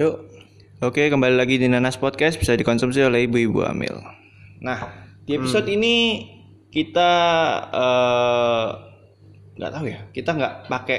Yuk. 0.00 0.24
Oke, 0.80 1.12
kembali 1.12 1.36
lagi 1.36 1.60
di 1.60 1.68
Nanas 1.68 2.00
Podcast 2.00 2.40
bisa 2.40 2.56
dikonsumsi 2.56 3.04
oleh 3.04 3.28
ibu-ibu 3.28 3.60
hamil. 3.60 4.00
Nah, 4.64 4.88
di 5.28 5.36
episode 5.36 5.68
ini 5.68 6.24
kita 6.72 7.10
eh, 7.68 8.68
nggak 9.60 9.72
tahu 9.76 9.86
ya. 9.92 10.00
Kita 10.16 10.32
nggak 10.32 10.54
pakai 10.72 10.98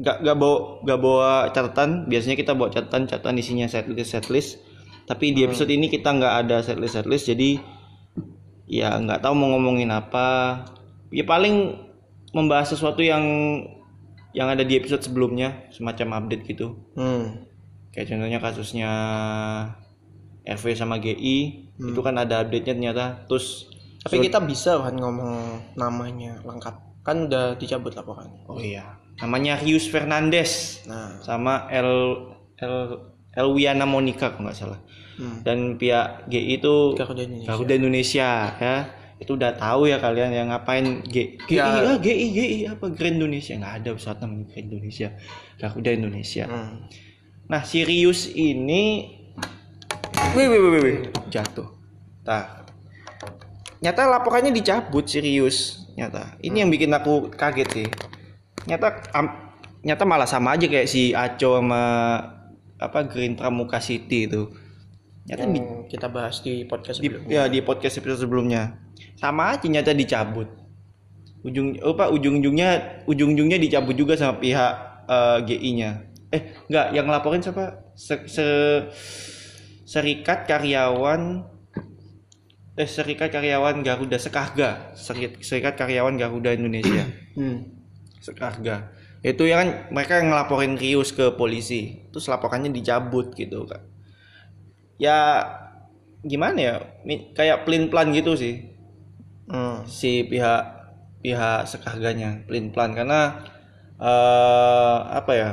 nggak 0.00 0.16
nggak 0.24 0.36
bawa 0.40 0.56
nggak 0.88 1.00
bawa 1.04 1.30
catatan. 1.52 2.08
Biasanya 2.08 2.36
kita 2.40 2.56
bawa 2.56 2.72
catatan, 2.72 3.04
catatan 3.12 3.36
isinya 3.36 3.68
setlist 3.68 4.16
setlist. 4.16 4.50
Tapi 5.04 5.36
di 5.36 5.44
episode 5.44 5.68
ini 5.68 5.92
kita 5.92 6.08
nggak 6.08 6.34
ada 6.48 6.64
setlist 6.64 6.96
setlist. 6.96 7.28
Jadi 7.28 7.60
ya 8.72 8.96
nggak 8.96 9.20
tahu 9.20 9.36
mau 9.36 9.52
ngomongin 9.52 9.92
apa. 9.92 10.64
Ya 11.12 11.28
paling 11.28 11.76
membahas 12.32 12.72
sesuatu 12.72 13.04
yang 13.04 13.20
yang 14.32 14.48
ada 14.48 14.64
di 14.64 14.80
episode 14.80 15.04
sebelumnya, 15.04 15.68
semacam 15.74 16.24
update 16.24 16.46
gitu 16.48 16.78
Hmm. 16.96 17.49
Kayak 17.90 18.06
contohnya 18.08 18.38
kasusnya 18.38 18.90
RV 20.42 20.64
sama 20.72 20.96
GI 20.96 21.36
itu 21.76 22.00
kan 22.00 22.14
ada 22.14 22.42
update 22.42 22.64
nya 22.64 22.74
ternyata 22.74 23.06
terus 23.26 23.68
Tapi 24.00 24.24
kita 24.24 24.40
bisa 24.40 24.80
kan 24.80 24.96
ngomong 24.96 25.60
namanya 25.74 26.40
lengkap. 26.40 26.72
Kan 27.00 27.28
udah 27.28 27.56
dicabut 27.56 27.92
laporannya. 27.92 28.44
oh 28.46 28.56
iya 28.56 28.96
namanya 29.20 29.56
Rius 29.56 29.84
Fernandes 29.84 30.80
Nah, 30.84 31.20
sama 31.20 31.68
El 31.68 32.16
El 32.56 32.76
Elwiana 33.30 33.84
Monica 33.84 34.32
kalau 34.32 34.48
nggak 34.48 34.56
salah 34.56 34.80
hmm. 35.16 35.44
dan 35.44 35.76
pihak 35.76 36.24
GI 36.26 36.58
itu 36.58 36.96
Garuda 36.96 37.22
Indonesia. 37.22 37.48
Garuda 37.48 37.74
Indonesia 37.76 38.28
ya 38.56 38.76
itu 39.20 39.30
udah 39.36 39.52
tahu 39.52 39.84
ya 39.84 40.00
kalian 40.00 40.32
yang 40.32 40.48
ngapain 40.48 41.04
G, 41.04 41.36
GI 41.44 41.60
Ya. 41.60 41.68
ah, 41.68 41.98
GI 42.00 42.26
GI 42.32 42.58
apa 42.72 42.88
Grand 42.88 43.20
Indonesia 43.20 43.52
nggak 43.54 43.74
ada 43.84 43.90
pesawat 43.92 44.18
namanya 44.24 44.44
Grand 44.48 44.66
Indonesia 44.66 45.08
Garuda 45.56 45.90
Indonesia 45.92 46.44
Hmm. 46.48 46.76
Nah, 47.50 47.66
Sirius 47.66 48.30
ini 48.30 49.10
wih 50.38 50.46
wih 50.46 50.60
wih 50.62 50.80
wih, 50.80 50.98
jatuh. 51.26 51.66
Nah, 52.22 52.62
nyata 53.82 54.06
laporannya 54.06 54.54
dicabut 54.54 55.02
Sirius, 55.10 55.90
nyata. 55.98 56.38
Ini 56.38 56.62
yang 56.62 56.70
bikin 56.70 56.94
aku 56.94 57.26
kaget 57.34 57.68
sih. 57.74 57.88
Nyata 58.70 59.02
am- 59.10 59.50
nyata 59.82 60.04
malah 60.06 60.30
sama 60.30 60.54
aja 60.54 60.70
kayak 60.70 60.86
si 60.86 61.10
Aco 61.10 61.58
sama 61.58 61.82
apa 62.78 62.98
Green 63.10 63.34
Pramuka 63.34 63.82
City 63.82 64.30
itu. 64.30 64.46
Nyata 65.26 65.44
di, 65.50 65.58
Yang 65.58 65.90
kita 65.90 66.06
bahas 66.06 66.38
di 66.40 66.62
podcast 66.64 67.02
di- 67.02 67.10
sebelumnya. 67.10 67.34
ya 67.34 67.42
di 67.50 67.58
podcast 67.66 67.98
episode 67.98 68.22
sebelumnya. 68.22 68.78
Sama 69.18 69.58
aja 69.58 69.66
nyata 69.66 69.90
dicabut. 69.90 70.46
Ujung 71.42 71.74
apa 71.82 72.12
ujung-ujungnya 72.14 73.02
ujung-ujungnya 73.10 73.58
dicabut 73.58 73.96
juga 73.96 74.14
sama 74.14 74.38
pihak 74.38 74.72
eh, 75.10 75.38
GI-nya. 75.50 76.09
Eh, 76.30 76.42
enggak, 76.70 76.86
yang 76.94 77.06
laporin 77.10 77.42
siapa? 77.42 77.90
Se, 77.98 78.22
se- 78.30 78.86
Serikat 79.82 80.46
Karyawan 80.46 81.42
eh 82.78 82.86
Serikat 82.86 83.34
Karyawan 83.34 83.82
Garuda 83.82 84.16
Sekarga. 84.16 84.94
Seri- 84.94 85.42
Serikat 85.42 85.74
Karyawan 85.74 86.14
Garuda 86.16 86.54
Indonesia. 86.54 87.04
Hmm. 87.30 87.62
Sekarga. 88.20 88.90
Itu 89.22 89.46
ya 89.46 89.62
kan 89.62 89.90
mereka 89.94 90.18
yang 90.18 90.34
ngelaporin 90.34 90.74
Rius 90.76 91.14
ke 91.14 91.34
polisi. 91.34 92.04
Terus 92.10 92.26
laporannya 92.26 92.68
dicabut 92.70 93.32
gitu 93.34 93.64
kan. 93.70 93.80
Ya 94.98 95.46
gimana 96.20 96.58
ya? 96.58 96.74
Kayak 97.32 97.64
pelin-pelan 97.64 98.12
gitu 98.12 98.36
sih 98.36 98.70
Hmm. 99.50 99.82
si 99.82 100.22
pihak 100.30 100.62
pihak 101.26 101.66
sekarganya 101.66 102.46
pelin 102.46 102.70
pelan 102.70 102.94
karena 102.94 103.42
eh 103.98 104.98
apa 105.10 105.32
ya 105.34 105.48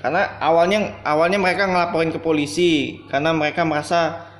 karena 0.00 0.40
awalnya 0.40 1.04
awalnya 1.04 1.36
mereka 1.36 1.68
ngelaporin 1.68 2.08
ke 2.08 2.20
polisi 2.24 3.04
karena 3.12 3.36
mereka 3.36 3.68
merasa 3.68 4.30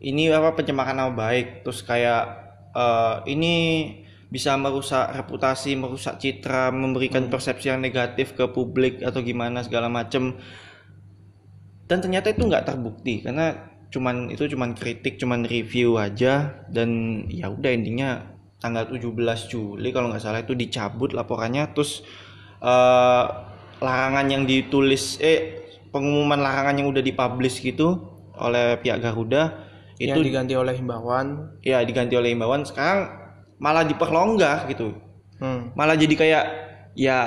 ini 0.00 0.32
apa 0.32 0.56
pencemaran 0.56 0.96
nama 0.96 1.12
baik. 1.12 1.62
Terus 1.62 1.84
kayak 1.84 2.22
eh, 2.72 3.16
ini 3.28 3.54
bisa 4.32 4.56
merusak 4.56 5.12
reputasi 5.12 5.76
merusak 5.76 6.16
citra 6.16 6.72
memberikan 6.72 7.28
persepsi 7.28 7.68
yang 7.68 7.84
negatif 7.84 8.32
ke 8.32 8.48
publik 8.48 9.04
atau 9.04 9.20
gimana 9.20 9.60
segala 9.60 9.92
macem. 9.92 10.40
Dan 11.84 12.00
ternyata 12.00 12.32
itu 12.32 12.48
nggak 12.48 12.64
terbukti 12.64 13.20
karena 13.20 13.68
cuman 13.90 14.30
itu 14.32 14.46
cuman 14.48 14.72
kritik 14.78 15.18
cuman 15.18 15.44
review 15.44 15.98
aja 15.98 16.62
dan 16.70 17.22
ya 17.26 17.50
udah 17.50 17.74
intinya 17.74 18.22
tanggal 18.62 18.86
17 18.86 19.50
Juli 19.50 19.90
kalau 19.90 20.14
nggak 20.14 20.22
salah 20.22 20.40
itu 20.40 20.56
dicabut 20.56 21.12
laporannya. 21.12 21.68
Terus 21.76 22.00
eh, 22.64 23.49
larangan 23.80 24.26
yang 24.28 24.42
ditulis 24.44 25.16
eh 25.18 25.58
pengumuman 25.90 26.38
larangan 26.38 26.76
yang 26.76 26.88
udah 26.88 27.00
dipublish 27.00 27.58
gitu 27.58 27.98
oleh 28.36 28.78
pihak 28.78 29.00
Garuda 29.00 29.66
itu 29.96 30.08
Yang 30.08 30.24
diganti 30.24 30.54
oleh 30.54 30.72
himbauan. 30.72 31.26
ya 31.60 31.82
diganti 31.82 32.14
oleh 32.14 32.32
imbauan 32.32 32.64
sekarang 32.64 33.08
malah 33.56 33.84
diperlonggak 33.84 34.68
gitu 34.68 34.96
Hmm. 35.36 35.72
malah 35.72 35.96
jadi 35.96 36.14
kayak 36.14 36.44
ya 36.94 37.18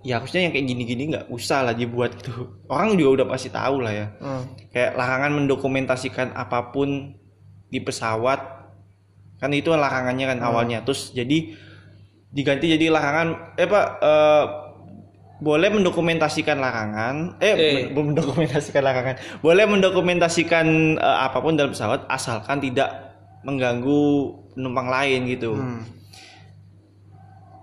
ya 0.00 0.18
harusnya 0.18 0.42
yang 0.42 0.50
kayak 0.50 0.66
gini-gini 0.66 1.02
nggak 1.08 1.26
usah 1.28 1.62
lah 1.62 1.70
dibuat 1.70 2.18
gitu 2.18 2.50
orang 2.66 2.94
juga 2.94 3.22
udah 3.22 3.26
pasti 3.30 3.46
tahu 3.48 3.78
lah 3.78 3.92
ya 3.92 4.06
Hmm. 4.18 4.42
kayak 4.68 4.94
larangan 4.94 5.32
mendokumentasikan 5.36 6.34
apa 6.34 6.70
pun 6.70 7.14
di 7.66 7.78
pesawat 7.78 8.42
kan 9.38 9.50
itu 9.50 9.70
larangannya 9.70 10.26
kan 10.26 10.38
awalnya 10.42 10.82
terus 10.82 11.10
jadi 11.10 11.54
diganti 12.28 12.70
jadi 12.70 12.90
larangan 12.90 13.54
eh 13.54 13.66
pak 13.66 13.86
eh, 14.00 14.44
boleh 15.40 15.68
mendokumentasikan 15.68 16.56
larangan 16.56 17.36
eh, 17.38 17.50
Eh. 17.50 17.72
men- 17.90 18.12
mendokumentasikan 18.12 18.80
larangan 18.80 19.16
boleh 19.40 19.64
mendokumentasikan 19.64 20.66
eh, 20.96 21.18
apa 21.20 21.38
pun 21.38 21.54
dalam 21.54 21.72
pesawat 21.72 22.04
asalkan 22.06 22.60
tidak 22.60 22.92
mengganggu 23.40 24.04
penumpang 24.52 24.86
lain 24.86 25.24
gitu 25.26 25.56
Hmm. 25.56 25.80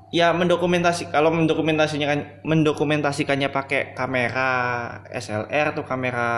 ya 0.09 0.31
mendokumentasi 0.31 1.11
kalau 1.11 1.29
mendokumentasinya 1.29 2.07
kan 2.07 2.19
mendokumentasikannya 2.41 3.49
pakai 3.49 3.93
kamera 3.93 4.49
SLR 5.11 5.75
atau 5.75 5.83
kamera 5.83 6.29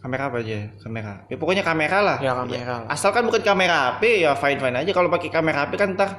kamera 0.00 0.22
apa 0.24 0.40
aja 0.40 0.54
ya? 0.56 0.66
kamera 0.78 1.12
ya 1.26 1.36
pokoknya 1.36 1.60
kamera 1.60 1.98
lah 2.00 2.18
Ya 2.18 2.32
kamera. 2.32 2.74
lah. 2.80 2.88
asalkan 2.88 3.26
bukan 3.26 3.42
kamera 3.42 3.76
HP 3.92 4.22
ya 4.22 4.32
fine 4.32 4.56
fine 4.56 4.76
aja 4.78 4.90
kalau 4.90 5.10
pakai 5.10 5.28
kamera 5.28 5.66
HP 5.66 5.76
kan 5.76 5.92
ntar 5.92 6.10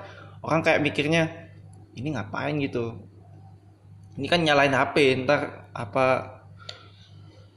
orang 0.44 0.62
kayak 0.62 0.84
mikirnya 0.84 1.32
ini 1.96 2.14
ngapain 2.14 2.54
gitu 2.60 3.00
ini 4.22 4.28
kan 4.28 4.40
nyalain 4.40 4.70
HP 4.72 4.96
ntar 5.20 5.42
apa 5.74 6.38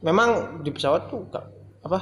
Memang 0.01 0.31
di 0.61 0.69
pesawat 0.69 1.09
tuh 1.09 1.25
nggak- 1.25 1.49
apa? 1.83 1.99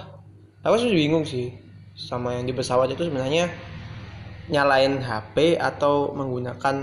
Aku 0.61 0.75
sih 0.77 0.91
bingung 0.91 1.23
sih 1.23 1.55
sama 1.93 2.35
yang 2.35 2.47
di 2.47 2.53
pesawat 2.53 2.91
itu 2.91 3.03
sebenarnya 3.03 3.47
nyalain 4.49 4.99
HP 4.99 5.55
atau 5.55 6.11
menggunakan 6.13 6.77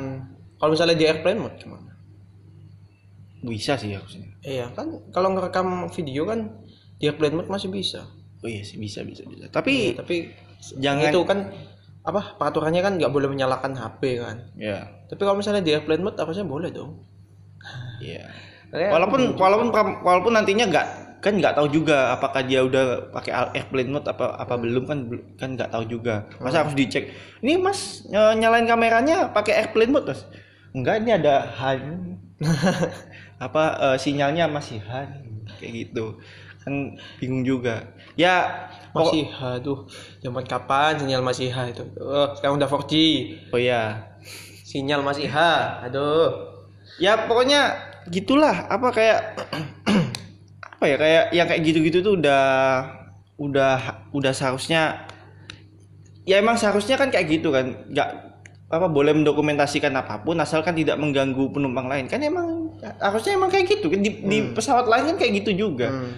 kalau 0.56 0.72
misalnya 0.72 0.96
di 0.96 1.06
airplane 1.06 1.40
mode 1.40 1.56
gimana? 1.56 1.88
bisa 3.40 3.76
sih 3.76 3.92
harusnya 3.92 4.28
Iya 4.42 4.68
kan 4.70 5.00
kalau 5.12 5.32
ngerekam 5.32 5.68
video 5.90 6.24
kan 6.24 6.60
di 6.96 7.08
airplane 7.08 7.32
mode 7.34 7.48
masih 7.48 7.68
bisa. 7.70 8.04
oh 8.38 8.48
iya 8.48 8.60
sih 8.62 8.76
bisa 8.76 9.00
bisa 9.02 9.24
bisa 9.24 9.48
tapi 9.48 9.92
Iya, 9.92 9.96
tapi 9.96 10.16
jangan 10.76 11.08
itu 11.08 11.20
kan 11.24 11.40
apa 12.02 12.36
peraturannya 12.36 12.80
kan 12.80 12.96
nggak 12.96 13.08
boleh 13.10 13.28
menyalakan 13.28 13.76
HP 13.76 14.02
kan. 14.18 14.38
ya 14.56 14.88
Tapi 15.08 15.20
kalau 15.20 15.36
misalnya 15.36 15.60
di 15.62 15.72
airplane 15.72 16.00
mode 16.00 16.16
harusnya 16.16 16.44
boleh 16.46 16.68
dong. 16.70 17.00
Iya. 18.00 18.26
Makanya 18.70 18.90
Walaupun 18.94 19.22
walaupun 19.36 19.68
walaupun 20.06 20.34
nantinya 20.36 20.66
nggak 20.70 20.88
kan 21.20 21.36
nggak 21.36 21.52
tahu 21.52 21.68
juga 21.68 22.16
apakah 22.16 22.48
dia 22.48 22.64
udah 22.64 23.12
pakai 23.12 23.32
airplane 23.60 23.92
mode 23.92 24.08
apa 24.08 24.40
apa 24.40 24.56
belum 24.56 24.88
kan 24.88 25.00
kan 25.36 25.50
nggak 25.60 25.70
tau 25.74 25.84
juga. 25.84 26.28
Masa 26.40 26.64
harus 26.64 26.76
dicek. 26.78 27.12
Ini 27.44 27.60
Mas 27.60 28.08
ny- 28.08 28.40
nyalain 28.40 28.64
kameranya 28.70 29.34
pakai 29.36 29.60
airplane 29.60 29.92
mode 29.92 30.08
Mas? 30.08 30.24
Enggak, 30.72 31.02
ini 31.04 31.12
ada 31.18 31.50
HAN. 31.60 31.82
apa 33.46 33.64
eh, 33.94 33.98
sinyalnya 34.00 34.48
masih 34.48 34.80
HAN 34.80 35.28
kayak 35.60 35.74
gitu. 35.92 36.16
Kan 36.64 36.96
bingung 37.20 37.44
juga. 37.44 37.90
Ya 38.16 38.68
masih 38.90 39.30
H 39.30 39.62
tuh 39.62 39.86
zaman 40.22 40.44
kapan 40.50 40.98
sinyal 40.98 41.22
masih 41.22 41.54
H 41.54 41.58
itu 41.78 41.86
oh, 42.02 42.34
sekarang 42.34 42.58
udah 42.58 42.70
4G 42.70 42.94
oh 43.54 43.62
ya. 43.62 44.02
sinyal 44.66 45.06
masih 45.06 45.30
H 45.30 45.38
aduh 45.86 46.34
ya 46.98 47.30
pokoknya 47.30 47.89
gitulah 48.08 48.66
apa 48.66 48.88
kayak 48.90 49.20
apa 50.74 50.86
ya 50.86 50.96
kayak 50.96 51.24
yang 51.32 51.46
kayak 51.46 51.62
gitu-gitu 51.62 51.98
tuh 52.00 52.14
udah 52.16 52.44
udah 53.38 53.76
udah 54.10 54.32
seharusnya 54.32 55.04
ya 56.24 56.38
emang 56.38 56.56
seharusnya 56.56 56.96
kan 56.96 57.08
kayak 57.08 57.28
gitu 57.30 57.50
kan 57.50 57.84
nggak 57.86 58.10
apa 58.70 58.86
boleh 58.86 59.12
mendokumentasikan 59.14 59.90
apa 59.92 60.22
pun 60.22 60.38
asalkan 60.38 60.72
tidak 60.74 60.96
mengganggu 60.96 61.50
penumpang 61.50 61.90
lain 61.90 62.06
kan 62.06 62.22
emang 62.22 62.70
harusnya 62.98 63.34
emang 63.34 63.50
kayak 63.50 63.66
gitu 63.68 63.90
kan 63.90 64.00
di, 64.00 64.22
di 64.22 64.38
pesawat 64.50 64.86
lain 64.86 65.04
kan 65.06 65.16
kayak 65.18 65.42
gitu 65.42 65.52
juga 65.58 65.90
Hmm. 65.90 66.14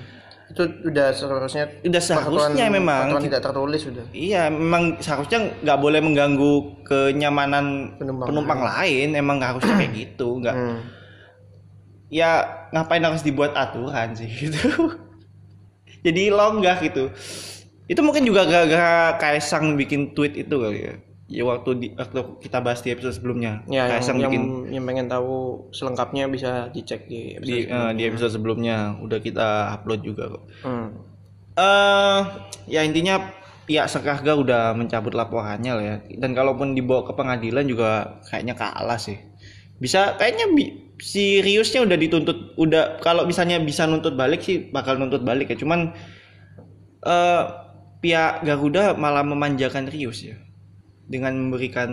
itu 0.51 0.67
udah 0.83 1.15
seharusnya 1.15 1.63
udah 1.79 2.01
seharusnya 2.01 2.27
peraturan- 2.59 2.75
memang 2.75 3.01
peraturan 3.07 3.23
tidak 3.23 3.41
tertulis 3.41 3.81
sudah 3.81 4.03
Iya, 4.11 4.43
memang 4.51 4.83
seharusnya 4.99 5.39
nggak 5.57 5.79
boleh 5.79 6.03
mengganggu 6.03 6.53
kenyamanan 6.83 7.95
Penumpang 7.95 8.27
penumpang, 8.27 8.59
lain. 8.59 9.15
Emang 9.15 9.39
nggak 9.39 9.55
harusnya 9.55 9.79
kayak 9.79 9.93
gitu, 9.95 10.43
nggak. 10.43 10.51
Hmm. 10.51 10.79
Ya 12.11 12.43
ngapain 12.75 13.01
harus 13.01 13.23
dibuat 13.23 13.55
aturan 13.55 14.11
sih 14.13 14.27
gitu. 14.43 14.99
Jadi 16.03 16.27
longgah 16.27 16.77
gitu. 16.83 17.07
Itu 17.87 18.03
mungkin 18.03 18.27
juga 18.27 18.43
gara-gara 18.43 19.15
Kaisang 19.15 19.79
bikin 19.79 20.11
tweet 20.11 20.35
itu 20.35 20.55
kali 20.59 20.91
ya. 20.91 20.95
Ya 21.31 21.47
waktu 21.47 21.69
di 21.79 21.87
waktu 21.95 22.43
kita 22.43 22.59
bahas 22.59 22.83
di 22.83 22.91
episode 22.91 23.15
sebelumnya. 23.15 23.63
Ya, 23.71 23.87
yang, 23.87 23.89
Kaisang 23.95 24.17
yang, 24.19 24.27
bikin 24.27 24.43
yang 24.75 24.83
pengen 24.83 25.07
tahu 25.07 25.63
selengkapnya 25.71 26.27
bisa 26.27 26.67
dicek 26.75 27.07
di 27.07 27.39
episode 27.39 27.47
di 27.47 27.71
eh, 27.71 27.91
di 27.95 28.03
episode 28.03 28.31
sebelumnya. 28.35 28.99
Udah 28.99 29.23
kita 29.23 29.79
upload 29.79 30.03
juga 30.03 30.27
kok. 30.27 30.43
Hmm. 30.67 30.89
eh 31.51 32.19
ya 32.71 32.83
intinya 32.83 33.31
pihak 33.67 33.87
Sekarga 33.87 34.35
udah 34.35 34.75
mencabut 34.75 35.15
laporannya 35.15 35.71
lah 35.71 35.83
ya. 35.83 35.95
Dan 36.19 36.35
kalaupun 36.35 36.75
dibawa 36.75 37.07
ke 37.07 37.15
pengadilan 37.15 37.63
juga 37.63 38.19
kayaknya 38.27 38.59
kalah 38.59 38.99
sih. 38.99 39.15
Bisa 39.79 40.19
kayaknya 40.19 40.51
bi- 40.51 40.90
si 41.01 41.41
Riusnya 41.41 41.81
udah 41.81 41.97
dituntut 41.97 42.53
udah 42.61 43.01
kalau 43.01 43.25
misalnya 43.25 43.57
bisa 43.57 43.89
nuntut 43.89 44.13
balik 44.13 44.45
sih 44.45 44.69
bakal 44.69 45.01
nuntut 45.01 45.25
balik 45.25 45.49
ya 45.49 45.57
cuman 45.57 45.97
eh 47.01 47.43
pihak 48.01 48.45
Garuda 48.45 48.93
malah 48.93 49.25
memanjakan 49.25 49.89
Rius 49.89 50.21
ya 50.21 50.37
dengan 51.09 51.33
memberikan 51.37 51.89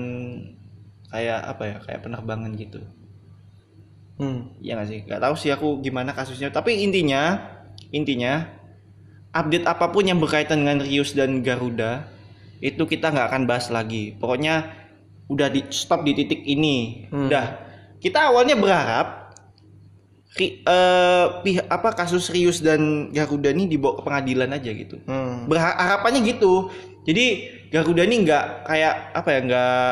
kayak 1.08 1.40
apa 1.40 1.62
ya 1.64 1.76
kayak 1.80 2.00
penerbangan 2.04 2.52
gitu 2.54 2.84
Hmm. 4.18 4.50
Iya 4.58 4.74
nggak 4.74 4.88
sih? 4.90 5.00
Gak 5.06 5.22
tahu 5.22 5.34
sih 5.38 5.50
aku 5.54 5.78
gimana 5.78 6.10
kasusnya. 6.10 6.50
Tapi 6.50 6.82
intinya, 6.82 7.38
intinya 7.94 8.50
update 9.30 9.66
apa 9.66 9.94
pun 9.94 10.04
yang 10.10 10.18
berkaitan 10.18 10.66
dengan 10.66 10.82
Rius 10.82 11.14
dan 11.14 11.40
Garuda 11.46 12.10
itu 12.58 12.82
kita 12.82 13.14
nggak 13.14 13.26
akan 13.30 13.42
bahas 13.46 13.70
lagi. 13.70 14.18
Pokoknya 14.18 14.74
udah 15.30 15.48
di 15.54 15.62
stop 15.70 16.02
di 16.02 16.18
titik 16.18 16.42
ini. 16.42 17.06
Hmm. 17.08 17.30
Udah. 17.30 17.67
Kita 17.98 18.28
awalnya 18.28 18.54
berharap 18.54 19.34
ri- 20.34 20.60
eh, 20.60 21.26
pihak 21.40 21.66
apa 21.66 21.94
kasus 21.94 22.28
Rius 22.28 22.60
dan 22.60 23.10
Garuda 23.10 23.50
ini 23.50 23.66
dibawa 23.66 23.98
ke 23.98 24.02
pengadilan 24.02 24.50
aja 24.50 24.70
gitu. 24.70 24.96
Hmm. 25.04 25.46
Berha- 25.46 25.74
harapannya 25.74 26.22
gitu. 26.22 26.70
Jadi 27.02 27.26
Garuda 27.68 28.02
ini 28.02 28.22
nggak 28.22 28.44
kayak 28.64 28.94
apa 29.12 29.28
ya 29.28 29.40
nggak 29.42 29.86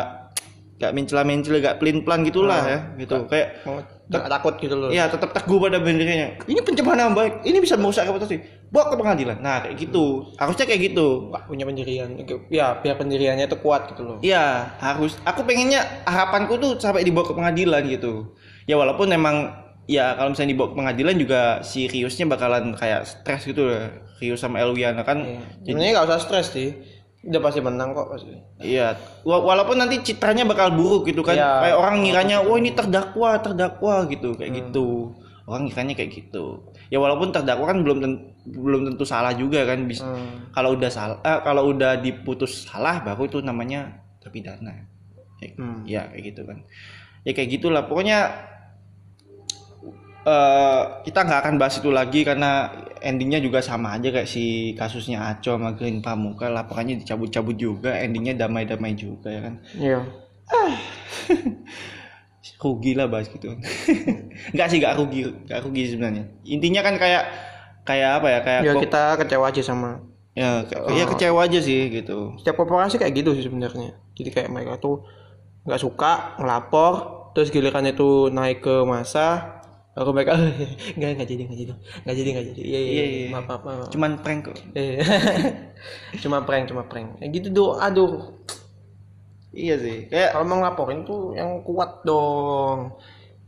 nggak 0.76 0.92
mencela-mencela, 0.92 1.56
nggak 1.58 1.76
pelin-pelan 1.76 2.20
gitulah 2.22 2.60
Hmm. 2.60 2.70
ya 2.70 2.78
gitu. 2.98 3.16
Kayak 3.26 3.48
Oh, 3.64 3.80
nggak 4.06 4.28
takut 4.30 4.54
gitu 4.56 4.74
loh. 4.76 4.88
Iya, 4.88 5.08
tetap 5.08 5.32
teguh 5.32 5.58
pada 5.58 5.80
pendiriannya. 5.80 6.44
Ini 6.44 6.60
pencemaran 6.60 6.98
nama 7.00 7.12
baik. 7.16 7.34
Ini 7.42 7.58
bisa 7.58 7.74
merusak 7.74 8.04
reputasi. 8.04 8.36
Bawa 8.66 8.90
ke 8.90 8.96
pengadilan. 8.98 9.38
Nah, 9.38 9.62
kayak 9.62 9.76
gitu. 9.78 10.34
Harusnya 10.34 10.66
kayak 10.66 10.92
gitu. 10.92 11.30
Nggak 11.30 11.44
punya 11.46 11.64
pendirian. 11.64 12.08
Ya, 12.50 12.74
biar 12.82 12.96
pendiriannya 12.98 13.46
itu 13.46 13.58
kuat 13.62 13.94
gitu 13.94 14.02
loh. 14.02 14.18
Iya, 14.18 14.74
harus. 14.82 15.14
Aku 15.22 15.46
pengennya 15.46 16.02
harapanku 16.02 16.58
tuh 16.58 16.74
sampai 16.76 17.06
dibawa 17.06 17.30
ke 17.30 17.34
pengadilan 17.34 17.82
gitu. 17.86 18.34
Ya 18.66 18.74
walaupun 18.74 19.06
memang 19.06 19.54
ya 19.86 20.18
kalau 20.18 20.34
misalnya 20.34 20.50
dibawa 20.58 20.68
ke 20.74 20.76
pengadilan 20.82 21.14
juga 21.14 21.40
si 21.62 21.86
Riusnya 21.86 22.26
bakalan 22.26 22.74
kayak 22.74 23.06
stres 23.06 23.46
gitu 23.46 23.70
lah. 23.70 23.94
Rius 24.18 24.42
sama 24.42 24.58
Elwiana 24.58 25.06
kan. 25.06 25.22
Iya. 25.22 25.40
Sebenarnya 25.62 25.92
nggak 25.94 26.06
usah 26.10 26.20
stres 26.20 26.48
sih. 26.50 26.70
Udah 27.26 27.42
pasti 27.42 27.58
menang 27.58 27.90
kok 27.90 28.06
pasti. 28.06 28.34
Iya, 28.62 28.94
Wa- 29.26 29.42
walaupun 29.42 29.78
nanti 29.78 29.98
citranya 30.02 30.46
bakal 30.46 30.74
buruk 30.74 31.10
gitu 31.10 31.26
kan. 31.26 31.34
Iya. 31.34 31.50
Kayak 31.58 31.76
orang 31.82 31.96
ngiranya, 32.06 32.36
"Wah, 32.46 32.56
ini 32.58 32.70
terdakwa, 32.70 33.30
terdakwa" 33.42 34.06
gitu, 34.06 34.38
kayak 34.38 34.52
gitu. 34.54 35.10
Orang 35.46 35.66
ngiranya 35.66 35.94
kayak 35.98 36.10
gitu. 36.10 36.70
Ya 36.86 36.96
walaupun 36.96 37.30
terdakwa 37.30 37.66
kan 37.66 37.78
belum 37.80 37.98
ten- 37.98 38.22
belum 38.46 38.86
tentu 38.86 39.02
salah 39.02 39.32
juga 39.32 39.64
kan. 39.64 39.84
Bis- 39.84 40.00
Hmm. 40.00 40.50
Kalau 40.50 40.72
udah 40.72 40.88
salah, 40.88 41.18
eh, 41.20 41.40
kalau 41.40 41.70
udah 41.70 41.98
diputus 41.98 42.64
salah 42.64 43.00
baru 43.00 43.26
itu 43.26 43.38
namanya 43.40 43.90
terpidana. 44.18 44.86
Kayak, 45.36 45.54
Hmm. 45.56 45.82
Ya 45.84 46.06
kayak 46.06 46.22
gitu 46.24 46.42
kan. 46.42 46.58
Ya 47.22 47.32
kayak 47.32 47.50
gitulah. 47.52 47.82
Pokoknya 47.84 48.18
eh 50.26 50.82
kita 51.02 51.22
nggak 51.22 51.40
akan 51.40 51.54
bahas 51.54 51.78
itu 51.78 51.86
lagi 51.88 52.22
karena 52.22 52.66
endingnya 52.98 53.38
juga 53.38 53.62
sama 53.62 53.94
aja 53.94 54.10
kayak 54.10 54.26
si 54.26 54.74
kasusnya 54.74 55.22
Aco 55.22 55.54
sama 55.54 55.70
Green 55.70 56.02
Pramuka 56.02 56.50
laporannya 56.50 56.98
dicabut-cabut 56.98 57.54
juga 57.54 57.94
endingnya 57.94 58.34
damai-damai 58.36 58.98
juga 58.98 59.30
ya 59.30 59.40
kan 59.46 59.54
Iya. 59.78 59.98
rugi 62.56 62.92
lah 62.94 63.06
bahas 63.06 63.28
gitu 63.28 63.52
nggak 64.54 64.66
sih 64.68 64.78
nggak 64.80 64.94
rugi 64.96 65.20
nggak 65.44 65.60
rugi 65.60 65.82
sebenarnya 65.92 66.24
intinya 66.42 66.80
kan 66.80 66.94
kayak 66.96 67.24
kayak 67.82 68.10
apa 68.18 68.26
ya 68.28 68.38
kayak 68.42 68.60
Ya 68.62 68.72
kok- 68.72 68.82
kita 68.82 69.02
kecewa 69.16 69.44
aja 69.48 69.62
sama 69.62 69.90
ya, 70.32 70.64
ke- 70.64 70.80
ya 70.92 71.04
kecewa 71.06 71.40
aja 71.42 71.58
sih 71.58 71.88
gitu 71.88 72.34
setiap 72.36 72.56
korporasi 72.56 72.96
kayak 72.96 73.14
gitu 73.14 73.32
sih 73.32 73.44
sebenarnya. 73.44 73.96
Jadi 74.12 74.28
kayak 74.28 74.48
mereka 74.48 74.76
tuh 74.76 75.00
nggak 75.64 75.80
suka 75.80 76.36
ngelapor, 76.36 76.92
terus 77.32 77.48
giliran 77.48 77.84
itu 77.84 78.28
naik 78.28 78.60
ke 78.60 78.84
masa, 78.84 79.56
aku 79.92 80.12
mereka 80.12 80.36
nggak 80.96 81.10
nggak 81.16 81.28
jadi 81.28 81.42
nggak 81.46 81.58
jadi 81.58 81.72
nggak 82.04 82.16
jadi 82.16 82.28
nggak 82.32 82.46
jadi. 82.52 82.60
Iya 82.60 82.78
iya. 82.78 82.78
Iya, 82.84 83.04
iya. 83.04 83.04
iya. 83.24 83.28
Maaf 83.32 83.44
maaf 83.48 83.62
maaf. 83.64 83.88
cuman 83.88 84.10
prank 84.20 84.40
kok 84.44 84.56
Eh, 84.74 85.00
cuma 86.22 86.44
prank 86.44 86.64
cuma 86.68 86.82
prank. 86.84 87.16
Kayak 87.16 87.30
gitu 87.32 87.48
tuh, 87.52 87.68
aduh. 87.76 88.12
Iya 89.56 89.74
sih 89.80 89.96
kayak 90.06 90.30
Kalau 90.30 90.44
mau 90.44 90.60
ngelaporin 90.60 91.00
tuh 91.02 91.32
yang 91.32 91.64
kuat 91.64 92.04
dong, 92.04 92.92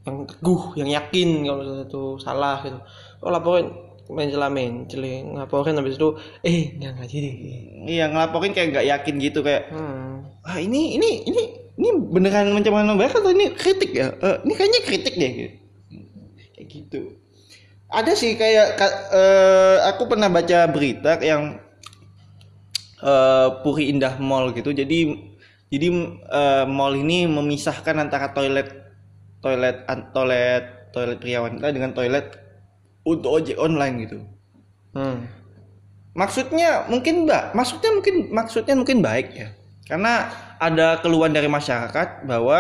yang 0.03 0.17
teguh, 0.25 0.63
yang 0.75 0.89
yakin 0.89 1.29
kalau 1.45 1.59
misalnya 1.61 1.87
tuh 1.87 2.17
salah 2.17 2.59
gitu. 2.65 2.79
Oh 3.21 3.29
laporin 3.29 3.69
mencela 4.09 4.49
mencela 4.49 5.05
ngelaporin 5.05 5.77
habis 5.77 6.01
itu 6.01 6.09
eh 6.41 6.73
nggak 6.75 6.91
nggak 6.97 7.09
jadi. 7.09 7.31
iya 7.85 8.05
ngelaporin 8.09 8.57
kayak 8.57 8.69
nggak 8.73 8.87
yakin 8.89 9.15
gitu 9.21 9.45
kayak 9.45 9.69
Hmm. 9.69 10.25
ah 10.43 10.57
ini 10.57 10.97
ini 10.97 11.29
ini 11.29 11.43
ini 11.77 11.89
beneran 12.09 12.51
mencemaran 12.51 12.89
nama 12.89 12.97
baik 12.97 13.15
atau 13.15 13.31
ini 13.31 13.53
kritik 13.53 13.93
ya 13.93 14.09
Eh, 14.17 14.37
ini 14.43 14.53
kayaknya 14.57 14.81
kritik 14.81 15.15
deh 15.15 15.31
gitu. 15.31 15.55
kayak 16.57 16.67
gitu 16.73 17.01
ada 17.89 18.13
sih 18.13 18.33
kayak 18.35 18.77
ka- 18.77 19.01
eh, 19.13 19.77
aku 19.93 20.09
pernah 20.09 20.29
baca 20.29 20.59
berita 20.67 21.21
yang 21.21 21.61
eh, 23.01 23.49
Puri 23.63 23.93
Indah 23.93 24.17
Mall 24.19 24.51
gitu 24.53 24.73
jadi 24.73 24.99
jadi 25.69 25.89
eh, 26.25 26.65
mall 26.65 26.97
ini 26.97 27.29
memisahkan 27.29 27.97
antara 28.01 28.33
toilet 28.33 28.73
toilet 29.45 29.85
toilet 30.17 30.65
toilet 30.91 31.19
pria 31.21 31.45
wanita 31.45 31.69
dengan 31.71 31.93
toilet 31.93 32.27
untuk 33.05 33.31
ojek 33.41 33.57
online 33.61 33.97
gitu. 34.05 34.19
Hmm. 34.97 35.29
maksudnya 36.17 36.89
mungkin 36.91 37.29
mbak 37.29 37.55
maksudnya 37.55 37.93
mungkin 37.95 38.15
maksudnya 38.33 38.75
mungkin 38.75 38.99
baik 39.05 39.29
ya. 39.37 39.49
Karena 39.87 40.29
ada 40.59 40.99
keluhan 41.01 41.33
dari 41.33 41.47
masyarakat 41.47 42.25
bahwa 42.27 42.59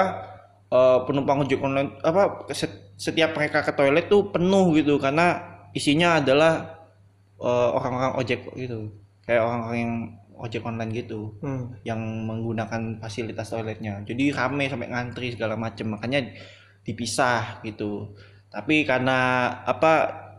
eh, 0.70 0.98
penumpang 1.08 1.42
ojek 1.42 1.58
online 1.58 1.96
apa 2.04 2.46
set- 2.52 2.94
setiap 3.00 3.34
mereka 3.34 3.64
ke 3.64 3.72
toilet 3.74 4.06
tuh 4.06 4.28
penuh 4.30 4.76
gitu. 4.76 5.00
Karena 5.00 5.40
isinya 5.72 6.20
adalah 6.20 6.84
eh, 7.40 7.68
orang-orang 7.74 8.12
ojek 8.20 8.46
gitu. 8.54 8.92
Kayak 9.24 9.44
orang-orang 9.44 9.78
yang 9.80 9.94
ojek 10.38 10.62
online 10.62 10.94
gitu 10.94 11.34
Hmm. 11.38 11.74
yang 11.82 11.98
menggunakan 11.98 12.96
fasilitas 12.98 13.48
toiletnya. 13.48 14.00
Jadi 14.02 14.30
rame 14.30 14.66
sampai 14.66 14.88
ngantri 14.88 15.34
segala 15.34 15.54
macam 15.54 15.92
makanya 15.92 16.24
dipisah 16.82 17.60
gitu. 17.60 18.14
Tapi 18.48 18.82
karena 18.82 19.18
apa 19.60 19.92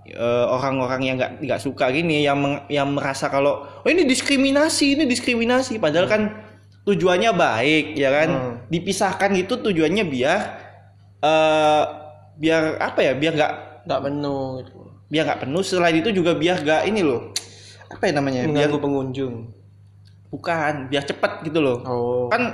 eh, 0.06 0.46
orang-orang 0.48 1.02
yang 1.04 1.16
nggak 1.16 1.32
nggak 1.40 1.62
suka 1.62 1.92
gini 1.92 2.24
yang 2.24 2.40
meng- 2.40 2.66
yang 2.66 2.90
merasa 2.90 3.28
kalau 3.28 3.62
oh 3.62 3.86
ini 3.86 4.04
diskriminasi 4.04 4.96
ini 4.96 5.04
diskriminasi. 5.06 5.78
Padahal 5.78 6.08
kan 6.08 6.22
tujuannya 6.84 7.32
baik 7.32 7.86
ya 7.94 8.10
kan? 8.10 8.30
Hmm. 8.30 8.56
dipisahkan 8.66 9.36
itu 9.36 9.54
tujuannya 9.56 10.04
biar 10.04 10.40
eh 11.20 11.84
biar 12.36 12.80
apa 12.80 13.00
ya 13.02 13.14
biar 13.14 13.34
nggak 13.36 13.54
nggak 13.86 14.02
penuh 14.02 14.64
gitu. 14.64 14.80
Biar 15.10 15.24
nggak 15.26 15.42
penuh 15.44 15.62
selain 15.62 15.98
itu 15.98 16.10
juga 16.10 16.34
biar 16.34 16.64
nggak 16.64 16.82
ini 16.88 17.02
loh 17.04 17.36
apa 17.90 18.06
ya 18.06 18.14
namanya 18.14 18.46
biar 18.46 18.70
mengganggu 18.70 18.80
pengunjung 18.80 19.34
bukan 20.30 20.88
biar 20.90 21.04
cepet 21.06 21.46
gitu 21.50 21.60
loh. 21.62 21.78
Oh. 21.86 22.26
Kan 22.30 22.54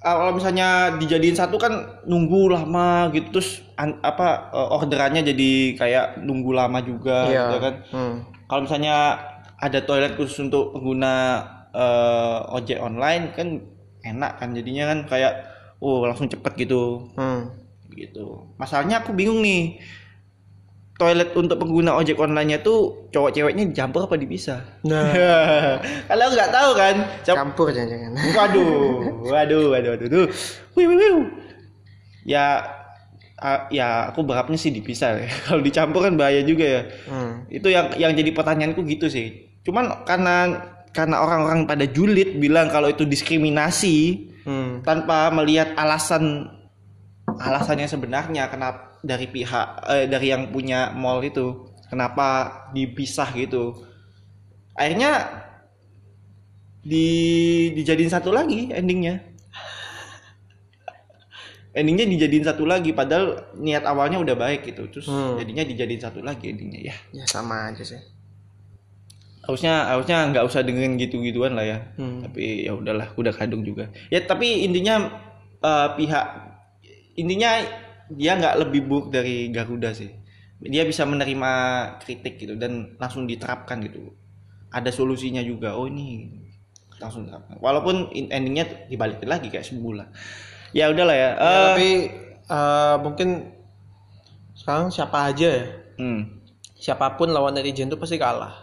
ah, 0.00 0.14
kalau 0.24 0.32
misalnya 0.36 0.96
dijadiin 0.96 1.36
satu 1.36 1.60
kan 1.60 2.02
nunggu 2.08 2.52
lama 2.52 3.12
gitu 3.12 3.38
terus 3.38 3.60
an- 3.76 4.00
apa 4.00 4.52
eh, 4.52 4.68
orderannya 4.76 5.22
jadi 5.22 5.52
kayak 5.76 6.06
nunggu 6.24 6.50
lama 6.56 6.78
juga 6.80 7.28
iya. 7.28 7.44
gitu 7.48 7.58
kan. 7.60 7.74
Hmm. 7.92 8.14
kalau 8.48 8.64
misalnya 8.64 9.18
ada 9.58 9.82
toilet 9.84 10.16
khusus 10.16 10.48
untuk 10.48 10.72
pengguna 10.72 11.44
eh, 11.74 12.56
ojek 12.56 12.78
online 12.80 13.36
kan 13.36 13.60
enak 14.06 14.40
kan 14.40 14.54
jadinya 14.56 14.94
kan 14.94 14.98
kayak 15.04 15.32
oh 15.82 16.06
langsung 16.06 16.30
cepet 16.30 16.66
gitu. 16.66 17.12
Hmm. 17.18 17.52
gitu. 17.92 18.46
Masalahnya 18.56 19.02
aku 19.02 19.10
bingung 19.10 19.42
nih 19.42 19.82
toilet 20.98 21.30
untuk 21.32 21.56
pengguna 21.56 21.94
ojek 21.94 22.18
online-nya 22.18 22.58
tuh 22.58 23.06
cowok 23.08 23.30
ceweknya 23.30 23.64
dicampur 23.64 24.04
apa 24.04 24.14
dipisah 24.14 24.60
nah 24.82 25.06
kalau 26.10 26.26
nggak 26.28 26.50
tahu 26.50 26.70
kan 26.74 26.94
siapa- 27.22 27.38
campur 27.38 27.66
jangan-jangan 27.70 28.12
Waduh, 28.36 28.70
waduh, 29.24 29.64
waduh, 29.70 29.90
waduh, 29.94 30.06
waduh. 30.06 30.26
Wih, 30.74 30.84
wih, 30.84 30.98
wih. 30.98 31.26
Ya, 32.24 32.66
ah, 33.36 33.66
ya 33.68 34.10
aku 34.10 34.22
berharapnya 34.22 34.54
sih 34.54 34.68
dipisah 34.68 35.16
ya. 35.16 35.28
Kalau 35.46 35.62
dicampur 35.62 36.02
kan 36.02 36.14
bahaya 36.14 36.42
juga 36.42 36.66
ya. 36.66 36.82
hmm. 37.06 37.46
Itu 37.48 37.70
yang 37.70 37.94
yang 37.94 38.12
jadi 38.12 38.30
pertanyaanku 38.30 38.82
gitu 38.84 39.06
sih. 39.06 39.46
Cuman 39.62 40.02
karena 40.02 40.66
karena 40.90 41.22
orang-orang 41.22 41.62
pada 41.64 41.86
julid 41.86 42.36
bilang 42.36 42.68
kalau 42.68 42.88
itu 42.88 43.06
diskriminasi 43.06 44.26
Hmm. 44.42 44.80
tanpa 44.80 45.28
melihat 45.28 45.76
alasan 45.76 46.48
alasannya 47.28 47.84
sebenarnya 47.84 48.48
kenapa 48.48 48.87
dari 49.00 49.26
pihak 49.26 49.68
eh, 49.86 50.06
dari 50.06 50.26
yang 50.28 50.50
punya 50.50 50.90
mall 50.92 51.22
itu 51.22 51.70
kenapa 51.86 52.26
dipisah 52.72 53.30
gitu. 53.32 53.74
Akhirnya 54.74 55.44
di 56.78 57.06
dijadiin 57.74 58.10
satu 58.10 58.30
lagi 58.30 58.70
endingnya. 58.70 59.20
Endingnya 61.76 62.10
dijadiin 62.10 62.42
satu 62.42 62.66
lagi 62.66 62.90
padahal 62.90 63.54
niat 63.54 63.86
awalnya 63.86 64.18
udah 64.18 64.34
baik 64.34 64.66
gitu. 64.66 64.88
Terus 64.90 65.06
Hmm. 65.06 65.38
jadinya 65.38 65.62
dijadiin 65.62 66.02
satu 66.02 66.24
lagi 66.24 66.50
endingnya 66.50 66.90
ya. 66.90 66.96
Ya 67.12 67.24
sama 67.28 67.70
aja 67.70 67.84
sih. 67.86 68.00
Harusnya 69.46 69.86
harusnya 69.94 70.26
nggak 70.28 70.44
usah 70.44 70.60
dengerin 70.66 70.98
gitu 70.98 71.22
gituan 71.22 71.54
lah 71.54 71.64
ya. 71.64 71.78
Hmm. 71.96 72.24
tapi 72.26 72.66
ya 72.66 72.74
udahlah 72.74 73.14
udah 73.14 73.30
kadung 73.30 73.62
juga. 73.62 73.88
Ya 74.10 74.18
tapi 74.24 74.66
intinya 74.66 75.06
eh, 75.62 75.88
pihak 75.94 76.26
intinya 77.14 77.50
dia 78.12 78.32
nggak 78.38 78.56
lebih 78.66 78.80
buruk 78.88 79.06
dari 79.12 79.50
Garuda 79.52 79.92
sih. 79.92 80.10
Dia 80.58 80.82
bisa 80.82 81.06
menerima 81.06 81.50
kritik 82.02 82.34
gitu 82.42 82.54
dan 82.58 82.96
langsung 82.98 83.28
diterapkan 83.30 83.78
gitu. 83.86 84.10
Ada 84.72 84.90
solusinya 84.92 85.40
juga. 85.44 85.74
Oh 85.78 85.86
ini 85.86 86.28
langsung 86.98 87.26
diterapkan. 87.28 87.58
Walaupun 87.62 88.10
in- 88.14 88.30
endingnya 88.32 88.88
dibalikin 88.90 89.28
lagi 89.30 89.48
kayak 89.52 89.66
sebulan 89.66 90.08
ya 90.76 90.92
udahlah 90.92 91.16
ya, 91.16 91.30
Ya, 91.42 91.48
Eh, 91.48 91.60
tapi 91.72 91.88
eh, 92.50 92.94
mungkin 93.00 93.28
sekarang 94.56 94.88
siapa 94.92 95.18
aja 95.30 95.48
ya? 95.48 95.64
Hmm. 95.98 96.40
siapa 96.84 97.06
pun 97.18 97.28
lawan 97.34 97.54
netizen 97.56 97.88
itu 97.90 97.98
pasti 98.02 98.16
kalah. 98.24 98.54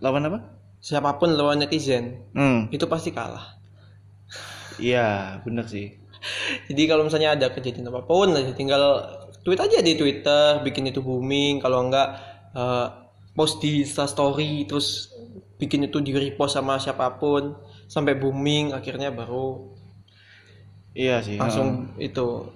Lawan 0.00 0.26
apa? 0.28 0.38
Siapa 0.86 1.10
pun 1.22 1.30
lawan 1.38 1.58
netizen 1.62 2.04
hmm. 2.34 2.70
itu 2.74 2.84
pasti 2.92 3.10
kalah. 3.18 3.46
Iya 4.78 4.98
bener 5.44 5.64
sih 5.72 5.86
jadi 6.68 6.82
kalau 6.88 7.06
misalnya 7.06 7.34
ada 7.34 7.46
kejadian 7.50 7.88
apa 7.88 8.02
pun 8.02 8.32
aja 8.32 8.52
tinggal 8.52 8.82
tweet 9.42 9.58
aja 9.58 9.78
di 9.80 9.94
Twitter 9.94 10.60
bikin 10.60 10.90
itu 10.90 11.00
booming 11.00 11.58
kalau 11.58 11.86
enggak 11.86 12.08
eh, 12.52 12.86
post 13.32 13.62
di 13.62 13.86
Insta 13.86 14.04
story 14.04 14.66
terus 14.66 15.12
bikin 15.58 15.86
itu 15.86 15.98
di 15.98 16.14
repost 16.14 16.54
sama 16.54 16.78
siapa 16.78 17.18
pun 17.18 17.54
sampai 17.86 18.14
booming 18.14 18.70
akhirnya 18.70 19.10
baru 19.10 19.74
iya 20.94 21.22
sih 21.22 21.38
langsung 21.38 21.94
itu 21.98 22.46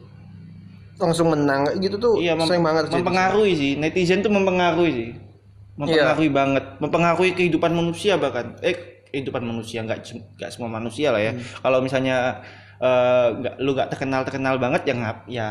langsung 0.99 1.35
menang 1.35 1.67
gitu 1.83 1.99
tuh 1.99 2.15
Iya, 2.19 2.39
mem- 2.39 2.47
sering 2.47 2.63
banget 2.63 2.87
mempengaruhi 2.95 3.53
sih. 3.59 3.73
Netizen 3.75 4.23
tuh 4.23 4.31
mempengaruhi 4.31 4.91
sih. 4.95 5.11
Mempengaruhi 5.75 6.31
Iya. 6.31 6.37
banget, 6.37 6.65
mempengaruhi 6.79 7.31
kehidupan 7.35 7.75
manusia 7.75 8.15
bahkan. 8.23 8.55
Eh, 8.63 9.03
kehidupan 9.11 9.43
manusia 9.43 9.83
nggak 9.83 9.99
nggak 10.39 10.51
semua 10.55 10.71
manusia 10.71 11.11
lah 11.11 11.19
ya. 11.19 11.33
Hmm. 11.35 11.43
Kalau 11.59 11.83
misalnya 11.83 12.39
eh, 12.83 13.27
nggak 13.33 13.55
lu 13.63 13.71
nggak 13.73 13.89
terkenal 13.89 14.27
terkenal 14.27 14.59
banget 14.59 14.83
ya 14.85 14.95
ngap 14.99 15.19
ya 15.31 15.49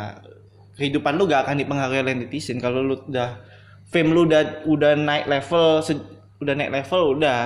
kehidupan 0.72 1.16
lu 1.16 1.28
gak 1.28 1.46
akan 1.46 1.62
dipengaruhi 1.62 2.00
oleh 2.02 2.16
netizen. 2.18 2.58
Kalau 2.58 2.82
lu 2.82 2.96
udah 3.06 3.40
fame 3.88 4.12
lu 4.12 4.26
udah 4.26 4.66
udah 4.66 4.96
naik 4.98 5.28
level 5.28 5.80
se- 5.80 6.10
udah 6.42 6.54
naik 6.56 6.72
level 6.74 7.20
udah 7.20 7.40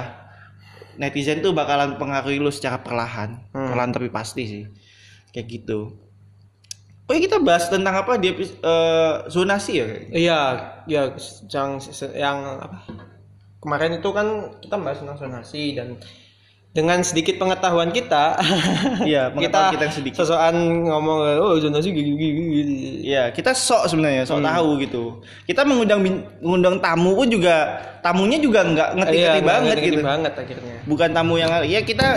netizen 0.95 1.43
tuh 1.43 1.51
bakalan 1.51 1.99
pengaruhi 1.99 2.39
lu 2.39 2.47
secara 2.47 2.79
perlahan, 2.79 3.43
Hmm. 3.51 3.67
perlahan 3.67 3.91
tapi 3.91 4.07
pasti 4.07 4.43
sih. 4.47 4.63
Kayak 5.29 5.47
gitu. 5.51 5.79
Oh 7.05 7.13
kita 7.13 7.37
bahas 7.37 7.67
tentang 7.67 7.93
apa 7.93 8.17
di 8.17 8.31
episode 8.31 8.57
eh, 8.63 9.13
zonasi 9.27 9.71
ya? 9.77 9.85
kayaknya? 9.85 10.15
Iya, 10.15 10.39
ya 10.87 11.01
yang 11.51 11.69
yang 12.15 12.37
apa? 12.61 12.77
Kemarin 13.59 13.99
itu 13.99 14.09
kan 14.09 14.27
kita 14.61 14.75
bahas 14.79 15.01
tentang 15.01 15.17
zonasi 15.17 15.73
dan 15.75 15.97
dengan 16.75 16.99
sedikit 17.07 17.39
pengetahuan 17.39 17.87
kita, 17.87 18.35
Iya, 19.07 19.31
pengetahuan 19.31 19.71
kita 19.79 19.83
yang 19.87 19.95
sedikit. 19.95 20.17
sosokan 20.27 20.83
ngomong 20.83 21.17
oh 21.39 21.55
zonasi 21.55 21.95
gini 21.95 22.11
gini. 22.19 22.75
Iya, 22.99 23.31
kita 23.31 23.55
sok 23.55 23.87
sebenarnya, 23.87 24.27
sok 24.27 24.43
tahu 24.43 24.83
gitu. 24.83 25.23
Kita 25.47 25.63
mengundang 25.63 26.03
mengundang 26.43 26.83
tamu 26.83 27.15
pun 27.15 27.31
juga 27.31 27.79
tamunya 28.03 28.43
juga 28.43 28.67
nggak 28.67 28.89
ngerti-ngerti 28.91 29.39
Iya, 29.39 29.47
banget 29.47 29.71
ngerti 29.71 29.87
gitu. 29.87 30.03
banget 30.03 30.33
akhirnya. 30.35 30.75
Bukan 30.83 31.09
tamu 31.15 31.33
yang 31.39 31.51
ya 31.63 31.79
kita 31.79 32.07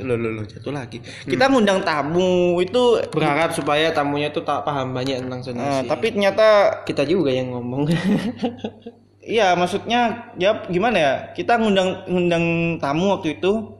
lo 0.00 0.16
lo 0.16 0.28
lo 0.40 0.42
jatuh 0.48 0.72
lagi. 0.72 0.98
Kita 1.28 1.52
ngundang 1.52 1.84
tamu 1.84 2.56
itu 2.64 3.04
Berharap 3.12 3.52
supaya 3.52 3.92
tamunya 3.92 4.32
tuh 4.32 4.40
tak 4.48 4.64
paham 4.64 4.96
banyak 4.96 5.28
tentang 5.28 5.44
zonasi. 5.44 5.84
tapi 5.84 6.16
ternyata 6.16 6.80
kita 6.88 7.04
juga 7.04 7.28
yang 7.36 7.52
ngomong. 7.52 7.84
iya 9.20 9.52
maksudnya 9.52 10.32
ya 10.40 10.64
gimana 10.72 10.96
ya? 10.96 11.12
Kita 11.36 11.60
ngundang 11.60 12.08
ngundang 12.08 12.44
tamu 12.80 13.12
waktu 13.12 13.36
itu 13.36 13.75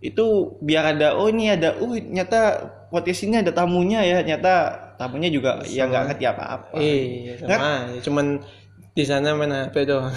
itu 0.00 0.26
biar 0.58 0.96
ada 0.96 1.14
oh 1.14 1.28
ini 1.28 1.52
ada 1.52 1.76
oh 1.76 1.92
ternyata 1.92 2.40
podcast 2.88 3.20
ini 3.22 3.38
ada 3.38 3.52
tamunya 3.52 4.00
ya 4.00 4.20
ternyata 4.20 4.52
tamunya 4.96 5.28
juga 5.28 5.60
ya 5.64 5.84
nggak 5.84 6.04
ngerti 6.08 6.24
apa-apa 6.26 6.76
Iya, 6.76 7.32
sama. 7.38 7.72
Cuman 8.00 8.26
di 8.90 9.04
sana 9.04 9.32
main 9.32 9.48
HP 9.48 9.86
doang. 9.86 10.10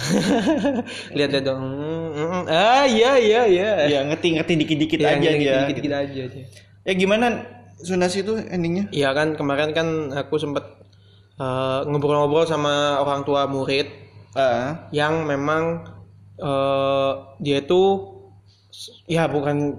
Lihat 1.16 1.30
lihat 1.30 1.44
dong. 1.46 1.62
Mm, 1.62 2.08
mm, 2.10 2.26
mm. 2.26 2.42
Ah, 2.48 2.84
iya 2.84 3.12
iya 3.16 3.40
iya. 3.46 3.70
ya 3.86 4.00
ngerti 4.04 4.34
ngerti 4.34 4.52
dikit-dikit 4.58 4.98
Iya, 4.98 5.08
aja 5.10 5.20
dikit- 5.22 5.38
dia 5.38 5.54
dikit-dikit 5.62 5.92
aja 5.94 6.22
dia. 6.26 6.44
ya 6.82 6.92
gimana 6.92 7.26
zonasi 7.78 8.20
itu 8.20 8.34
endingnya 8.36 8.88
Iya 8.90 9.12
kan 9.12 9.36
kemarin 9.36 9.70
kan 9.70 9.86
aku 10.10 10.36
sempet 10.36 10.64
eh, 11.36 11.80
ngobrol-ngobrol 11.86 12.44
sama 12.44 12.98
orang 12.98 13.22
tua 13.22 13.46
murid 13.46 13.88
Ah, 14.34 14.90
yang 14.90 15.22
memang 15.24 15.86
eh, 16.36 17.12
dia 17.38 17.62
itu 17.62 17.82
ya 19.08 19.28
bukan 19.28 19.78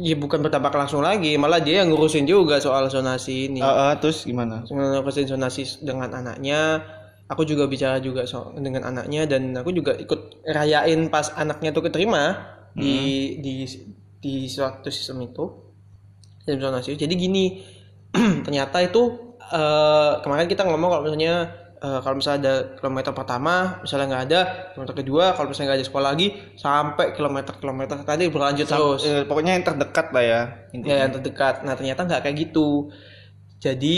ya 0.00 0.14
bukan 0.16 0.40
bertabak 0.44 0.74
langsung 0.74 1.02
lagi 1.02 1.34
malah 1.36 1.58
dia 1.60 1.82
yang 1.82 1.92
ngurusin 1.92 2.24
juga 2.24 2.58
soal 2.62 2.86
zonasi 2.88 3.50
ini. 3.50 3.60
Ah, 3.62 3.92
ah, 3.92 3.94
terus 3.98 4.24
gimana? 4.26 4.64
Ngurusin 4.66 5.26
zonasi 5.28 5.62
dengan 5.82 6.10
anaknya. 6.14 6.82
Aku 7.30 7.46
juga 7.46 7.70
bicara 7.70 8.02
juga 8.02 8.26
so- 8.26 8.50
dengan 8.58 8.90
anaknya 8.90 9.22
dan 9.30 9.54
aku 9.54 9.70
juga 9.70 9.94
ikut 9.94 10.42
rayain 10.50 11.06
pas 11.14 11.30
anaknya 11.38 11.70
tuh 11.70 11.86
keterima 11.86 12.34
di 12.74 12.94
di 13.38 13.54
di 14.18 14.34
suatu 14.50 14.90
sistem 14.90 15.22
itu 15.30 15.44
sistem 16.42 16.58
zonasi. 16.58 16.98
Jadi 16.98 17.14
gini 17.14 17.44
ternyata 18.46 18.82
itu 18.82 19.02
eh, 19.46 20.12
kemarin 20.26 20.50
kita 20.50 20.66
ngomong 20.66 20.90
kalau 20.90 21.02
misalnya 21.06 21.54
eh, 21.80 22.00
kalau 22.00 22.14
misalnya 22.14 22.40
ada 22.40 22.54
kilometer 22.76 23.12
pertama 23.12 23.54
misalnya 23.80 24.06
nggak 24.08 24.24
ada 24.26 24.40
kilometer 24.70 24.94
kedua 24.96 25.24
kalau 25.32 25.48
misalnya 25.48 25.68
nggak 25.68 25.80
ada 25.80 25.88
sekolah 25.88 26.06
lagi 26.08 26.26
sampai 26.54 27.06
kilometer 27.10 27.52
kilometer 27.56 27.96
tadi 28.02 28.28
berlanjut 28.28 28.66
terus 28.66 29.02
Eh, 29.02 29.24
pokoknya 29.24 29.52
yang 29.54 29.64
terdekat 29.64 30.06
lah 30.10 30.22
ya 30.22 30.40
intinya. 30.70 30.90
ya 30.90 30.96
yang 31.02 31.12
terdekat 31.12 31.54
nah 31.62 31.72
ternyata 31.72 32.04
nggak 32.04 32.20
kayak 32.22 32.36
gitu 32.38 32.92
jadi 33.58 33.94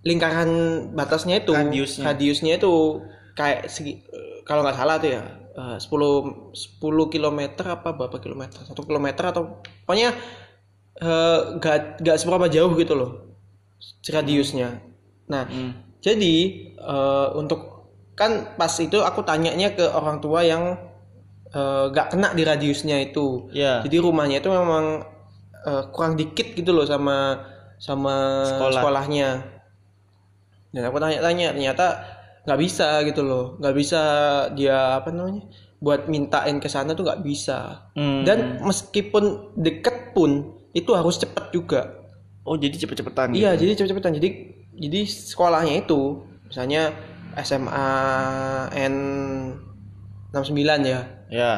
lingkaran 0.00 0.50
batasnya 0.92 1.42
itu 1.42 1.52
Radiusnya. 1.52 2.04
radiusnya 2.06 2.52
itu 2.56 3.02
kayak 3.34 3.66
segi 3.66 4.04
kalau 4.42 4.62
nggak 4.62 4.76
salah 4.76 4.96
tuh 4.96 5.10
ya 5.10 5.22
eh, 5.54 5.76
10 5.76 6.52
10 6.52 6.80
kilometer 7.08 7.64
apa 7.66 7.92
berapa 7.92 8.16
kilometer 8.16 8.62
satu 8.62 8.82
kilometer 8.82 9.24
atau 9.26 9.42
pokoknya 9.82 10.12
eh, 10.98 11.40
nggak 11.56 12.00
nggak 12.00 12.16
seberapa 12.16 12.46
jauh 12.46 12.72
gitu 12.74 12.94
loh 12.94 13.10
radiusnya 14.06 14.80
nah 15.26 15.44
Hmm. 15.44 15.87
Jadi 15.98 16.34
eh, 16.74 17.28
untuk 17.34 17.60
kan 18.14 18.54
pas 18.54 18.70
itu 18.76 18.98
aku 18.98 19.22
tanyanya 19.22 19.72
ke 19.72 19.84
orang 19.84 20.18
tua 20.18 20.42
yang 20.42 20.74
eh, 21.48 21.84
nggak 21.88 22.08
kena 22.10 22.28
di 22.32 22.42
radiusnya 22.42 22.98
itu 23.00 23.50
ya 23.50 23.82
jadi 23.82 23.96
rumahnya 23.98 24.38
itu 24.38 24.50
memang 24.50 25.02
eh, 25.64 25.84
kurang 25.90 26.14
dikit 26.14 26.52
gitu 26.52 26.70
loh 26.70 26.84
sama 26.84 27.46
sama 27.78 28.42
Sekolah. 28.42 28.74
sekolahnya. 28.82 29.28
Dan 30.68 30.82
aku 30.84 30.98
tanya-tanya 30.98 31.54
ternyata 31.54 31.86
nggak 32.42 32.58
bisa 32.58 33.06
gitu 33.06 33.22
loh, 33.22 33.54
nggak 33.56 33.70
bisa 33.72 34.02
dia 34.52 34.98
apa 34.98 35.14
namanya 35.14 35.46
buat 35.78 36.10
mintain 36.10 36.58
ke 36.58 36.66
sana 36.66 36.92
tuh 36.92 37.06
nggak 37.06 37.22
bisa. 37.22 37.88
Hmm. 37.94 38.26
Dan 38.26 38.58
meskipun 38.60 39.54
deket 39.54 40.10
pun 40.10 40.42
itu 40.74 40.90
harus 40.90 41.16
cepet 41.16 41.54
juga. 41.54 42.02
oh 42.42 42.56
jadi 42.56 42.74
cepet-cepetan 42.74 43.30
Iya, 43.30 43.54
gitu. 43.54 43.62
jadi 43.62 43.72
cepet-cepetan. 43.78 44.12
Jadi 44.18 44.28
jadi 44.78 45.00
sekolahnya 45.04 45.82
itu 45.82 46.22
misalnya 46.46 46.94
SMA 47.42 47.90
N 48.74 48.94
69 50.30 50.86
ya. 50.86 51.00
ya 51.30 51.52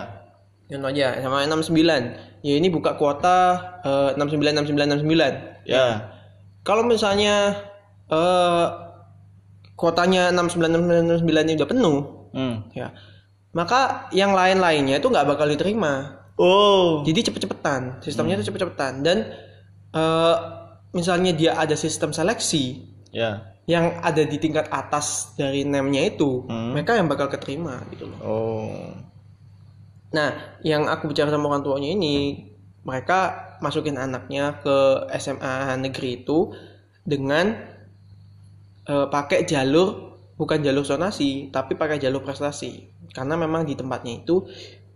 Yang 0.71 0.83
aja 0.97 1.07
sama 1.21 1.45
69. 1.45 2.41
Ya 2.41 2.55
ini 2.57 2.69
buka 2.73 2.97
kuota 2.97 3.61
eh, 3.85 4.11
69 4.17 4.65
69 4.65 5.05
69. 5.05 5.69
ya 5.69 6.09
Kalau 6.65 6.85
misalnya 6.85 7.57
eh 8.09 8.67
kuotanya 9.77 10.33
69 10.33 11.25
69 11.25 11.25
69 11.25 11.47
ini 11.49 11.53
udah 11.57 11.69
penuh, 11.69 11.99
hmm. 12.37 12.57
ya. 12.77 12.93
Maka 13.57 14.13
yang 14.15 14.37
lain-lainnya 14.37 15.01
itu 15.01 15.09
nggak 15.09 15.27
bakal 15.27 15.49
diterima. 15.49 16.21
oh 16.37 17.01
Jadi 17.05 17.33
cepet-cepetan, 17.33 18.05
sistemnya 18.05 18.37
itu 18.37 18.49
cepet-cepetan 18.49 19.01
dan 19.01 19.17
eh 19.91 20.37
misalnya 20.95 21.33
dia 21.35 21.55
ada 21.57 21.75
sistem 21.79 22.11
seleksi 22.11 22.90
ya 23.11 23.45
yang 23.69 24.03
ada 24.03 24.27
di 24.27 24.35
tingkat 24.37 24.67
atas 24.67 25.31
dari 25.39 25.63
nemnya 25.63 26.03
itu, 26.03 26.43
Hmm. 26.51 26.75
mereka 26.75 26.99
yang 26.99 27.07
bakal 27.07 27.31
keterima 27.31 27.79
gitu 27.95 28.11
loh. 28.11 28.19
oh 28.21 28.91
Nah, 30.11 30.59
yang 30.67 30.91
aku 30.91 31.07
bicara 31.07 31.31
sama 31.31 31.47
orang 31.47 31.63
tuanya 31.63 31.95
ini, 31.95 32.43
mereka 32.83 33.55
masukin 33.63 33.95
anaknya 33.95 34.59
ke 34.59 35.07
SMA 35.15 35.79
negeri 35.79 36.25
itu 36.25 36.51
dengan 37.07 37.55
eh, 38.87 39.07
pakai 39.07 39.47
jalur 39.47 40.19
bukan 40.35 40.65
jalur 40.65 40.83
zonasi 40.83 41.53
tapi 41.53 41.77
pakai 41.77 42.01
jalur 42.01 42.25
prestasi 42.25 42.89
karena 43.13 43.37
memang 43.37 43.69
di 43.69 43.77
tempatnya 43.77 44.25
itu 44.25 44.49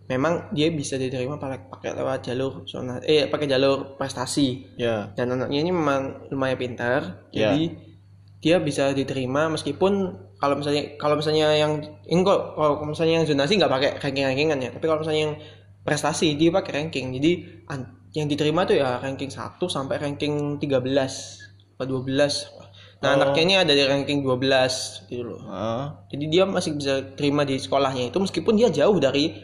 memang 0.09 0.49
dia 0.51 0.73
bisa 0.73 0.97
diterima 0.97 1.37
pakai 1.37 1.69
pakai 1.69 1.91
lewat 1.93 2.25
jalur 2.25 2.53
zonasi 2.65 3.05
eh 3.05 3.29
pakai 3.29 3.45
jalur 3.45 4.01
prestasi 4.01 4.73
Ya. 4.81 5.13
dan 5.13 5.37
anaknya 5.37 5.61
ini 5.61 5.71
memang 5.71 6.33
lumayan 6.33 6.57
pintar 6.57 7.29
Ya. 7.29 7.53
jadi 7.53 7.77
dia 8.45 8.61
bisa 8.61 8.93
diterima 8.93 9.49
meskipun 9.49 9.93
kalau 10.37 10.61
misalnya 10.61 11.01
kalau 11.01 11.17
misalnya 11.17 11.57
yang 11.57 11.81
ini 12.05 12.21
kok 12.21 12.53
kalau 12.53 12.85
misalnya 12.85 13.15
yang 13.17 13.25
zonasi 13.25 13.57
nggak 13.57 13.73
pakai 13.73 13.91
ranking 13.97 14.25
rankingan 14.27 14.59
ya 14.61 14.69
tapi 14.69 14.85
kalau 14.85 15.01
misalnya 15.01 15.23
yang 15.25 15.35
prestasi 15.81 16.37
dia 16.37 16.53
pakai 16.53 16.73
ranking 16.79 17.09
jadi 17.11 17.33
an- 17.67 17.97
yang 18.13 18.29
diterima 18.29 18.63
tuh 18.63 18.77
ya 18.77 19.01
ranking 19.01 19.27
1 19.27 19.57
sampai 19.59 19.97
ranking 19.97 20.61
13 20.61 20.77
atau 21.75 22.05
12 22.05 22.53
nah 23.01 23.11
Oh. 23.11 23.17
anaknya 23.17 23.43
ini 23.43 23.55
ada 23.59 23.73
di 23.73 23.83
ranking 23.83 24.21
12 24.21 25.09
gitu 25.09 25.25
loh 25.25 25.41
Ah. 25.47 26.05
jadi 26.07 26.25
dia 26.27 26.45
masih 26.45 26.77
bisa 26.77 27.01
terima 27.17 27.43
di 27.43 27.57
sekolahnya 27.57 28.09
itu 28.09 28.19
meskipun 28.19 28.55
dia 28.55 28.69
jauh 28.69 28.97
dari 28.97 29.41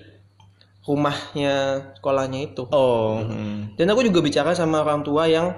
rumahnya 0.82 1.54
sekolahnya 1.96 2.40
itu 2.46 2.64
Oh. 2.68 3.20
hmm. 3.20 3.76
dan 3.76 3.86
aku 3.88 4.00
juga 4.02 4.20
bicara 4.20 4.52
sama 4.52 4.80
orang 4.80 5.00
tua 5.00 5.24
yang 5.24 5.52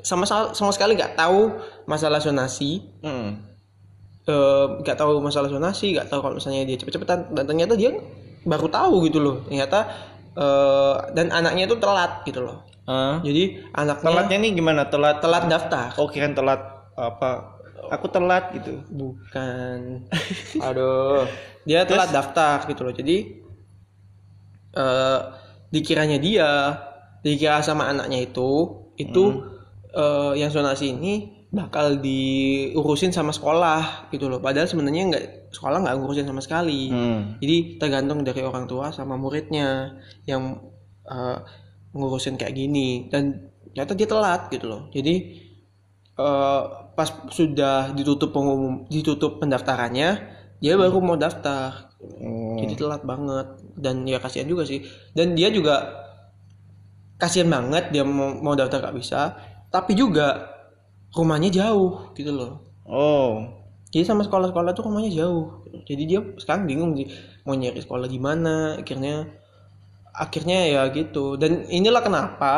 sama 0.00 0.24
sama 0.28 0.68
sekali 0.68 0.92
nggak 0.94 1.16
tahu 1.16 1.56
masalah 1.88 2.20
zonasi 2.20 2.84
Hmm. 3.00 3.40
eh, 4.28 4.66
nggak 4.84 4.94
tahu 4.94 5.18
masalah 5.18 5.48
zonasi 5.48 5.96
nggak 5.96 6.06
tahu 6.06 6.20
kalau 6.20 6.36
misalnya 6.36 6.68
dia 6.68 6.76
cepet-cepetan 6.76 7.32
dan 7.32 7.44
ternyata 7.44 7.74
dia 7.74 7.96
baru 8.44 8.68
tahu 8.68 9.08
gitu 9.08 9.18
loh 9.18 9.36
ternyata 9.42 9.88
eh, 10.36 10.94
dan 11.16 11.32
anaknya 11.32 11.64
itu 11.64 11.76
telat 11.80 12.22
gitu 12.22 12.44
loh 12.44 12.62
Ah. 12.84 13.20
jadi 13.20 13.68
anaknya 13.76 14.00
Telatnya 14.08 14.36
nih 14.40 14.52
gimana? 14.56 14.88
Telat 14.88 15.20
telat 15.20 15.44
daftar 15.44 15.92
Oh, 16.00 16.08
kirain 16.08 16.32
telat 16.32 16.56
apa? 16.96 17.60
Aku 17.92 18.08
telat 18.08 18.48
gitu. 18.56 18.80
bukan 18.88 20.08
aduh 20.66 21.28
dia 21.64 21.84
telat 21.84 22.08
daftar 22.08 22.64
gitu 22.64 22.88
loh 22.88 22.92
jadi 22.92 23.16
eh 24.72 25.20
dikiranya 25.68 26.16
dia 26.16 26.48
dikira 27.20 27.60
sama 27.60 27.88
anaknya 27.88 28.24
itu 28.24 28.50
itu 28.96 29.24
eh, 29.92 30.32
yang 30.36 30.48
zonasi 30.48 30.96
ini 30.96 31.37
bakal 31.48 31.96
diurusin 31.96 33.08
sama 33.08 33.32
sekolah 33.32 34.12
gitu 34.12 34.28
loh. 34.28 34.40
Padahal 34.40 34.68
sebenarnya 34.68 35.02
nggak 35.08 35.24
sekolah 35.56 35.80
nggak 35.80 35.96
ngurusin 35.96 36.28
sama 36.28 36.44
sekali. 36.44 36.92
Hmm. 36.92 37.40
jadi 37.40 37.80
tergantung 37.80 38.20
dari 38.20 38.44
orang 38.44 38.68
tua 38.68 38.92
sama 38.92 39.16
muridnya 39.16 39.96
yang 40.28 40.60
eh, 41.08 41.38
ngurusin 41.96 42.36
kayak 42.36 42.52
gini. 42.52 43.08
Dan 43.08 43.48
ternyata 43.72 43.92
dia 43.96 44.08
telat 44.08 44.42
gitu 44.52 44.66
loh. 44.68 44.82
Jadi 44.92 45.14
eh, 46.20 46.62
pas 46.92 47.08
sudah 47.32 47.96
ditutup 47.96 48.28
pengumum 48.36 48.84
ditutup 48.92 49.40
pendaftarannya 49.40 50.08
dia 50.58 50.74
baru 50.76 51.00
mau 51.00 51.16
daftar. 51.16 51.88
Oh. 51.98 52.60
jadi 52.60 52.76
telat 52.76 53.02
banget. 53.08 53.46
Dan 53.72 54.04
ya 54.04 54.20
kasihan 54.20 54.44
juga 54.44 54.68
sih. 54.68 54.84
Dan 55.16 55.32
dia 55.32 55.48
juga 55.48 56.04
kasihan 57.18 57.48
banget 57.48 57.88
dia 57.90 58.04
mau, 58.04 58.36
mau 58.36 58.52
daftar 58.52 58.84
gak 58.84 58.96
bisa. 59.00 59.32
Tapi 59.72 59.96
juga 59.96 60.57
rumahnya 61.14 61.48
jauh 61.52 62.12
gitu 62.12 62.32
loh. 62.32 62.64
Oh. 62.88 63.44
jadi 63.88 64.04
sama 64.04 64.24
sekolah-sekolah 64.24 64.72
tuh 64.76 64.84
rumahnya 64.88 65.12
jauh. 65.12 65.64
Jadi 65.88 66.02
dia 66.04 66.20
sekarang 66.36 66.68
bingung 66.68 66.92
sih 66.96 67.08
mau 67.48 67.56
nyari 67.56 67.80
sekolah 67.80 68.04
di 68.04 68.20
mana 68.20 68.76
akhirnya 68.76 69.28
akhirnya 70.12 70.68
ya 70.68 70.82
gitu. 70.92 71.40
Dan 71.40 71.64
inilah 71.72 72.04
kenapa 72.04 72.52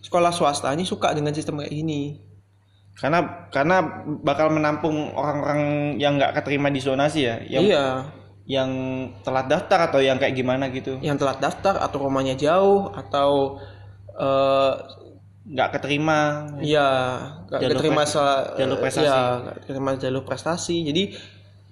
sekolah 0.00 0.32
swasta 0.32 0.72
ini 0.72 0.88
suka 0.88 1.12
dengan 1.12 1.36
sistem 1.36 1.60
kayak 1.60 1.72
gini. 1.72 2.20
Karena 2.96 3.48
karena 3.52 3.84
bakal 4.24 4.48
menampung 4.48 5.12
orang-orang 5.12 5.60
yang 6.00 6.16
nggak 6.16 6.40
keterima 6.40 6.72
di 6.72 6.80
zonasi 6.80 7.28
ya, 7.28 7.36
yang 7.44 7.64
iya. 7.68 7.86
yang 8.48 8.70
telat 9.20 9.52
daftar 9.52 9.92
atau 9.92 10.00
yang 10.00 10.16
kayak 10.16 10.32
gimana 10.32 10.72
gitu. 10.72 10.96
yang 11.04 11.20
telat 11.20 11.36
daftar 11.36 11.76
atau 11.76 12.08
rumahnya 12.08 12.40
jauh 12.40 12.88
atau 12.96 13.60
eh 14.16 14.72
Nggak 15.46 15.68
keterima. 15.72 16.18
Iya, 16.58 16.88
gak 17.46 17.60
Jalur 17.62 17.74
keterima 17.78 18.02
sel- 18.02 18.46
jalur 18.58 18.76
prestasi. 18.82 19.06
Iya, 19.06 19.18
gak 19.40 19.56
keterima 19.62 19.90
jalur 19.94 20.22
prestasi. 20.26 20.76
Jadi 20.82 21.02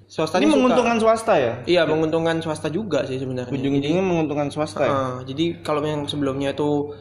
swasta 0.06 0.38
Ini 0.38 0.42
ini 0.42 0.46
suka- 0.46 0.58
menguntungkan 0.62 0.96
swasta 1.02 1.32
ya? 1.34 1.52
Iya, 1.66 1.82
menguntungkan 1.84 2.37
swasta 2.38 2.68
juga 2.70 3.02
sih 3.02 3.18
sebenarnya. 3.18 3.50
Ujung-ujungnya 3.50 4.04
menguntungkan 4.04 4.48
swasta 4.48 4.87
ya? 4.87 4.92
Ah, 4.92 5.16
jadi 5.22 5.58
kalau 5.60 5.82
yang 5.82 6.06
sebelumnya 6.06 6.54
itu 6.54 6.94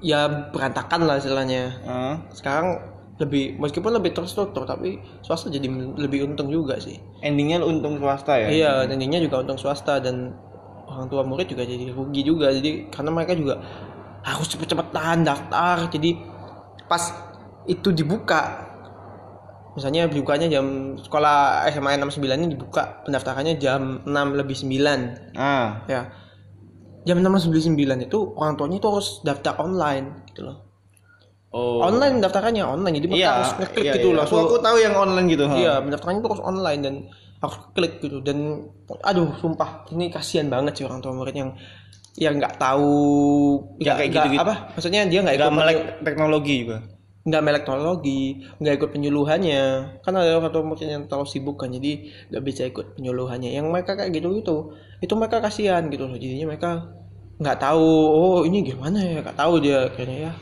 ya 0.00 0.48
berantakan 0.54 1.04
lah 1.04 1.18
istilahnya. 1.18 1.74
Ah. 1.82 2.14
Sekarang 2.30 2.78
lebih 3.20 3.60
meskipun 3.60 3.92
lebih 3.92 4.16
terstruktur 4.16 4.64
tapi 4.64 4.96
swasta 5.20 5.52
jadi 5.52 5.68
lebih 5.98 6.24
untung 6.24 6.48
juga 6.48 6.80
sih. 6.80 6.96
endingnya 7.20 7.60
untung 7.60 7.98
swasta 7.98 8.38
ya? 8.38 8.48
Iya, 8.48 8.72
nantinya 8.86 9.18
juga 9.18 9.42
untung 9.42 9.58
swasta 9.58 9.98
dan 9.98 10.32
orang 10.86 11.10
tua 11.10 11.20
murid 11.20 11.50
juga 11.50 11.66
jadi 11.66 11.90
rugi 11.90 12.22
juga. 12.22 12.48
Jadi 12.48 12.88
karena 12.88 13.10
mereka 13.10 13.34
juga 13.34 13.58
harus 14.22 14.46
cepet-cepetan 14.48 15.24
daftar. 15.24 15.88
Jadi 15.88 16.20
pas 16.84 17.02
itu 17.64 17.88
dibuka 17.92 18.66
misalnya 19.70 20.10
dibukanya 20.10 20.50
jam 20.50 20.98
sekolah 20.98 21.62
SMA 21.70 21.94
69 21.94 22.26
ini 22.26 22.58
dibuka 22.58 23.06
pendaftarannya 23.06 23.54
jam 23.56 24.02
6 24.02 24.10
lebih 24.34 24.58
9 24.58 25.38
Ah. 25.38 25.86
ya 25.86 26.10
jam 27.06 27.22
6 27.22 27.30
lebih 27.46 27.62
9 27.78 28.02
itu 28.02 28.18
orang 28.34 28.58
tuanya 28.58 28.82
itu 28.82 28.88
harus 28.90 29.22
daftar 29.22 29.54
online 29.62 30.26
gitu 30.26 30.50
loh 30.50 30.66
Oh. 31.50 31.82
online 31.82 32.22
daftarannya 32.22 32.62
online 32.62 32.94
jadi 32.98 33.06
mereka 33.10 33.22
Iya. 33.22 33.30
harus 33.34 33.52
ngeklik 33.58 33.82
iya, 33.86 33.92
gitu 33.98 34.08
iya. 34.10 34.16
loh 34.18 34.22
Aku, 34.22 34.36
aku 34.38 34.56
tahu 34.62 34.76
yang 34.78 34.94
online 34.94 35.26
gitu. 35.26 35.44
Iya, 35.50 35.82
pendaftarannya 35.82 36.20
itu 36.22 36.28
harus 36.30 36.44
online 36.46 36.80
dan 36.82 36.94
harus 37.40 37.56
klik 37.74 37.94
gitu 37.98 38.22
dan 38.22 38.38
aduh 39.02 39.34
sumpah 39.34 39.82
ini 39.90 40.14
kasihan 40.14 40.46
banget 40.46 40.78
sih 40.78 40.84
orang 40.86 41.00
tua 41.00 41.10
murid 41.10 41.34
yang 41.34 41.50
yang 42.18 42.34
nggak 42.38 42.58
tahu 42.58 42.96
Ya, 43.78 43.94
nggak 43.94 43.96
kayak 43.96 44.08
nggak- 44.10 44.24
gitu-gitu. 44.26 44.42
apa 44.42 44.54
maksudnya 44.74 45.00
dia 45.06 45.20
nggak 45.22 45.36
ikut 45.38 45.52
melek 45.52 45.78
teknologi 46.02 46.56
juga. 46.66 46.78
nggak 47.20 47.42
melek 47.44 47.62
teknologi 47.68 48.22
nggak 48.58 48.74
ikut 48.80 48.90
penyuluhannya 48.90 49.62
kan 50.00 50.12
ada 50.16 50.40
orang 50.40 50.50
tua 50.50 50.64
murid 50.64 50.88
yang 50.88 51.04
terlalu 51.04 51.28
sibuk 51.28 51.60
kan 51.60 51.68
jadi 51.68 51.92
nggak 52.32 52.42
bisa 52.42 52.62
ikut 52.64 52.96
penyuluhannya 52.96 53.52
yang 53.52 53.68
mereka 53.68 53.92
kayak 53.92 54.10
gitu 54.16 54.32
gitu 54.40 54.56
itu 54.98 55.12
mereka 55.14 55.38
kasihan 55.38 55.84
gitu 55.86 56.08
loh 56.08 56.16
jadinya 56.16 56.48
mereka 56.48 56.70
nggak 57.36 57.58
tahu 57.60 57.84
oh 58.10 58.40
ini 58.42 58.64
gimana 58.64 58.98
ya 59.00 59.20
nggak 59.20 59.36
tahu 59.36 59.60
dia 59.60 59.88
kayaknya 59.92 60.16
ya 60.28 60.32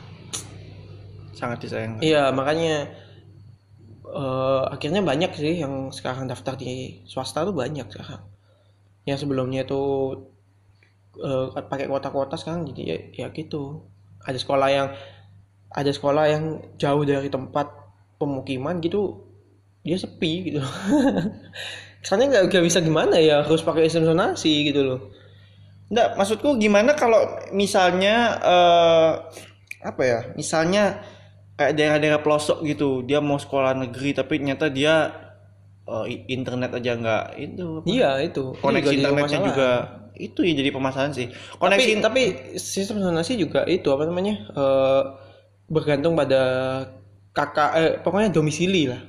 Sangat 1.35 1.63
disayangkan. 1.63 2.03
Iya 2.03 2.35
makanya 2.35 2.91
eh, 4.03 4.63
akhirnya 4.75 4.99
banyak 4.99 5.31
sih 5.35 5.63
yang 5.63 5.91
sekarang 5.93 6.27
daftar 6.27 6.55
di 6.55 6.99
swasta 7.07 7.47
tuh 7.47 7.55
banyak 7.55 7.87
sekarang. 7.87 8.23
Yang 9.07 9.23
sebelumnya 9.23 9.63
tuh 9.63 9.87
eh, 11.19 11.47
pakai 11.55 11.85
kuota-kuota 11.91 12.35
sekarang 12.39 12.67
jadi 12.71 12.81
ya, 12.83 12.97
ya 13.25 13.27
gitu. 13.35 13.83
Ada 14.23 14.39
sekolah 14.39 14.69
yang 14.71 14.87
ada 15.69 15.91
sekolah 15.93 16.25
yang 16.27 16.43
jauh 16.81 17.03
dari 17.05 17.29
tempat 17.29 17.69
pemukiman 18.17 18.81
gitu 18.81 19.29
dia 19.85 19.95
sepi 19.95 20.51
gitu. 20.51 20.59
Soalnya 22.05 22.27
nggak 22.31 22.43
nggak 22.51 22.65
bisa 22.65 22.79
gimana 22.83 23.15
ya 23.19 23.43
harus 23.43 23.63
pakai 23.63 23.87
sistem 23.87 24.11
zonasi 24.15 24.71
gitu 24.71 24.81
loh. 24.83 24.99
Nggak, 25.89 26.19
maksudku 26.19 26.55
gimana 26.61 26.93
kalau 26.93 27.19
misalnya 27.51 28.39
eh 28.39 29.11
apa 29.83 30.01
ya? 30.03 30.19
Misalnya 30.35 30.99
kayak 31.59 31.75
daerah-daerah 31.75 32.21
pelosok 32.23 32.63
gitu, 32.67 33.03
dia 33.03 33.19
mau 33.19 33.39
sekolah 33.39 33.75
negeri 33.75 34.15
tapi 34.15 34.39
ternyata 34.39 34.71
dia 34.71 35.11
i- 36.07 36.25
internet 36.29 36.71
aja 36.77 36.91
nggak 36.95 37.25
itu 37.39 37.65
apa? 37.81 37.85
Iya 37.89 38.11
itu. 38.21 38.43
Koneksi 38.61 38.93
juga 38.93 39.09
internetnya 39.09 39.39
juga 39.41 39.69
itu 40.19 40.43
ya 40.43 40.53
jadi 40.53 40.69
permasalahan 40.75 41.15
sih. 41.15 41.27
tapi 41.31 41.57
Koneksi 41.57 41.91
tapi 42.03 42.21
sistem 42.59 42.99
zonasi 42.99 43.39
juga 43.39 43.63
itu 43.65 43.87
apa 43.89 44.03
namanya 44.03 44.35
eh, 44.51 45.03
bergantung 45.71 46.19
pada 46.19 46.41
kakak 47.31 47.69
eh, 47.79 47.93
pokoknya 48.03 48.29
domisili 48.35 48.91
lah. 48.91 49.01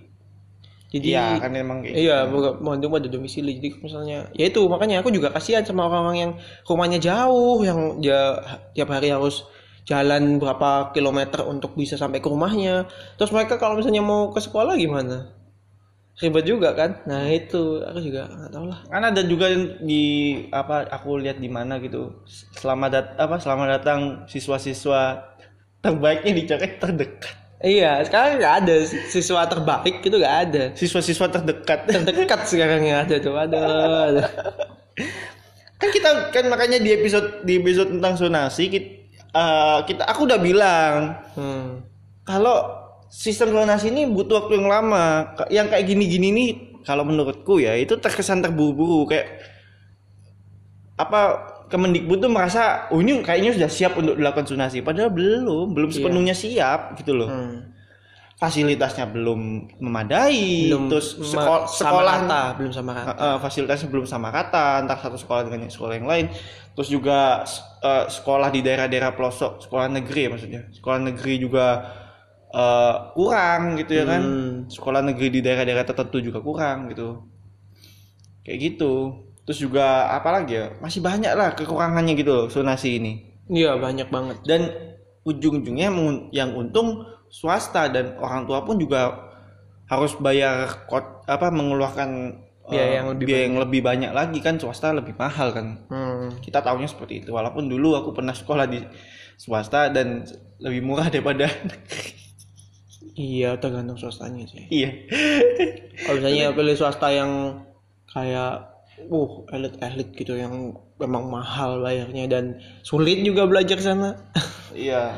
Jadi 0.91 1.15
Iya 1.15 1.39
kan 1.39 1.55
emang 1.55 1.87
kayak 1.87 1.95
iya 1.95 2.17
bergantung 2.31 2.91
pada 2.91 3.07
domisili. 3.11 3.59
Jadi 3.59 3.69
misalnya 3.83 4.31
ya 4.35 4.45
itu 4.47 4.63
makanya 4.67 5.03
aku 5.03 5.11
juga 5.11 5.31
kasihan 5.35 5.63
sama 5.67 5.87
orang-orang 5.87 6.19
yang 6.19 6.33
rumahnya 6.67 6.99
jauh 6.99 7.63
yang 7.63 8.03
dia 8.03 8.39
tiap 8.75 8.91
hari 8.91 9.11
harus 9.11 9.47
jalan 9.87 10.39
berapa 10.39 10.95
kilometer 10.95 11.47
untuk 11.47 11.75
bisa 11.75 11.99
sampai 11.99 12.23
ke 12.23 12.27
rumahnya. 12.31 12.91
Terus 13.19 13.31
mereka 13.35 13.59
kalau 13.59 13.79
misalnya 13.79 14.03
mau 14.03 14.31
ke 14.31 14.43
sekolah 14.43 14.75
gimana 14.79 15.40
ribet 16.21 16.45
juga 16.45 16.77
kan 16.77 17.01
nah 17.05 17.25
itu 17.27 17.81
aku 17.81 17.99
juga 18.01 18.29
nggak 18.29 18.51
tahu 18.53 18.65
lah 18.69 18.81
kan 18.87 19.03
ada 19.03 19.23
juga 19.25 19.49
yang 19.49 19.81
di 19.81 20.05
apa 20.53 20.85
aku 20.89 21.17
lihat 21.17 21.41
di 21.41 21.49
mana 21.49 21.81
gitu 21.81 22.23
selamat 22.55 22.89
dat 22.93 23.07
apa 23.17 23.37
selamat 23.41 23.67
datang 23.81 24.01
siswa-siswa 24.29 25.27
terbaiknya 25.81 26.33
di 26.37 26.43
Coret 26.45 26.77
terdekat 26.77 27.35
Iya, 27.61 28.01
sekarang 28.09 28.41
nggak 28.41 28.55
ada 28.65 28.77
siswa 28.89 29.45
terbaik 29.45 30.01
gitu 30.01 30.17
nggak 30.17 30.37
ada. 30.49 30.63
siswa-siswa 30.73 31.29
terdekat 31.29 31.93
Terdekat 31.93 32.49
sekarang 32.49 32.89
yang 32.89 33.05
ada 33.05 33.21
tuh, 33.21 33.37
ada. 33.37 33.61
ada. 34.09 34.25
kan 35.81 35.89
kita 35.93 36.33
kan 36.33 36.45
makanya 36.49 36.81
di 36.81 36.89
episode 36.89 37.45
di 37.45 37.61
episode 37.61 37.93
tentang 37.93 38.17
zonasi 38.17 38.73
kita, 38.73 38.97
kita 39.85 40.09
aku 40.09 40.25
udah 40.25 40.41
bilang 40.41 41.21
Hmm. 41.37 41.85
kalau 42.25 42.80
sistem 43.11 43.51
zonasi 43.53 43.91
ini 43.91 44.07
butuh 44.07 44.47
waktu 44.47 44.63
yang 44.63 44.71
lama. 44.71 45.35
Yang 45.51 45.67
kayak 45.75 45.85
gini-gini 45.91 46.29
nih 46.31 46.51
kalau 46.87 47.03
menurutku 47.03 47.59
ya 47.59 47.75
itu 47.75 47.99
terkesan 47.99 48.41
terburu-buru. 48.41 49.11
Kayak 49.11 49.43
apa 50.97 51.21
Kemendikbud 51.71 52.19
tuh 52.19 52.31
merasa 52.35 52.91
oh 52.91 52.99
ini 52.99 53.23
kayaknya 53.23 53.55
sudah 53.55 53.71
siap 53.71 53.95
untuk 53.95 54.19
dilakukan 54.19 54.47
zonasi. 54.47 54.83
Padahal 54.83 55.11
belum 55.15 55.71
belum 55.71 55.91
sepenuhnya 55.95 56.35
siap 56.35 56.99
gitu 56.99 57.15
loh. 57.15 57.31
Hmm. 57.31 57.59
fasilitasnya 58.41 59.05
belum 59.05 59.69
memadai 59.85 60.73
belum 60.73 60.89
terus 60.89 61.13
seko- 61.13 61.69
sama 61.69 61.69
sekolah 61.69 62.15
rata, 62.25 62.43
belum 62.57 62.73
sama 62.73 62.91
rata. 62.97 63.13
Uh, 63.13 63.21
uh, 63.21 63.37
fasilitasnya 63.37 63.89
belum 63.93 64.09
sama 64.09 64.33
rata 64.33 64.81
antar 64.81 64.97
satu 64.97 65.21
sekolah 65.21 65.45
dengan 65.45 65.69
sekolah 65.69 65.95
yang 66.01 66.09
lain. 66.09 66.33
Terus 66.73 66.89
juga 66.89 67.45
uh, 67.85 68.09
sekolah 68.09 68.49
di 68.49 68.65
daerah-daerah 68.65 69.13
pelosok 69.13 69.69
sekolah 69.69 69.93
negeri 69.93 70.21
ya 70.25 70.31
maksudnya. 70.33 70.63
Sekolah 70.73 70.99
negeri 71.13 71.35
juga 71.37 71.85
uh, 72.55 73.15
kurang 73.15 73.79
gitu 73.81 73.93
ya 73.97 74.05
kan. 74.07 74.23
Hmm. 74.23 74.55
sekolah 74.71 75.01
negeri 75.03 75.29
di 75.35 75.41
daerah-daerah 75.43 75.87
tertentu 75.87 76.19
juga 76.23 76.39
kurang 76.43 76.91
gitu. 76.93 77.25
Kayak 78.47 78.59
gitu. 78.59 78.93
Terus 79.47 79.59
juga 79.59 80.11
apalagi 80.15 80.53
ya? 80.55 80.67
Masih 80.79 81.03
banyak 81.03 81.33
lah 81.35 81.55
kekurangannya 81.59 82.15
gitu 82.15 82.31
loh 82.31 82.47
zonasi 82.47 83.03
ini. 83.03 83.13
Iya 83.51 83.75
banyak 83.83 84.09
banget. 84.15 84.37
dan 84.47 84.71
ujung-ujungnya 85.27 85.91
yang 86.31 86.55
untung 86.55 87.03
swasta 87.29 87.91
dan 87.91 88.15
orang 88.23 88.47
tua 88.47 88.63
pun 88.63 88.79
juga 88.79 89.31
harus 89.91 90.15
bayar 90.23 90.87
kot 90.87 91.27
apa 91.27 91.51
mengeluarkan 91.51 92.41
Biaya 92.71 92.87
eh, 92.87 92.95
yang 93.03 93.07
lebih 93.11 93.25
biaya 93.27 93.45
yang 93.51 93.59
lebih 93.59 93.81
banyak 93.83 94.13
lagi 94.15 94.39
kan 94.39 94.55
swasta 94.63 94.95
lebih 94.95 95.19
mahal 95.19 95.51
kan. 95.51 95.67
Hmm. 95.91 96.31
kita 96.39 96.63
tahunya 96.63 96.87
seperti 96.87 97.27
itu. 97.27 97.35
Walaupun 97.35 97.67
dulu 97.67 97.99
aku 97.99 98.15
pernah 98.15 98.31
sekolah 98.31 98.71
di 98.71 98.79
swasta 99.35 99.91
dan 99.91 100.23
lebih 100.63 100.87
murah 100.87 101.11
daripada 101.11 101.51
Iya 103.11 103.57
tergantung 103.57 103.97
swastanya 103.97 104.45
sih. 104.45 104.65
iya 104.69 104.93
Kalau 106.01 106.17
misalnya 106.17 106.53
pilih 106.53 106.75
swasta 106.75 107.09
yang 107.11 107.65
kayak 108.07 108.71
uh 109.07 109.33
elit-elit 109.51 110.13
gitu 110.13 110.35
yang 110.35 110.77
memang 110.97 111.27
mahal 111.27 111.81
bayarnya 111.81 112.29
dan 112.29 112.45
sulit 112.81 113.21
juga 113.21 113.45
belajar 113.45 113.81
sana. 113.81 114.17
iya 114.77 115.17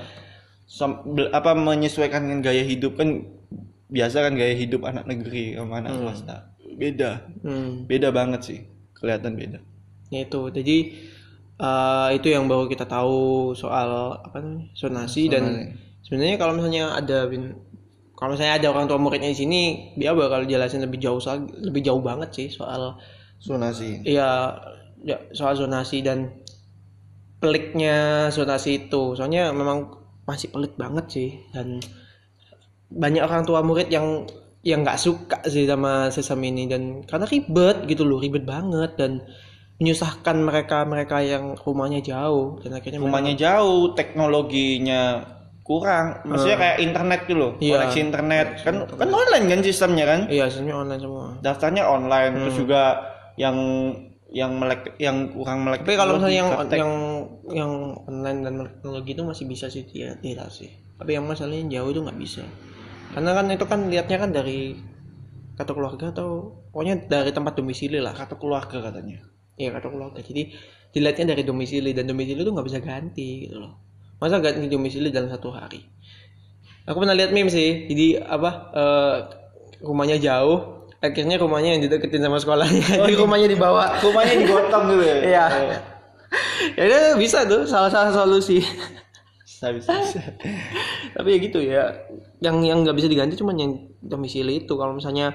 Sam- 0.64 1.02
apa 1.30 1.52
menyesuaikan 1.52 2.22
dengan 2.22 2.40
gaya 2.40 2.62
hidup 2.62 2.96
kan 2.96 3.28
biasa 3.86 4.24
kan 4.24 4.34
gaya 4.34 4.54
hidup 4.54 4.88
anak 4.88 5.04
negeri 5.04 5.52
sama 5.52 5.82
anak 5.82 5.92
swasta 5.98 6.36
beda 6.72 7.28
Hmm. 7.44 7.84
beda 7.84 8.08
banget 8.08 8.40
sih 8.42 8.58
kelihatan 8.94 9.34
beda 9.34 9.58
Ya 10.08 10.22
itu. 10.22 10.48
Jadi 10.48 10.76
eh, 11.58 12.08
itu 12.12 12.28
yang 12.28 12.44
baru 12.46 12.68
kita 12.68 12.84
tahu 12.84 13.52
soal 13.52 14.16
apa 14.16 14.38
namanya? 14.38 14.68
zonasi 14.72 15.26
dan 15.26 15.72
sebenarnya 16.00 16.36
kalau 16.36 16.52
misalnya 16.54 16.92
ada 16.92 17.24
bin- 17.26 17.56
kalau 18.22 18.38
misalnya 18.38 18.62
ada 18.62 18.70
orang 18.70 18.86
tua 18.86 19.02
muridnya 19.02 19.34
di 19.34 19.38
sini 19.42 19.62
dia 19.98 20.14
bakal 20.14 20.46
jelasin 20.46 20.86
lebih 20.86 21.02
jauh 21.02 21.18
lebih 21.58 21.82
jauh 21.82 21.98
banget 21.98 22.30
sih 22.30 22.46
soal 22.54 22.94
zonasi 23.42 24.06
Iya, 24.06 24.54
ya, 25.02 25.18
soal 25.34 25.58
zonasi 25.58 26.06
dan 26.06 26.30
peliknya 27.42 28.30
zonasi 28.30 28.86
itu. 28.86 29.18
Soalnya 29.18 29.50
memang 29.50 29.90
masih 30.22 30.54
pelik 30.54 30.78
banget 30.78 31.06
sih 31.10 31.30
dan 31.50 31.82
banyak 32.86 33.26
orang 33.26 33.42
tua 33.42 33.66
murid 33.66 33.90
yang 33.90 34.22
yang 34.62 34.86
nggak 34.86 35.02
suka 35.02 35.42
sih 35.50 35.66
sama 35.66 36.06
sistem 36.14 36.46
ini 36.46 36.70
dan 36.70 37.02
karena 37.02 37.26
ribet 37.26 37.90
gitu 37.90 38.06
loh, 38.06 38.22
ribet 38.22 38.46
banget 38.46 38.94
dan 38.94 39.26
menyusahkan 39.82 40.38
mereka 40.38 40.86
mereka 40.86 41.18
yang 41.18 41.58
rumahnya 41.58 41.98
jauh 41.98 42.62
dan 42.62 42.78
akhirnya 42.78 43.02
rumahnya 43.02 43.34
jauh 43.34 43.98
teknologinya 43.98 45.26
kurang 45.62 46.18
maksudnya 46.26 46.58
kayak 46.58 46.76
internet 46.82 47.20
gitu 47.24 47.38
loh 47.38 47.52
Iya. 47.58 47.72
koneksi 47.78 48.00
internet 48.02 48.46
kan 48.66 48.74
kan 48.86 49.08
online 49.08 49.44
kan 49.46 49.60
sistemnya 49.62 50.04
kan 50.04 50.20
iya 50.26 50.50
sistemnya 50.50 50.74
online 50.76 51.00
semua. 51.00 51.24
daftarnya 51.38 51.84
online 51.86 52.32
terus 52.34 52.56
juga 52.58 52.82
yang 53.38 53.56
yang 54.32 54.56
melek 54.56 54.96
yang 54.96 55.28
kurang 55.30 55.60
melek 55.62 55.84
Tapi 55.84 55.94
kalau 55.94 56.16
misalnya 56.16 56.36
yang 56.40 56.50
yang 56.72 56.92
yang 57.52 57.72
online 58.08 58.38
dan 58.42 58.54
teknologi 58.64 59.10
itu 59.12 59.22
masih 59.22 59.44
bisa 59.44 59.68
sih 59.68 59.84
tidak 59.84 60.24
tidak 60.24 60.48
sih. 60.48 60.72
Tapi 60.96 61.12
yang 61.12 61.28
masalahnya 61.28 61.60
yang 61.60 61.70
jauh 61.76 61.90
itu 61.92 62.00
nggak 62.00 62.16
bisa. 62.16 62.42
Karena 63.12 63.36
kan 63.36 63.46
itu 63.52 63.64
kan 63.68 63.80
lihatnya 63.92 64.16
kan 64.16 64.30
dari 64.32 64.80
kartu 65.52 65.76
keluarga 65.76 66.16
atau 66.16 66.48
pokoknya 66.72 67.12
dari 67.12 67.28
tempat 67.30 67.60
domisili 67.60 68.00
lah. 68.00 68.16
kartu 68.16 68.40
keluarga 68.40 68.80
katanya 68.80 69.20
Iya 69.60 69.68
kartu 69.76 69.92
keluarga. 69.92 70.24
Jadi 70.24 70.48
dilihatnya 70.96 71.36
dari 71.36 71.42
domisili 71.44 71.92
dan 71.92 72.08
domisili 72.08 72.40
itu 72.40 72.48
nggak 72.48 72.66
bisa 72.72 72.80
ganti 72.80 73.28
gitu 73.44 73.60
loh. 73.60 73.76
Masa 74.22 74.38
ganti 74.38 74.70
domisili 74.70 75.10
dalam 75.10 75.26
satu 75.26 75.50
hari? 75.50 75.82
Aku 76.86 77.02
pernah 77.02 77.18
lihat 77.18 77.34
meme 77.34 77.50
sih. 77.50 77.90
Jadi 77.90 78.22
apa 78.22 78.70
eh, 78.70 79.16
rumahnya 79.82 80.22
jauh, 80.22 80.86
akhirnya 81.02 81.42
rumahnya 81.42 81.74
yang 81.74 81.82
dideketin 81.82 82.22
sama 82.22 82.38
sekolahnya. 82.38 83.02
Jadi 83.02 83.18
rumahnya 83.18 83.50
dibawa. 83.50 83.98
rumahnya 83.98 84.46
digotong 84.46 84.94
gitu 84.94 85.02
ya 85.02 85.16
Iya. 85.26 85.44
ya 86.78 86.82
udah 86.86 87.02
bisa 87.18 87.42
tuh 87.50 87.66
salah 87.66 87.90
salah 87.90 88.14
solusi. 88.14 88.62
bisa 89.42 89.74
bisa, 89.74 89.90
bisa. 89.90 90.22
Tapi 91.18 91.28
ya 91.34 91.38
gitu 91.42 91.58
ya. 91.58 91.90
Yang 92.38 92.56
yang 92.62 92.78
nggak 92.86 92.94
bisa 92.94 93.10
diganti 93.10 93.34
cuma 93.34 93.58
yang 93.58 93.74
domisili 93.98 94.62
itu. 94.62 94.78
Kalau 94.78 94.94
misalnya 94.94 95.34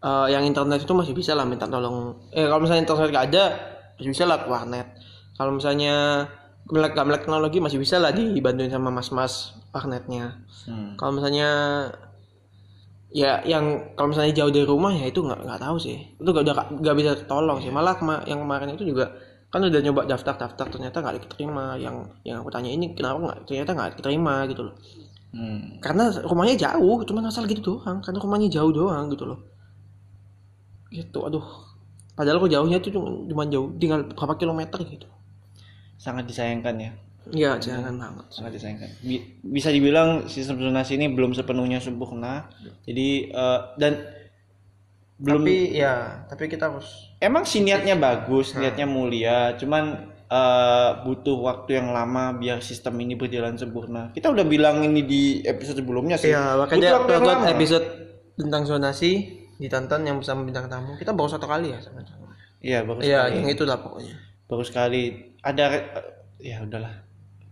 eh, 0.00 0.26
yang 0.32 0.48
internet 0.48 0.88
itu 0.88 0.92
masih 0.96 1.12
bisa 1.12 1.36
lah 1.36 1.44
minta 1.44 1.68
tolong. 1.68 2.16
Eh 2.32 2.48
kalau 2.48 2.64
misalnya 2.64 2.88
internet 2.88 3.12
nggak 3.12 3.26
ada 3.28 3.44
masih 4.00 4.08
bisa 4.08 4.24
lah 4.24 4.48
warnet. 4.48 4.88
Kalau 5.36 5.52
misalnya 5.52 6.28
melek 6.70 6.92
gak 6.94 7.06
melek 7.06 7.22
teknologi 7.26 7.58
masih 7.58 7.78
bisa 7.82 7.98
lah 7.98 8.14
dibantuin 8.14 8.70
sama 8.70 8.90
mas-mas 8.94 9.58
warnetnya. 9.74 10.38
Hmm. 10.66 10.94
Kalau 10.94 11.18
misalnya 11.18 11.48
ya 13.10 13.42
yang 13.42 13.94
kalau 13.98 14.14
misalnya 14.14 14.32
jauh 14.38 14.54
dari 14.54 14.66
rumah 14.66 14.94
ya 14.94 15.10
itu 15.10 15.18
nggak 15.22 15.40
nggak 15.46 15.60
tahu 15.60 15.76
sih. 15.82 15.98
Itu 16.18 16.30
gak 16.30 16.44
udah 16.46 16.54
nggak 16.78 16.96
bisa 16.96 17.10
tolong 17.26 17.58
sih. 17.58 17.70
Malah 17.74 17.98
kema- 17.98 18.24
yang 18.26 18.42
kemarin 18.46 18.74
itu 18.78 18.86
juga 18.86 19.10
kan 19.50 19.66
udah 19.66 19.82
nyoba 19.82 20.06
daftar 20.06 20.38
daftar 20.38 20.66
ternyata 20.70 21.02
nggak 21.02 21.26
diterima 21.26 21.74
yang 21.74 22.06
yang 22.22 22.38
aku 22.38 22.54
tanya 22.54 22.70
ini 22.70 22.94
kenapa 22.94 23.18
nggak 23.18 23.38
ternyata 23.50 23.70
nggak 23.74 23.90
diterima 23.98 24.34
gitu 24.46 24.64
loh. 24.70 24.76
Hmm. 25.30 25.78
karena 25.78 26.10
rumahnya 26.26 26.58
jauh 26.58 27.06
cuma 27.06 27.22
asal 27.22 27.46
gitu 27.46 27.62
doang. 27.62 28.02
Karena 28.02 28.18
rumahnya 28.18 28.48
jauh 28.50 28.70
doang 28.74 29.06
gitu 29.10 29.26
loh. 29.26 29.38
Gitu 30.90 31.18
aduh. 31.22 31.46
Padahal 32.18 32.42
kok 32.42 32.50
jauhnya 32.50 32.78
itu 32.82 32.90
cuma 33.30 33.46
jauh 33.46 33.70
tinggal 33.78 34.06
berapa 34.10 34.34
kilometer 34.34 34.82
gitu 34.86 35.06
sangat 36.00 36.24
disayangkan 36.24 36.76
ya. 36.80 36.92
Iya 37.30 37.60
jangan 37.60 37.94
banget. 37.94 38.26
Sangat 38.32 38.52
disayangkan. 38.56 38.88
Bi- 39.04 39.36
bisa 39.44 39.68
dibilang 39.68 40.24
sistem 40.26 40.56
zonasi 40.58 40.96
ini 40.96 41.12
belum 41.12 41.36
sepenuhnya 41.36 41.76
sempurna. 41.78 42.48
Jadi 42.88 43.28
eh, 43.28 43.60
dan 43.76 43.92
belum 45.20 45.44
tapi 45.44 45.76
ya 45.76 46.24
tapi 46.32 46.48
kita 46.48 46.72
harus 46.72 47.12
emang 47.20 47.44
sih 47.44 47.60
niatnya 47.60 47.92
bagus 47.92 48.56
niatnya 48.56 48.88
mulia 48.88 49.52
cuman 49.52 50.08
eh, 50.32 50.90
butuh 51.04 51.36
waktu 51.44 51.76
yang 51.76 51.92
lama 51.92 52.32
biar 52.32 52.64
sistem 52.64 52.96
ini 53.04 53.20
berjalan 53.20 53.60
sempurna. 53.60 54.08
Kita 54.16 54.32
udah 54.32 54.48
bilang 54.48 54.80
ini 54.80 55.04
di 55.04 55.22
episode 55.44 55.84
sebelumnya 55.84 56.16
sih. 56.16 56.32
Iya, 56.32 56.56
makanya 56.56 57.04
lama. 57.04 57.52
episode 57.52 57.84
tentang 58.40 58.64
zonasi 58.64 59.44
ditonton 59.60 60.08
yang 60.08 60.16
bersama 60.16 60.40
bintang 60.48 60.72
tamu. 60.72 60.96
Kita 60.96 61.12
baru 61.12 61.28
satu 61.28 61.44
kali 61.44 61.76
ya 61.76 61.78
sama 61.84 62.00
iya 62.64 62.80
bagus 62.80 63.04
Iya, 63.04 63.28
sekali. 63.28 63.36
yang 63.36 63.48
itulah 63.52 63.76
pokoknya. 63.76 64.16
bagus 64.48 64.66
sekali 64.72 65.29
ada 65.40 65.64
ya 66.40 66.64
udahlah. 66.64 67.04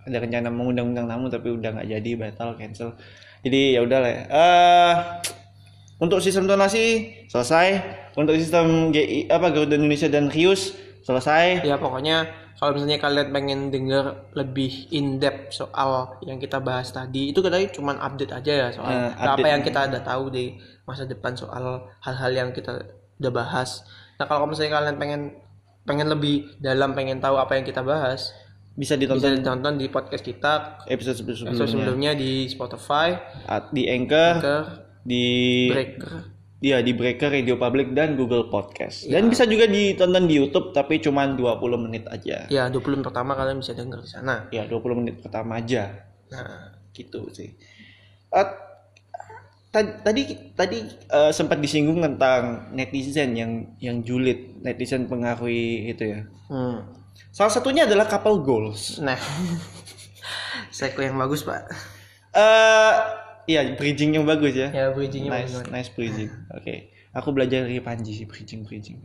Ada 0.09 0.25
rencana 0.25 0.49
mengundang 0.49 0.97
undang 0.97 1.07
tamu 1.09 1.29
tapi 1.29 1.49
udah 1.53 1.71
nggak 1.77 1.89
jadi 1.89 2.11
batal 2.17 2.57
cancel. 2.57 2.97
Jadi 3.45 3.77
ya 3.77 3.81
udahlah 3.85 4.11
ya. 4.11 4.23
Eh, 4.29 4.95
untuk 5.99 6.23
sistem 6.25 6.49
donasi 6.49 7.13
selesai. 7.29 7.83
Untuk 8.19 8.35
sistem 8.35 8.91
GI 8.91 9.31
apa 9.31 9.53
Garuda 9.53 9.79
Indonesia 9.79 10.11
dan 10.11 10.33
Rius 10.33 10.75
selesai. 11.07 11.63
Ya 11.63 11.79
pokoknya 11.79 12.27
kalau 12.59 12.75
misalnya 12.75 12.99
kalian 12.99 13.31
pengen 13.31 13.61
denger 13.71 14.35
lebih 14.35 14.91
in 14.91 15.23
depth 15.23 15.55
soal 15.55 16.19
yang 16.27 16.43
kita 16.43 16.59
bahas 16.59 16.91
tadi, 16.91 17.31
itu 17.31 17.39
kita 17.39 17.55
cuma 17.71 17.95
update 18.03 18.35
aja 18.35 18.53
ya 18.67 18.69
soal 18.75 18.91
Eh, 18.91 19.11
apa 19.15 19.47
yang 19.47 19.63
kita 19.63 19.87
udah 19.87 20.03
tahu 20.03 20.35
di 20.35 20.59
masa 20.83 21.07
depan 21.07 21.39
soal 21.39 21.87
hal-hal 22.03 22.33
yang 22.35 22.51
kita 22.51 22.83
udah 23.23 23.33
bahas. 23.33 23.87
Nah 24.19 24.27
kalau 24.27 24.51
misalnya 24.51 24.83
kalian 24.83 24.99
pengen 24.99 25.23
pengen 25.89 26.13
lebih 26.13 26.61
dalam 26.61 26.93
pengen 26.93 27.17
tahu 27.19 27.41
apa 27.41 27.57
yang 27.57 27.65
kita 27.65 27.81
bahas, 27.81 28.37
bisa 28.77 28.95
bisa 28.95 29.01
ditonton 29.01 29.41
ditonton 29.41 29.75
di 29.75 29.89
podcast 29.89 30.21
kita 30.21 30.85
episode 30.87 31.17
sebelumnya 31.17 31.51
episode 31.51 31.71
sebelumnya. 31.73 32.13
di 32.13 32.47
Spotify, 32.47 33.17
At- 33.49 33.73
di 33.73 33.89
Anchor 33.89 34.35
ke 34.39 34.57
di 35.01 35.25
Breaker. 35.73 36.13
dia 36.61 36.83
di 36.83 36.93
Breaker 36.93 37.31
Radio 37.33 37.57
Public 37.57 37.97
dan 37.97 38.15
Google 38.15 38.47
Podcast. 38.47 39.09
Dan 39.09 39.33
bisa 39.33 39.49
juga 39.49 39.65
ditonton 39.65 40.29
di 40.29 40.37
YouTube 40.37 40.71
tapi 40.71 41.01
cuma 41.01 41.25
20 41.25 41.41
menit 41.81 42.05
aja. 42.07 42.45
Ya, 42.53 42.69
20 42.69 43.01
menit 43.01 43.09
pertama 43.09 43.33
kalian 43.33 43.65
bisa 43.65 43.73
denger 43.73 44.05
di 44.05 44.11
sana. 44.13 44.47
ya 44.53 44.69
20 44.69 45.01
menit 45.01 45.25
pertama 45.25 45.57
aja. 45.57 46.05
Nah, 46.29 46.77
gitu 46.93 47.25
sih. 47.33 47.57
Ta- 48.29 48.68
tadi 49.71 50.23
tadi 50.53 50.79
eh, 51.07 51.31
sempat 51.31 51.59
disinggung 51.59 52.01
tentang 52.01 52.73
netizen 52.73 53.33
yang 53.33 53.53
yang 53.79 54.01
julid 54.01 54.59
netizen 54.59 55.05
pengaruhi 55.05 55.89
itu 55.89 56.05
ya 56.09 56.21
hmm. 56.49 56.79
salah 57.29 57.51
satunya 57.51 57.85
adalah 57.85 58.05
couple 58.05 58.41
goals 58.41 58.97
Nah. 58.99 59.19
Sequel 60.69 61.09
yang 61.09 61.19
bagus, 61.19 61.43
Pak. 61.43 61.65
eh 62.31 62.95
iya 63.47 63.65
bridging 63.73 64.13
yang 64.13 64.25
bagus 64.25 64.53
ya 64.53 64.69
Ya, 64.69 64.93
bridgingnya 64.93 65.33
nice 65.33 65.57
bagus. 65.57 65.73
nice 65.73 65.91
bridging 65.91 66.29
oke 66.51 66.75
aku 67.11 67.29
belajar 67.33 67.65
dari 67.65 67.81
Panji 67.81 68.13
sih 68.15 68.25
bridging 68.25 68.63
bridging 68.63 68.99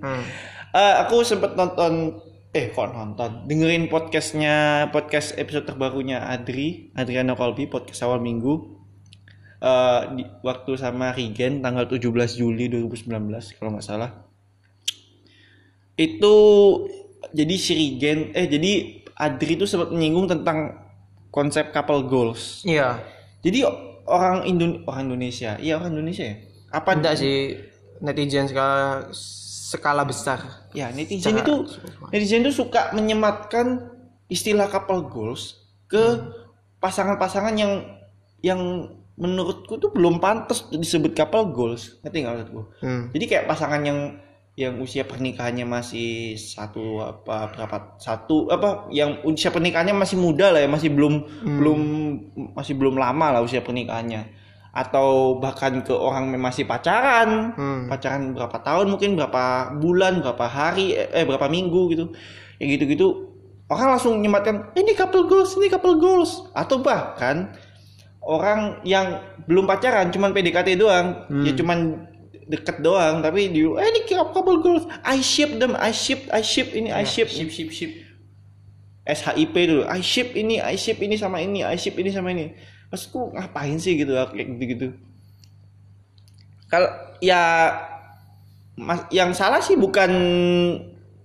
Hmm. 0.00 0.24
Eh, 0.72 0.94
aku 0.98 1.20
sempet 1.20 1.52
nonton 1.52 2.16
eh 2.50 2.68
kok 2.68 2.88
nonton 2.90 3.44
dengerin 3.44 3.86
podcastnya 3.86 4.88
podcast 4.88 5.36
episode 5.36 5.64
terbarunya 5.64 6.24
Adri 6.24 6.88
Adriano 6.92 7.32
Kolbi 7.32 7.64
podcast 7.66 8.00
awal 8.02 8.18
minggu 8.18 8.80
Eh, 9.62 10.00
di, 10.18 10.26
waktu 10.42 10.74
sama 10.74 11.14
Regen 11.14 11.62
tanggal 11.62 11.86
17 11.86 12.02
Juli 12.34 12.66
2019 12.66 13.06
kalau 13.54 13.78
nggak 13.78 13.86
salah. 13.86 14.10
Itu 15.94 16.34
jadi 17.30 17.54
si 17.54 17.72
Regen 17.78 18.34
eh 18.34 18.50
jadi 18.50 18.72
Adri 19.14 19.54
itu 19.54 19.62
sempat 19.70 19.94
menyinggung 19.94 20.26
tentang 20.26 20.82
konsep 21.30 21.70
couple 21.70 22.02
goals. 22.10 22.66
Iya. 22.66 22.98
jadi 23.38 23.62
orang 24.06 24.50
Indo 24.50 24.82
orang 24.86 25.14
Indonesia 25.14 25.54
iya 25.62 25.78
orang 25.78 25.94
Indonesia 25.94 26.26
ya? 26.26 26.36
Apa 26.74 26.98
Enggak 26.98 27.22
sih 27.22 27.54
netizen 28.02 28.50
skala 28.50 29.14
skala 29.14 30.02
besar. 30.02 30.42
ya 30.74 30.90
netizen 30.90 31.38
Secara- 31.38 31.46
itu 31.46 31.54
netizen 32.10 32.42
itu 32.42 32.50
suka 32.50 32.90
menyematkan 32.98 33.94
istilah 34.26 34.66
couple 34.66 35.06
goals 35.06 35.62
ke 35.86 36.18
pasangan-pasangan 36.82 37.54
yang 37.54 37.72
yang 38.42 38.90
menurutku 39.16 39.76
tuh 39.76 39.92
belum 39.92 40.18
pantas 40.18 40.68
disebut 40.72 41.12
couple 41.12 41.52
goals. 41.52 42.00
Ngerti 42.00 42.16
nggak 42.24 42.32
maksudku 42.32 42.62
Hmm. 42.80 43.02
jadi 43.12 43.24
kayak 43.28 43.44
pasangan 43.48 43.82
yang 43.84 43.98
yang 44.52 44.76
usia 44.84 45.08
pernikahannya 45.08 45.64
masih 45.64 46.36
satu 46.36 47.00
apa 47.00 47.56
berapa 47.56 47.96
satu 47.96 48.52
apa 48.52 48.92
yang 48.92 49.24
usia 49.24 49.48
pernikahannya 49.48 49.96
masih 49.96 50.20
muda 50.20 50.52
lah 50.52 50.60
ya 50.60 50.68
masih 50.68 50.92
belum 50.92 51.24
belum 51.40 51.80
masih 52.52 52.76
belum 52.76 53.00
lama 53.00 53.32
lah 53.32 53.40
usia 53.40 53.64
pernikahannya. 53.64 54.44
Atau 54.72 55.36
bahkan 55.40 55.84
ke 55.84 55.92
orang 55.92 56.32
yang 56.32 56.40
masih 56.44 56.64
pacaran. 56.68 57.52
Hmm. 57.56 57.88
pacaran 57.88 58.32
berapa 58.36 58.56
tahun 58.60 58.92
mungkin 58.92 59.16
berapa 59.16 59.76
bulan 59.80 60.20
berapa 60.20 60.44
hari 60.48 60.96
eh 60.96 61.08
eh, 61.12 61.24
berapa 61.24 61.48
minggu 61.48 61.92
gitu. 61.96 62.04
Ya 62.60 62.64
gitu 62.76 62.84
gitu 62.88 63.08
orang 63.72 63.96
langsung 63.96 64.20
nyematkan 64.20 64.76
ini 64.76 64.92
couple 64.92 65.24
goals 65.28 65.56
ini 65.56 65.72
couple 65.72 65.96
goals. 65.96 66.52
Atau 66.52 66.84
bahkan 66.84 67.56
orang 68.22 68.80
yang 68.82 69.18
belum 69.44 69.66
pacaran 69.66 70.08
cuman 70.08 70.30
PDKT 70.30 70.74
doang. 70.74 71.26
Ya 71.42 71.52
cuman 71.52 72.06
deket 72.42 72.78
doang 72.80 73.22
tapi 73.22 73.48
di 73.48 73.62
eh 73.62 73.86
ini 73.88 74.00
couple 74.04 74.60
goals 74.60 74.84
I 75.02 75.18
ship 75.18 75.56
them 75.56 75.72
I 75.74 75.90
ship 75.90 76.26
I 76.28 76.42
ship 76.42 76.70
ini 76.70 76.90
I 76.90 77.02
ship. 77.02 77.26
ship 77.26 77.48
ship 77.48 77.70
ship. 77.70 77.92
SHIP 79.02 79.54
dulu. 79.66 79.82
I 79.84 79.98
ship 79.98 80.30
ini 80.32 80.58
I 80.58 80.74
ship 80.74 80.96
ini 80.96 81.18
sama 81.18 81.38
ini 81.38 81.62
I 81.62 81.74
ship 81.74 81.94
ini 81.94 82.08
sama 82.08 82.30
ini. 82.30 82.54
Maksudku 82.86 83.34
ngapain 83.34 83.74
sih? 83.76 83.98
Gitu 83.98 84.14
kayak 84.14 84.46
gitu 84.54 84.64
gitu 84.68 84.88
kalau 86.66 86.88
ya 87.20 87.68
mas, 88.74 89.04
yang 89.12 89.36
salah 89.36 89.60
sih 89.60 89.76
bukan 89.76 90.08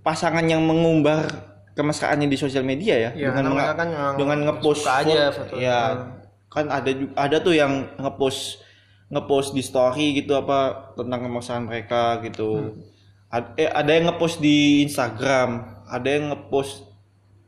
pasangan 0.04 0.44
yang 0.44 0.60
mengumbar 0.60 1.24
kemesraannya 1.72 2.28
di 2.28 2.36
sosial 2.36 2.68
media 2.68 3.00
ya, 3.00 3.12
Ya, 3.16 3.32
dengan 3.32 3.56
kan 3.72 3.90
dengan 4.20 4.38
ngepost 4.44 4.84
aja 4.84 5.32
foto- 5.32 5.56
foto. 5.56 5.56
ya. 5.56 5.80
Hmm. 5.80 6.17
Kan 6.48 6.68
ada 6.68 6.88
ada 7.14 7.38
tuh 7.38 7.54
yang 7.54 7.72
ngepost 7.96 8.64
ngepost 9.08 9.52
di 9.52 9.62
story 9.62 10.16
gitu 10.16 10.34
apa 10.34 10.60
tentang 10.94 11.20
kemesraan 11.22 11.64
mereka 11.64 12.20
gitu 12.22 12.74
Hmm. 12.74 12.96
Ad- 13.30 13.56
eh, 13.56 13.68
ada 13.68 13.92
yang 13.92 14.08
ngepost 14.08 14.40
di 14.40 14.58
Instagram 14.82 15.50
ada 15.86 16.08
yang 16.08 16.30
ngepost 16.30 16.88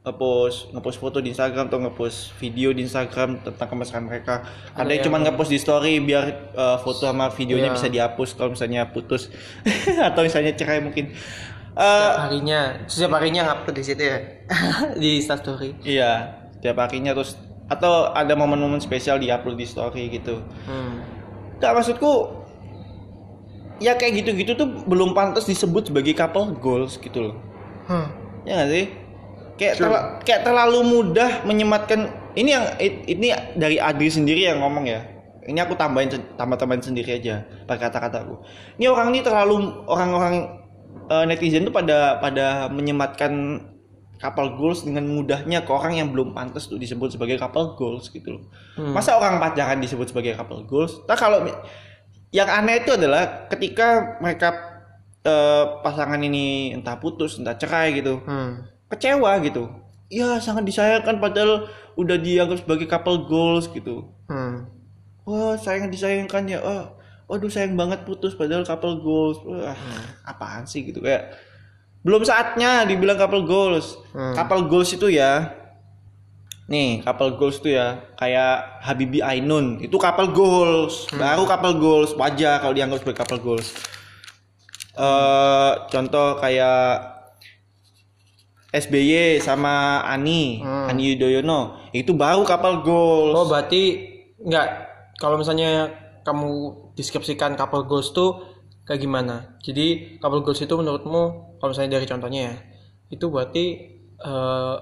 ngepost 0.02 0.72
ngepost 0.72 0.98
foto 0.98 1.18
di 1.18 1.30
Instagram 1.30 1.68
atau 1.68 1.80
ngepost 1.80 2.18
video 2.36 2.72
di 2.72 2.84
Instagram 2.84 3.40
tentang 3.42 3.68
kemesraan 3.68 4.06
mereka 4.06 4.44
ada, 4.70 4.82
Ada 4.82 4.92
yang, 4.94 5.04
cuma 5.06 5.18
ngepost 5.20 5.50
di 5.50 5.58
story 5.58 6.00
biar 6.00 6.24
eh, 6.52 6.78
foto 6.78 7.04
sama 7.06 7.28
videonya 7.30 7.72
Iya. 7.72 7.76
bisa 7.76 7.88
dihapus 7.88 8.30
kalau 8.34 8.52
misalnya 8.52 8.88
putus 8.88 9.28
atau 10.08 10.22
misalnya 10.22 10.52
cerai 10.54 10.80
mungkin 10.80 11.12
Eh, 11.70 11.80
Setiap 11.80 12.20
harinya, 12.22 12.60
setiap 12.92 13.12
harinya 13.14 13.42
ngupload 13.46 13.72
di 13.74 13.84
situ 13.86 14.04
ya. 14.04 14.18
di 15.00 15.10
Instastory. 15.16 15.80
iya 15.82 16.12
tiap 16.60 16.76
harinya 16.78 17.12
terus 17.14 17.40
atau 17.70 18.12
ada 18.12 18.34
momen-momen 18.34 18.82
spesial 18.82 19.22
diupload 19.22 19.56
di 19.56 19.66
story 19.70 20.10
gitu. 20.10 20.42
Hmm. 20.66 21.06
Gak 21.62 21.78
maksudku 21.78 22.42
ya 23.80 23.96
kayak 23.96 24.26
gitu-gitu 24.26 24.60
tuh 24.60 24.68
belum 24.90 25.16
pantas 25.16 25.48
disebut 25.48 25.94
sebagai 25.94 26.18
couple 26.18 26.58
goals 26.60 27.00
gitu 27.00 27.32
loh. 27.32 27.36
Hmm. 27.90 28.10
ya 28.46 28.66
gak 28.66 28.70
sih? 28.70 28.86
Kayak 29.60 29.74
terla- 29.82 30.08
kayak 30.24 30.42
terlalu 30.46 30.80
mudah 30.88 31.44
menyematkan 31.44 32.10
ini 32.38 32.50
yang 32.56 32.66
ini 32.82 33.28
dari 33.60 33.78
Adri 33.78 34.08
sendiri 34.10 34.48
yang 34.50 34.64
ngomong 34.64 34.88
ya. 34.88 35.04
Ini 35.50 35.66
aku 35.66 35.74
tambahin 35.74 36.14
tambah 36.38 36.56
tambahin 36.62 36.84
sendiri 36.86 37.18
aja 37.18 37.42
pakai 37.66 37.90
kata-kataku. 37.90 38.40
Ini 38.78 38.86
orang 38.88 39.10
ini 39.12 39.20
terlalu 39.26 39.84
orang-orang 39.90 40.36
eh, 41.10 41.26
netizen 41.26 41.66
tuh 41.66 41.74
pada 41.74 42.22
pada 42.22 42.70
menyematkan 42.70 43.34
couple 44.20 44.60
goals 44.60 44.84
dengan 44.84 45.08
mudahnya 45.08 45.64
ke 45.64 45.72
orang 45.72 45.96
yang 45.96 46.12
belum 46.12 46.36
pantas 46.36 46.68
tuh 46.68 46.76
disebut 46.76 47.16
sebagai 47.16 47.40
couple 47.40 47.74
goals 47.74 48.12
gitu 48.12 48.36
loh. 48.36 48.44
Hmm. 48.76 48.92
masa 48.92 49.16
orang 49.16 49.40
pacaran 49.40 49.80
disebut 49.80 50.12
sebagai 50.12 50.36
couple 50.36 50.62
goals 50.64 51.00
nah 51.08 51.16
kalau 51.16 51.48
yang 52.30 52.46
aneh 52.46 52.84
itu 52.84 52.94
adalah 52.94 53.48
ketika 53.48 54.20
mereka 54.20 54.54
eh, 55.20 55.66
pasangan 55.82 56.20
ini 56.20 56.72
entah 56.72 56.96
putus 56.96 57.40
entah 57.40 57.56
cerai 57.56 57.96
gitu 57.96 58.20
Hmm. 58.24 58.68
kecewa 58.88 59.40
gitu. 59.42 59.68
Ya 60.10 60.40
sangat 60.40 60.66
disayangkan 60.66 61.22
padahal 61.22 61.70
udah 61.94 62.18
dianggap 62.18 62.64
sebagai 62.64 62.88
couple 62.88 63.26
goals 63.26 63.70
gitu. 63.70 64.10
Hmm. 64.28 64.66
wah 65.24 65.54
sayang 65.56 65.90
disayangkan 65.90 66.44
ya. 66.46 66.60
Oh 66.60 66.98
waduh 67.30 67.46
sayang 67.46 67.78
banget 67.78 68.02
putus 68.02 68.34
padahal 68.34 68.66
couple 68.66 68.98
goals 69.00 69.38
wah 69.46 69.78
apaan 70.26 70.66
sih 70.66 70.82
gitu? 70.84 71.00
Kayak 71.00 71.38
belum 72.10 72.26
saatnya 72.26 72.90
dibilang 72.90 73.22
couple 73.22 73.46
goals. 73.46 74.02
Hmm. 74.18 74.34
couple 74.34 74.66
goals 74.66 74.90
itu 74.90 75.14
ya 75.14 75.54
nih 76.66 77.06
couple 77.06 77.38
goals 77.38 77.62
itu 77.62 77.78
ya 77.78 78.02
kayak 78.18 78.82
Habibi 78.82 79.22
Ainun. 79.22 79.78
Itu 79.78 80.02
couple 80.02 80.34
goals. 80.34 81.06
Baru 81.14 81.46
couple 81.46 81.78
goals. 81.78 82.18
Wajar 82.18 82.58
kalau 82.66 82.74
dianggap 82.74 83.06
sebagai 83.06 83.22
couple 83.22 83.42
goals. 83.46 83.78
Eh 84.98 85.72
contoh 85.94 86.42
kayak 86.42 87.22
SBY 88.74 89.38
sama 89.38 90.02
Ani 90.02 90.66
Hmm. 90.66 90.90
Ani 90.90 91.14
Yudhoyono. 91.14 91.78
Itu 91.94 92.18
baru 92.18 92.42
couple 92.42 92.82
goals. 92.82 93.38
Oh 93.38 93.46
berarti 93.46 94.10
nggak 94.42 94.66
kalau 95.22 95.38
misalnya 95.38 95.94
kamu 96.26 96.74
deskripsikan 96.98 97.54
couple 97.54 97.86
goals 97.86 98.10
tuh 98.18 98.49
kayak 98.90 99.06
gimana? 99.06 99.54
Jadi 99.62 100.18
couple 100.18 100.42
goals 100.42 100.66
itu 100.66 100.74
menurutmu 100.74 101.24
kalau 101.62 101.70
misalnya 101.70 102.02
dari 102.02 102.10
contohnya 102.10 102.42
ya 102.50 102.56
itu 103.14 103.26
berarti 103.30 103.66
eh, 104.18 104.76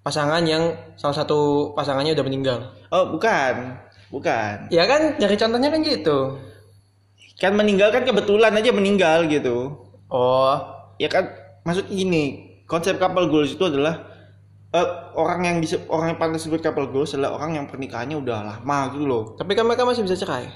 pasangan 0.00 0.40
yang 0.48 0.96
salah 0.96 1.16
satu 1.20 1.70
pasangannya 1.76 2.16
udah 2.16 2.24
meninggal. 2.24 2.58
Oh 2.88 3.12
bukan, 3.12 3.76
bukan. 4.08 4.72
Ya 4.72 4.88
kan 4.88 5.20
dari 5.20 5.36
contohnya 5.36 5.68
kan 5.68 5.84
gitu. 5.84 6.40
Kan 7.36 7.52
meninggal 7.60 7.92
kan 7.92 8.08
kebetulan 8.08 8.56
aja 8.56 8.72
meninggal 8.72 9.28
gitu. 9.28 9.76
Oh 10.08 10.80
Ya 11.00 11.08
kan 11.08 11.32
maksud 11.64 11.88
gini, 11.88 12.60
konsep 12.68 13.00
couple 13.00 13.32
goals 13.32 13.56
itu 13.56 13.64
adalah 13.64 14.04
eh, 14.76 14.88
orang 15.16 15.48
yang 15.48 15.56
bisa 15.64 15.80
orang 15.88 16.12
yang 16.12 16.18
pantas 16.20 16.44
disebut 16.44 16.60
couple 16.60 16.92
goals 16.92 17.16
adalah 17.16 17.40
orang 17.40 17.56
yang 17.56 17.66
pernikahannya 17.68 18.20
udah 18.20 18.38
lama 18.44 18.78
gitu 18.92 19.04
loh. 19.08 19.24
tapi 19.40 19.56
kan 19.56 19.64
mereka 19.64 19.88
masih 19.88 20.04
bisa 20.04 20.20
cerai. 20.20 20.52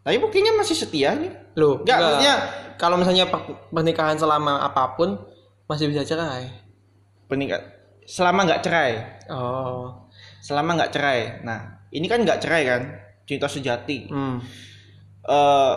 Tapi 0.00 0.16
buktinya 0.16 0.56
masih 0.56 0.74
setia 0.74 1.12
nih. 1.12 1.30
Loh, 1.54 1.80
Nggak, 1.80 1.98
maksudnya 1.98 2.34
kalau 2.74 2.96
misalnya 2.96 3.26
per- 3.26 3.44
pernikahan 3.68 4.14
selama 4.14 4.62
apa 4.62 4.94
pun 4.94 5.18
masih 5.64 5.86
bisa 5.86 6.02
cerai. 6.02 6.48
pernikah 7.24 7.60
selama 8.02 8.40
nggak 8.42 8.62
cerai, 8.62 8.92
Oh. 9.28 10.08
selama 10.40 10.74
nggak 10.74 10.90
cerai. 10.90 11.44
Nah 11.44 11.60
ini 11.88 12.08
kan 12.08 12.24
nggak 12.24 12.40
cerai 12.40 12.62
kan, 12.64 12.82
cinta 13.24 13.44
sejati. 13.46 14.08
Hmm. 14.08 14.40
eh 15.20 15.74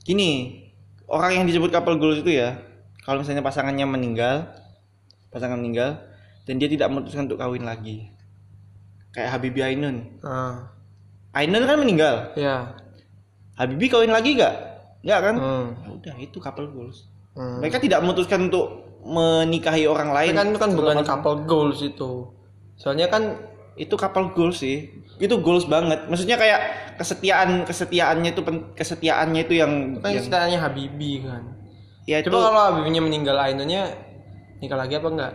gini 0.00 0.64
orang 1.04 1.36
yang 1.36 1.44
disebut 1.44 1.68
couple 1.68 1.94
goals 1.94 2.18
itu 2.18 2.32
ya 2.34 2.56
kalau 3.02 3.20
misalnya 3.20 3.44
pasangannya 3.44 3.84
meninggal 3.84 4.48
pasangan 5.28 5.60
meninggal 5.60 6.00
dan 6.42 6.56
dia 6.56 6.66
tidak 6.66 6.88
memutuskan 6.88 7.28
untuk 7.28 7.36
kawin 7.36 7.62
lagi 7.62 8.08
kayak 9.10 9.28
Habibie 9.30 9.60
Ainun 9.62 10.16
Ah, 10.20 10.72
Ainun 11.34 11.62
kan 11.62 11.76
meninggal 11.76 12.32
ya. 12.32 12.72
Habibie 13.62 13.86
kawin 13.86 14.10
lagi 14.10 14.34
gak? 14.34 14.54
Enggak 15.00 15.20
kan? 15.22 15.34
Hmm. 15.36 15.66
Ya 15.76 15.88
udah 15.92 16.14
itu 16.18 16.38
couple 16.38 16.68
goals 16.68 17.06
Hmm. 17.32 17.58
mereka 17.58 17.80
tidak 17.80 18.02
memutuskan 18.02 18.46
untuk 18.46 18.66
menikahi 19.00 19.88
orang 19.88 20.12
lain 20.12 20.36
kan 20.36 20.46
itu 20.46 20.58
kan 20.58 20.70
bukan 20.72 21.00
couple 21.00 21.36
goals 21.42 21.80
itu. 21.80 22.28
Soalnya 22.76 23.08
kan 23.08 23.40
itu 23.72 23.94
couple 23.94 24.28
goals 24.30 24.60
sih 24.60 24.84
itu 25.16 25.32
goals 25.38 25.64
banget 25.64 26.04
maksudnya 26.04 26.36
kayak 26.36 26.60
kesetiaan 26.94 27.64
kesetiaannya 27.64 28.30
itu 28.30 28.42
kesetiaannya 28.74 29.40
itu 29.42 29.54
yang, 29.56 29.96
kan 29.96 30.12
yang 30.44 30.60
Habibi 30.60 31.24
kan. 31.24 31.40
ya 32.04 32.20
itu 32.20 32.28
Coba 32.28 32.52
kalau 32.52 32.62
Habibinya 32.68 33.00
meninggal 33.00 33.38
Ainunnya 33.38 33.88
nikah 34.60 34.76
lagi 34.76 35.00
apa 35.00 35.08
enggak? 35.08 35.32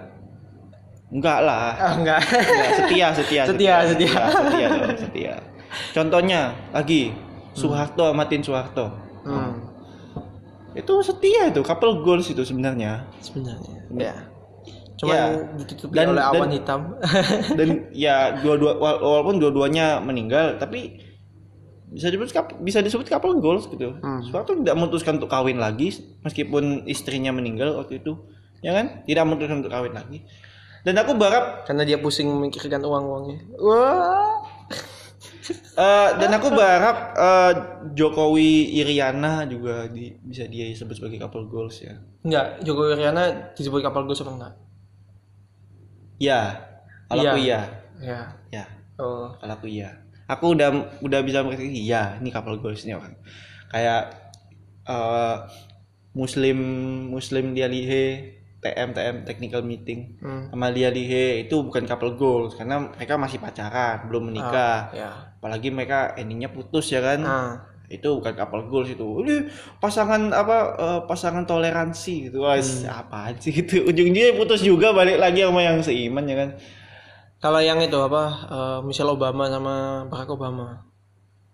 enggak 1.08 1.40
lah 1.42 1.72
Ah, 1.74 1.94
enggak. 1.96 2.22
Ya, 2.30 2.68
setia, 2.78 3.08
setia, 3.10 3.42
Setia, 3.48 3.76
setia. 3.88 4.22
setia, 4.30 4.68
dong, 4.70 4.98
setia. 5.00 5.34
Contohnya 5.96 6.40
lagi 6.70 7.10
Soeharto, 7.58 8.06
Martin 8.14 8.42
Soeharto. 8.42 8.86
hmm. 9.24 9.54
itu 10.74 10.94
setia 11.02 11.50
itu 11.50 11.62
couple 11.62 12.00
goals 12.00 12.30
itu 12.30 12.42
sebenarnya 12.42 13.10
sebenarnya 13.18 13.74
ya 13.92 14.16
cuman 14.96 15.14
Ya. 15.14 15.26
ditutupi 15.58 15.94
Dan- 15.94 16.14
oleh 16.14 16.24
awan 16.24 16.42
dan- 16.44 16.54
hitam 16.54 16.82
dan 17.60 17.68
ya 17.92 18.38
dua-dua 18.38 18.78
wala- 18.78 19.02
walaupun 19.02 19.38
dua-duanya 19.38 19.98
meninggal 20.00 20.58
tapi 20.58 21.02
bisa 21.88 22.10
disebut 22.10 22.30
bisa 22.62 22.84
disebut 22.84 23.08
couple 23.08 23.40
goals 23.40 23.64
gitu. 23.66 23.96
Hmm. 23.96 24.20
Suatu 24.22 24.60
tidak 24.60 24.76
memutuskan 24.76 25.18
untuk 25.18 25.32
kawin 25.32 25.56
lagi 25.56 25.96
meskipun 26.20 26.84
istrinya 26.84 27.32
meninggal 27.32 27.80
waktu 27.80 28.04
itu, 28.04 28.12
ya 28.60 28.76
kan? 28.76 29.08
Tidak 29.08 29.24
memutuskan 29.24 29.64
untuk 29.64 29.72
kawin 29.72 29.96
lagi. 29.96 30.28
Dan 30.84 31.00
aku 31.00 31.16
berharap 31.16 31.64
karena 31.64 31.88
dia 31.88 31.96
pusing 31.96 32.28
memikirkan 32.28 32.84
uang 32.84 33.04
uangnya 33.08 33.38
wah 33.58 34.36
eh, 35.54 36.10
dan 36.18 36.30
aku 36.34 36.48
berharap 36.50 36.98
eh, 37.16 37.54
Jokowi 37.94 38.78
Iriana 38.78 39.46
juga 39.46 39.88
di- 39.88 40.16
bisa 40.22 40.46
dia 40.46 40.68
sebut 40.74 40.98
sebagai 40.98 41.18
couple 41.18 41.48
goals 41.48 41.80
ya. 41.80 41.96
enggak 42.22 42.60
Jokowi 42.62 42.98
Riana 42.98 43.54
disebut 43.54 43.80
kapal 43.80 44.04
gue 44.04 44.16
apa 44.16 44.32
enggak 44.32 44.54
Ya, 46.18 46.66
kalau 47.06 47.22
Iya. 47.24 47.32
aku 47.32 47.38
iya. 47.40 47.62
ya 48.02 48.20
Ya, 48.50 48.66
oh 48.98 49.30
kalau 49.38 49.54
aku 49.54 49.68
iya. 49.70 49.90
Aku 50.28 50.58
udah 50.58 50.70
udah 51.00 51.20
bisa 51.24 51.40
mengerti 51.46 51.72
iya, 51.72 52.18
ini 52.20 52.34
couple 52.34 52.60
goalsnya 52.60 53.00
orang. 53.00 53.16
Kayak 53.70 54.02
eh, 54.84 55.36
Muslim 56.12 56.58
Muslim 57.14 57.54
dia 57.54 57.70
lihe 57.70 58.37
TM 58.64 58.94
TM 58.94 59.16
technical 59.24 59.62
meeting. 59.62 60.18
Hmm. 60.22 60.50
sama 60.50 60.74
dia 60.74 60.90
lihe 60.90 61.46
itu 61.46 61.56
bukan 61.62 61.86
couple 61.86 62.18
goals 62.18 62.58
karena 62.58 62.90
mereka 62.90 63.16
masih 63.16 63.38
pacaran 63.38 64.10
belum 64.10 64.34
menikah. 64.34 64.90
Ya 64.92 65.28
apalagi 65.38 65.70
mereka 65.72 66.18
endingnya 66.18 66.52
putus 66.52 66.90
ya 66.92 67.00
kan? 67.00 67.24
Ah. 67.24 67.54
Itu 67.88 68.20
bukan 68.20 68.36
couple 68.36 68.68
goals 68.68 68.92
itu. 68.92 69.06
Ini 69.24 69.48
pasangan 69.80 70.36
apa 70.36 70.58
eh, 70.76 71.00
pasangan 71.08 71.48
toleransi 71.48 72.28
gitu. 72.28 72.44
Wah, 72.44 72.60
apaan 72.92 73.40
sih 73.40 73.56
gitu? 73.56 73.80
Ujung-ujungnya 73.90 74.36
putus 74.36 74.66
juga 74.66 74.92
balik 74.92 75.22
lagi 75.22 75.46
sama 75.46 75.64
yang 75.64 75.80
seiman 75.80 76.28
ya 76.28 76.36
kan? 76.36 76.50
Kalau 77.40 77.64
yang 77.64 77.80
itu 77.80 77.96
apa 77.96 78.24
eh, 78.52 78.80
Michelle 78.84 79.14
Obama 79.14 79.48
sama 79.48 80.04
Barack 80.12 80.36
Obama? 80.36 80.84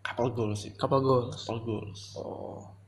Couple 0.01 0.33
goals 0.33 0.65
itu 0.65 0.75
couple 0.79 1.03
goals. 1.05 1.45
Couple 1.45 1.61
goals. 1.61 2.17
Oh 2.17 2.82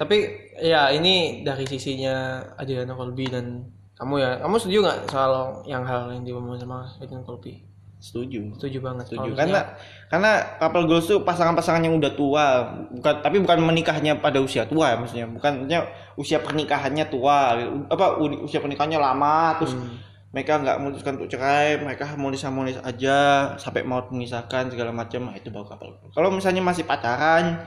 tapi 0.00 0.16
ya 0.56 0.88
ini 0.88 1.44
dari 1.44 1.68
sisinya 1.68 2.40
Adriana 2.56 2.96
Colby 2.96 3.28
dan 3.28 3.68
kamu 4.00 4.16
ya. 4.16 4.30
Kamu 4.40 4.56
setuju 4.56 4.88
nggak 4.88 4.98
soal 5.12 5.60
yang 5.68 5.84
hal 5.84 6.08
yang 6.08 6.24
diomongin 6.24 6.64
sama 6.64 6.88
Adriana 6.96 7.20
Colby? 7.20 7.60
Setuju. 8.00 8.56
Setuju 8.56 8.80
banget. 8.80 9.12
Setuju. 9.12 9.36
Karena 9.36 9.76
karena 10.08 10.56
couple 10.56 10.88
goals 10.88 11.04
itu 11.04 11.20
pasangan-pasangan 11.20 11.84
yang 11.84 12.00
udah 12.00 12.16
tua 12.16 12.64
bukan 12.96 13.14
tapi 13.20 13.44
bukan 13.44 13.60
menikahnya 13.60 14.16
pada 14.16 14.40
usia 14.40 14.64
tua 14.64 14.88
ya 14.88 14.96
maksudnya. 14.96 15.28
Bukan 15.28 15.68
maksudnya 15.68 15.84
usia 16.16 16.40
pernikahannya 16.40 17.04
tua 17.12 17.60
apa 17.92 18.16
usia 18.40 18.64
pernikahannya 18.64 18.96
lama 18.96 19.60
terus 19.60 19.76
Hmm. 19.76 20.00
mereka 20.32 20.62
nggak 20.62 20.76
memutuskan 20.80 21.12
untuk 21.20 21.28
cerai 21.28 21.76
mereka 21.76 22.08
mulis-mulis 22.16 22.80
aja 22.80 23.52
sampai 23.58 23.82
mau 23.84 24.00
memisahkan 24.08 24.72
segala 24.72 24.94
macam 24.96 25.28
nah, 25.28 25.36
itu 25.36 25.52
baru 25.52 25.68
couple. 25.68 25.92
Goals 26.00 26.14
kalau 26.16 26.32
misalnya 26.32 26.64
masih 26.64 26.88
pacaran 26.88 27.60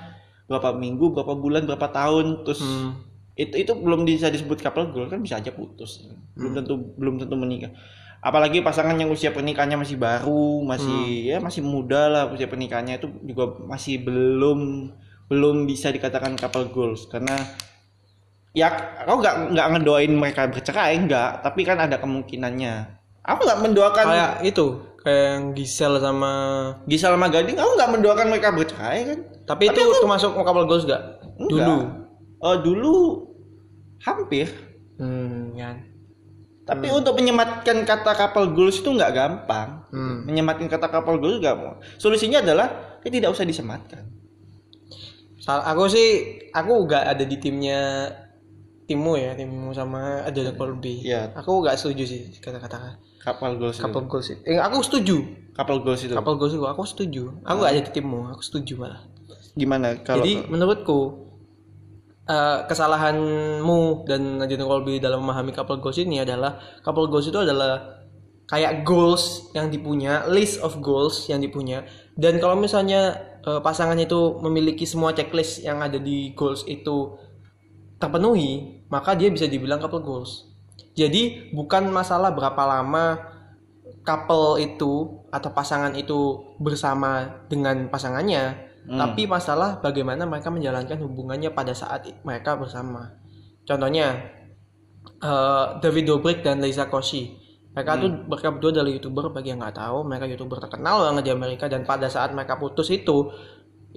berapa 0.47 0.75
minggu 0.75 1.15
berapa 1.15 1.33
bulan 1.39 1.63
berapa 1.63 1.87
tahun 1.89 2.43
terus 2.43 2.59
Hmm. 2.61 2.99
itu 3.33 3.65
itu 3.65 3.73
belum 3.73 4.05
bisa 4.05 4.29
disebut 4.29 4.61
couple 4.61 4.93
goal 4.93 5.09
kan 5.09 5.17
bisa 5.17 5.41
aja 5.41 5.49
putus. 5.49 6.05
Belum 6.37 6.53
tentu 6.53 6.73
belum 6.99 7.17
tentu 7.17 7.33
menikah. 7.33 7.73
Apalagi 8.21 8.61
pasangan 8.61 8.93
yang 8.95 9.09
usia 9.09 9.33
pernikahannya 9.33 9.81
masih 9.81 9.97
baru 9.97 10.61
masih 10.63 11.33
ya 11.33 11.37
masih 11.41 11.65
muda 11.65 12.07
lah 12.07 12.23
usia 12.29 12.45
pernikahannya 12.45 13.01
itu 13.01 13.09
juga 13.25 13.57
masih 13.65 14.05
belum 14.05 14.91
belum 15.33 15.65
bisa 15.65 15.89
dikatakan 15.89 16.37
couple 16.37 16.69
goals 16.69 17.09
karena 17.09 17.33
ya 18.53 18.69
aku 19.01 19.17
nggak 19.17 19.35
nggak 19.57 19.67
ngedoain 19.75 20.13
mereka 20.13 20.45
bercerai 20.45 20.93
enggak 21.01 21.41
tapi 21.41 21.65
kan 21.65 21.81
ada 21.81 21.97
kemungkinannya. 21.97 23.01
Aku 23.23 23.39
nggak 23.47 23.61
mendoakan 23.65 24.05
kayak 24.13 24.31
itu 24.45 24.65
kayak 25.03 25.23
yang 25.35 25.43
Gisel 25.51 25.99
sama 25.99 26.33
Gisel 26.87 27.13
sama 27.13 27.27
Gading 27.27 27.59
aku 27.59 27.71
nggak 27.75 27.91
mendoakan 27.91 28.27
mereka 28.31 28.55
bercerai 28.55 28.99
kan 29.03 29.19
tapi, 29.43 29.67
itu 29.67 29.81
termasuk 29.99 30.31
couple 30.31 30.63
goals 30.65 30.87
gak 30.87 31.19
Enggak. 31.35 31.67
dulu 31.67 32.03
Eh, 32.43 32.57
dulu 32.59 33.23
hampir 34.03 34.51
hmm 34.99 35.55
kan 35.55 35.77
Tapi 36.63 36.87
untuk 36.95 37.19
menyematkan 37.19 37.83
kata 37.83 38.15
couple 38.15 38.55
goals 38.55 38.79
itu 38.79 38.87
nggak 38.87 39.11
gampang. 39.11 39.83
Hmm. 39.91 40.23
Menyematkan 40.23 40.71
kata 40.71 40.87
couple 40.87 41.19
goals 41.19 41.43
nggak 41.43 41.59
mau. 41.59 41.75
Solusinya 41.99 42.39
adalah 42.39 42.99
ya 43.03 43.11
tidak 43.11 43.35
usah 43.35 43.43
disematkan. 43.43 44.07
Sal- 45.43 45.67
aku 45.67 45.91
sih 45.91 46.39
aku 46.55 46.87
gak 46.87 47.03
ada 47.03 47.27
di 47.27 47.35
timnya 47.35 48.07
timmu 48.83 49.13
ya 49.13 49.31
timmu 49.31 49.71
sama 49.71 50.21
Adriana 50.21 50.51
Colby 50.53 51.01
Iya. 51.01 51.31
aku 51.33 51.61
gak 51.61 51.75
setuju 51.75 52.03
sih 52.05 52.21
kata-kata 52.37 52.99
Couple 53.17 53.55
goals 53.55 53.75
itu. 53.75 53.83
couple 53.83 54.03
goals 54.05 54.27
itu 54.27 54.41
eh, 54.43 54.59
aku 54.59 54.77
setuju 54.79 55.17
Couple 55.53 55.79
goals 55.79 56.01
itu. 56.01 56.11
couple 56.11 56.35
goals 56.35 56.51
itu 56.51 56.63
aku 56.63 56.83
setuju 56.83 57.23
aku 57.41 57.57
gak 57.59 57.71
ada 57.71 57.81
di 57.81 57.91
timmu 57.91 58.27
aku 58.27 58.41
setuju 58.41 58.73
malah 58.77 59.01
Gimana 59.53 60.01
kalau 60.01 60.19
Jadi 60.19 60.49
menurutku 60.49 60.99
eh, 62.25 62.59
kesalahanmu 62.65 63.79
dan 64.03 64.39
Nadine 64.39 64.63
Colby 64.63 64.97
dalam 64.97 65.21
memahami 65.21 65.51
couple 65.51 65.77
goals 65.77 65.97
ini 65.97 66.19
adalah 66.19 66.55
couple 66.79 67.05
goals 67.05 67.27
itu 67.27 67.37
adalah 67.37 68.01
kayak 68.43 68.83
goals 68.83 69.49
yang 69.51 69.69
dipunya, 69.69 70.27
list 70.27 70.59
of 70.59 70.77
goals 70.79 71.25
yang 71.25 71.39
dipunya. 71.39 71.85
Dan 72.13 72.37
kalau 72.37 72.55
misalnya 72.55 73.13
eh, 73.39 73.59
pasangan 73.59 73.95
itu 73.95 74.41
memiliki 74.41 74.83
semua 74.83 75.13
checklist 75.13 75.61
yang 75.61 75.79
ada 75.79 75.95
di 75.95 76.33
goals 76.33 76.65
itu 76.65 77.13
terpenuhi, 77.97 78.72
maka 78.87 79.13
dia 79.13 79.29
bisa 79.29 79.45
dibilang 79.47 79.79
couple 79.79 80.03
goals. 80.03 80.49
Jadi 80.93 81.53
bukan 81.53 81.89
masalah 81.89 82.33
berapa 82.33 82.63
lama 82.65 83.17
couple 84.03 84.61
itu 84.61 85.23
atau 85.31 85.49
pasangan 85.55 85.95
itu 85.95 86.53
bersama 86.59 87.43
dengan 87.49 87.89
pasangannya, 87.89 88.73
tapi 88.83 89.25
masalah 89.25 89.79
bagaimana 89.79 90.27
mereka 90.27 90.51
menjalankan 90.51 90.99
hubungannya 90.99 91.55
pada 91.55 91.71
saat 91.71 92.03
mereka 92.27 92.59
bersama. 92.59 93.15
Contohnya 93.63 94.27
eh, 95.23 95.65
David 95.79 96.05
Dobrik 96.11 96.43
dan 96.43 96.59
Lisa 96.59 96.91
Koshy. 96.91 97.39
Mereka 97.73 97.91
tuh 97.97 98.09
mereka 98.29 98.53
berdua 98.53 98.69
adalah 98.69 98.91
youtuber 98.93 99.25
bagi 99.33 99.49
yang 99.49 99.63
nggak 99.63 99.81
tahu, 99.81 100.05
mereka 100.05 100.29
youtuber 100.29 100.61
terkenal 100.61 101.09
banget 101.09 101.23
di 101.25 101.31
Amerika 101.33 101.65
dan 101.65 101.81
pada 101.87 102.05
saat 102.05 102.29
mereka 102.35 102.61
putus 102.61 102.93
itu 102.93 103.33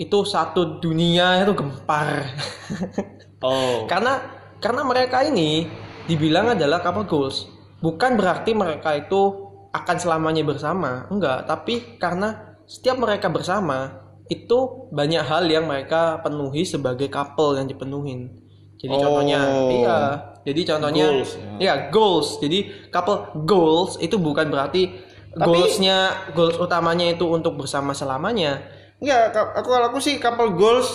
itu 0.00 0.18
satu 0.24 0.80
dunia 0.80 1.44
itu 1.44 1.52
gempar. 1.52 2.08
Oh. 3.36 3.84
karena 3.84 4.16
karena 4.58 4.82
mereka 4.82 5.22
ini 5.22 5.66
dibilang 6.06 6.54
adalah 6.54 6.80
couple 6.80 7.04
goals. 7.04 7.48
Bukan 7.78 8.16
berarti 8.16 8.56
mereka 8.56 8.96
itu 8.96 9.46
akan 9.70 9.96
selamanya 9.96 10.42
bersama. 10.42 11.04
Enggak 11.08 11.44
tapi 11.44 11.98
karena 12.00 12.56
setiap 12.64 12.96
mereka 12.96 13.28
bersama 13.28 14.02
itu 14.26 14.88
banyak 14.90 15.22
hal 15.22 15.46
yang 15.46 15.70
mereka 15.70 16.18
penuhi 16.18 16.66
sebagai 16.66 17.06
couple 17.06 17.58
yang 17.58 17.68
dipenuhin. 17.68 18.32
Jadi 18.76 18.92
Oh. 18.92 19.00
contohnya 19.00 19.40
iya. 19.70 19.98
Jadi 20.46 20.62
contohnya 20.62 21.06
Goals, 21.10 21.32
ya. 21.58 21.58
ya 21.58 21.74
goals. 21.90 22.28
Jadi 22.38 22.58
couple 22.88 23.18
goals 23.42 23.98
itu 23.98 24.14
bukan 24.14 24.46
berarti 24.46 24.94
Tapi- 25.34 25.42
goalsnya 25.42 25.96
goals 26.32 26.54
utamanya 26.56 27.10
itu 27.10 27.26
untuk 27.26 27.58
bersama 27.58 27.90
selamanya. 27.90 28.62
Enggak, 28.96 29.34
aku 29.52 29.68
kalau 29.68 29.90
aku 29.90 29.98
sih 29.98 30.16
couple 30.16 30.54
goals 30.54 30.86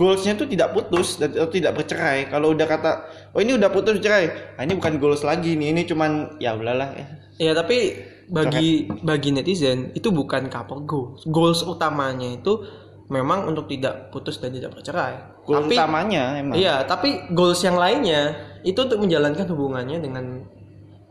goalsnya 0.00 0.32
itu 0.32 0.48
tidak 0.48 0.72
putus 0.72 1.20
dan 1.20 1.36
atau 1.36 1.52
tidak 1.52 1.76
bercerai. 1.76 2.32
Kalau 2.32 2.56
udah 2.56 2.64
kata 2.64 2.90
oh 3.36 3.40
ini 3.44 3.60
udah 3.60 3.68
putus 3.68 4.00
cerai, 4.00 4.56
nah, 4.56 4.64
ini 4.64 4.72
bukan 4.80 4.96
goals 4.96 5.20
lagi 5.20 5.60
nih, 5.60 5.76
ini 5.76 5.84
cuman 5.84 6.40
ya 6.40 6.56
udahlah 6.56 6.88
ya. 6.96 7.06
Ya 7.36 7.52
tapi 7.52 8.00
bagi 8.32 8.88
bagi 9.04 9.36
netizen 9.36 9.92
itu 9.92 10.08
bukan 10.08 10.48
couple 10.48 10.88
goals. 10.88 11.28
Goals 11.28 11.60
utamanya 11.68 12.32
itu 12.32 12.64
memang 13.12 13.44
untuk 13.44 13.68
tidak 13.68 14.08
putus 14.08 14.40
dan 14.40 14.56
tidak 14.56 14.72
bercerai. 14.72 15.44
Goals 15.44 15.68
tapi 15.68 15.76
utamanya 15.76 16.40
emang. 16.40 16.56
iya, 16.56 16.80
tapi 16.88 17.28
goals 17.36 17.60
yang 17.60 17.76
lainnya 17.76 18.40
itu 18.64 18.80
untuk 18.80 19.04
menjalankan 19.04 19.44
hubungannya 19.52 20.00
dengan 20.00 20.24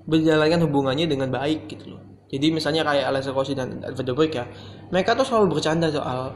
menjalankan 0.10 0.66
hubungannya 0.66 1.06
dengan 1.06 1.30
baik 1.30 1.70
gitu 1.70 1.94
loh. 1.94 2.02
Jadi 2.30 2.54
misalnya 2.54 2.86
kayak 2.86 3.06
Alexa 3.10 3.34
Kossi 3.34 3.54
dan 3.54 3.82
Edward 3.82 4.06
Dobrik 4.06 4.34
ya, 4.38 4.46
mereka 4.94 5.18
tuh 5.18 5.26
selalu 5.26 5.58
bercanda 5.58 5.90
soal 5.90 6.34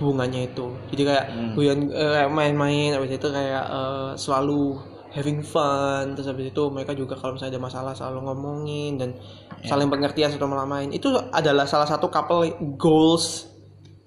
hubungannya 0.00 0.50
itu. 0.50 0.66
Jadi 0.90 1.02
kayak 1.04 1.26
guyon 1.54 1.92
eh, 1.92 2.26
main-main 2.32 2.96
habis 2.96 3.20
itu 3.20 3.28
kayak 3.28 3.64
eh, 3.68 4.10
selalu 4.16 4.80
having 5.10 5.42
fun 5.42 6.14
terus 6.14 6.30
habis 6.30 6.54
itu 6.54 6.62
mereka 6.70 6.94
juga 6.94 7.18
kalau 7.18 7.34
misalnya 7.34 7.58
ada 7.58 7.62
masalah 7.62 7.92
selalu 7.98 8.30
ngomongin 8.30 8.94
dan 8.94 9.10
saling 9.66 9.92
pengertian 9.92 10.32
satu 10.32 10.48
sama 10.48 10.64
lain. 10.64 10.90
Itu 10.96 11.12
adalah 11.30 11.68
salah 11.68 11.86
satu 11.86 12.08
couple 12.08 12.56
goals 12.80 13.46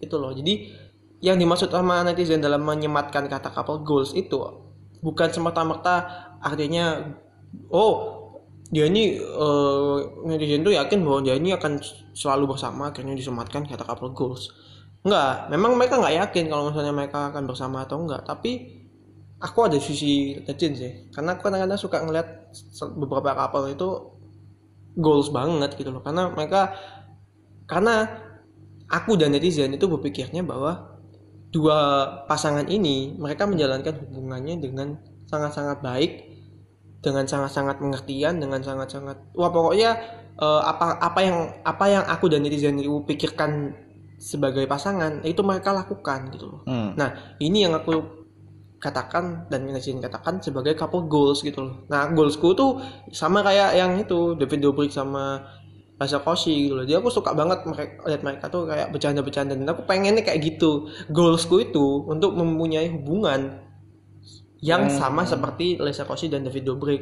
itu 0.01 0.15
loh. 0.17 0.33
Jadi 0.33 0.83
yang 1.23 1.39
dimaksud 1.39 1.71
sama 1.71 2.03
netizen 2.03 2.43
dalam 2.43 2.65
menyematkan 2.67 3.31
kata 3.31 3.53
couple 3.53 3.85
goals 3.87 4.11
itu 4.11 4.35
bukan 4.99 5.31
semata-merta 5.31 6.03
artinya 6.43 7.15
oh 7.71 8.19
dia 8.73 8.89
ini 8.89 9.15
eh, 9.21 9.97
netizen 10.25 10.65
tuh 10.65 10.73
yakin 10.73 10.99
bahwa 11.05 11.19
dia 11.21 11.37
ini 11.37 11.53
akan 11.53 11.79
selalu 12.11 12.55
bersama 12.55 12.89
akhirnya 12.89 13.15
disematkan 13.15 13.63
kata 13.69 13.85
couple 13.85 14.11
goals 14.11 14.49
enggak 15.03 15.51
memang 15.51 15.75
mereka 15.75 15.99
nggak 15.99 16.15
yakin 16.15 16.45
kalau 16.47 16.71
misalnya 16.71 16.93
mereka 16.95 17.29
akan 17.31 17.43
bersama 17.43 17.83
atau 17.83 17.99
enggak 17.99 18.23
tapi 18.23 18.83
aku 19.43 19.59
ada 19.67 19.77
sisi 19.77 20.39
legend 20.47 20.73
sih. 20.79 20.91
Karena 21.11 21.35
aku 21.35 21.51
kadang-kadang 21.51 21.75
suka 21.75 21.99
ngeliat 21.99 22.55
beberapa 22.95 23.35
couple 23.35 23.75
itu 23.75 23.89
goals 24.95 25.27
banget 25.35 25.75
gitu 25.75 25.91
loh. 25.91 25.99
Karena 25.99 26.31
mereka 26.31 26.71
karena 27.67 28.07
aku 28.87 29.19
dan 29.19 29.35
netizen 29.35 29.75
itu 29.75 29.85
berpikirnya 29.91 30.47
bahwa 30.47 30.95
dua 31.51 31.79
pasangan 32.25 32.65
ini 32.71 33.13
mereka 33.19 33.45
menjalankan 33.45 33.93
hubungannya 34.07 34.57
dengan 34.57 34.97
sangat-sangat 35.27 35.83
baik 35.85 36.11
dengan 37.03 37.27
sangat-sangat 37.27 37.77
pengertian 37.83 38.39
dengan 38.39 38.63
sangat-sangat 38.63 39.35
wah 39.37 39.51
pokoknya 39.53 39.91
eh, 40.39 40.61
apa 40.65 40.97
apa 40.97 41.19
yang 41.21 41.37
apa 41.61 41.85
yang 41.91 42.03
aku 42.09 42.25
dan 42.31 42.41
netizen 42.41 42.79
itu 42.81 43.05
pikirkan 43.05 43.75
sebagai 44.23 44.63
pasangan 44.63 45.19
itu 45.27 45.43
mereka 45.43 45.75
lakukan 45.75 46.31
gitu 46.31 46.45
loh 46.47 46.61
Hmm. 46.63 46.95
Nah, 46.95 47.35
ini 47.43 47.67
yang 47.67 47.75
aku 47.75 48.23
katakan 48.79 49.47
dan 49.47 49.63
netizen 49.63 49.99
katakan 49.99 50.43
sebagai 50.43 50.75
couple 50.75 51.07
goals 51.07 51.39
gitu 51.39 51.63
loh. 51.63 51.87
Nah, 51.87 52.11
goalsku 52.11 52.51
tuh 52.51 52.83
sama 53.15 53.39
kayak 53.39 53.79
yang 53.79 53.95
itu 53.95 54.35
David 54.35 54.59
Dobrik 54.59 54.91
sama 54.91 55.39
Rasa 55.95 56.19
Koshi 56.19 56.67
gitu 56.67 56.75
loh. 56.75 56.83
Dia 56.83 56.99
aku 56.99 57.07
suka 57.07 57.31
banget 57.31 57.63
mereka 57.63 58.03
lihat 58.11 58.21
mereka 58.27 58.45
tuh 58.51 58.67
kayak 58.67 58.91
bercanda-bercanda 58.91 59.55
dan 59.55 59.67
aku 59.71 59.87
pengennya 59.87 60.27
kayak 60.27 60.43
gitu. 60.43 60.91
Goalsku 61.07 61.63
itu 61.63 62.03
untuk 62.11 62.35
mempunyai 62.35 62.91
hubungan 62.91 63.63
yang 64.59 64.87
Hmm. 64.87 64.95
sama 64.99 65.23
seperti 65.23 65.79
Lesa 65.79 66.03
Koshi 66.03 66.27
dan 66.27 66.43
David 66.43 66.67
Dobrik 66.67 67.01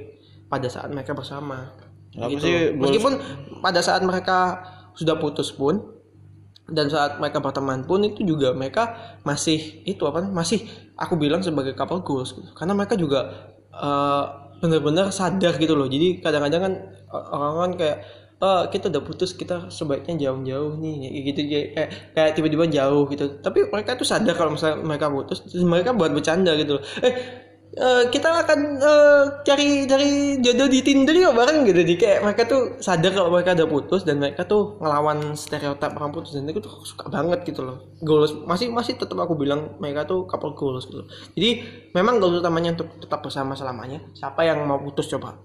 pada 0.50 0.70
saat 0.70 0.90
mereka 0.94 1.18
bersama. 1.18 1.74
Gitu. 2.14 2.44
sih 2.44 2.56
Meskipun 2.78 3.14
pada 3.64 3.80
saat 3.82 4.06
mereka 4.06 4.62
sudah 4.94 5.16
putus 5.18 5.50
pun 5.50 6.01
dan 6.72 6.88
saat 6.90 7.20
mereka 7.22 7.38
berteman 7.44 7.84
pun 7.86 8.02
itu 8.04 8.24
juga 8.24 8.56
mereka 8.56 8.96
masih 9.28 9.84
itu 9.86 10.04
apa 10.08 10.24
masih 10.32 10.64
aku 10.96 11.16
bilang 11.20 11.44
sebagai 11.44 11.76
couple 11.78 12.02
goals 12.02 12.32
gitu. 12.36 12.50
karena 12.58 12.74
mereka 12.74 12.96
juga 12.96 13.20
eh, 13.76 14.24
benar-benar 14.62 15.10
sadar 15.10 15.58
gitu 15.58 15.74
loh. 15.74 15.90
Jadi 15.90 16.22
kadang-kadang 16.22 16.62
kan 16.66 16.74
eh, 17.14 17.26
orang 17.34 17.54
kan 17.72 17.74
kayak 17.82 17.98
"Eh, 18.42 18.64
kita 18.74 18.90
udah 18.90 19.04
putus 19.06 19.38
kita 19.38 19.70
sebaiknya 19.70 20.18
jauh-jauh 20.30 20.74
nih. 20.82 20.94
Gitu 21.30 21.40
kayak 21.46 21.68
kayak 22.18 22.32
tiba-tiba 22.38 22.66
jauh 22.70 23.06
gitu. 23.14 23.38
Tapi 23.46 23.70
mereka 23.70 23.94
tuh 24.02 24.08
sadar 24.08 24.34
kalau 24.34 24.58
misalnya 24.58 24.82
mereka 24.82 25.08
putus 25.14 25.46
mereka 25.62 25.94
buat 25.94 26.10
bercanda 26.14 26.52
gitu 26.58 26.82
loh. 26.82 26.84
Eh 27.06 27.14
eh, 27.76 28.04
kita 28.12 28.30
akan 28.44 28.60
eh, 28.80 29.24
cari 29.48 29.86
cari 29.88 30.10
jodoh 30.44 30.68
di 30.68 30.80
Tinder 30.84 31.16
yuk 31.16 31.36
bareng 31.36 31.64
gitu. 31.68 31.82
Di 31.84 31.96
kayak 31.96 32.20
mereka 32.24 32.44
tuh 32.48 32.62
sadar 32.84 33.12
kalau 33.16 33.32
mereka 33.32 33.56
udah 33.56 33.70
putus 33.70 34.02
dan 34.04 34.20
mereka 34.20 34.44
tuh 34.44 34.80
ngelawan 34.82 35.36
stereotip 35.36 35.96
orang 35.96 36.12
putus. 36.12 36.36
Dan 36.36 36.48
itu 36.48 36.60
tuh 36.60 36.84
suka 36.84 37.08
banget 37.08 37.48
gitu 37.48 37.64
loh. 37.64 37.96
Goals 38.04 38.36
masih 38.44 38.72
masih 38.72 39.00
tetap 39.00 39.16
aku 39.20 39.38
bilang 39.40 39.78
mereka 39.80 40.04
tuh 40.04 40.26
couple 40.28 40.58
goals 40.58 40.90
gitu 40.90 41.06
jadi 41.36 41.64
memang 41.96 42.20
goals 42.20 42.44
utamanya 42.44 42.76
untuk 42.76 42.88
tetap 43.00 43.24
bersama 43.24 43.56
selamanya. 43.56 44.04
Siapa 44.16 44.44
yang 44.44 44.64
mau 44.68 44.80
putus 44.82 45.08
coba? 45.12 45.40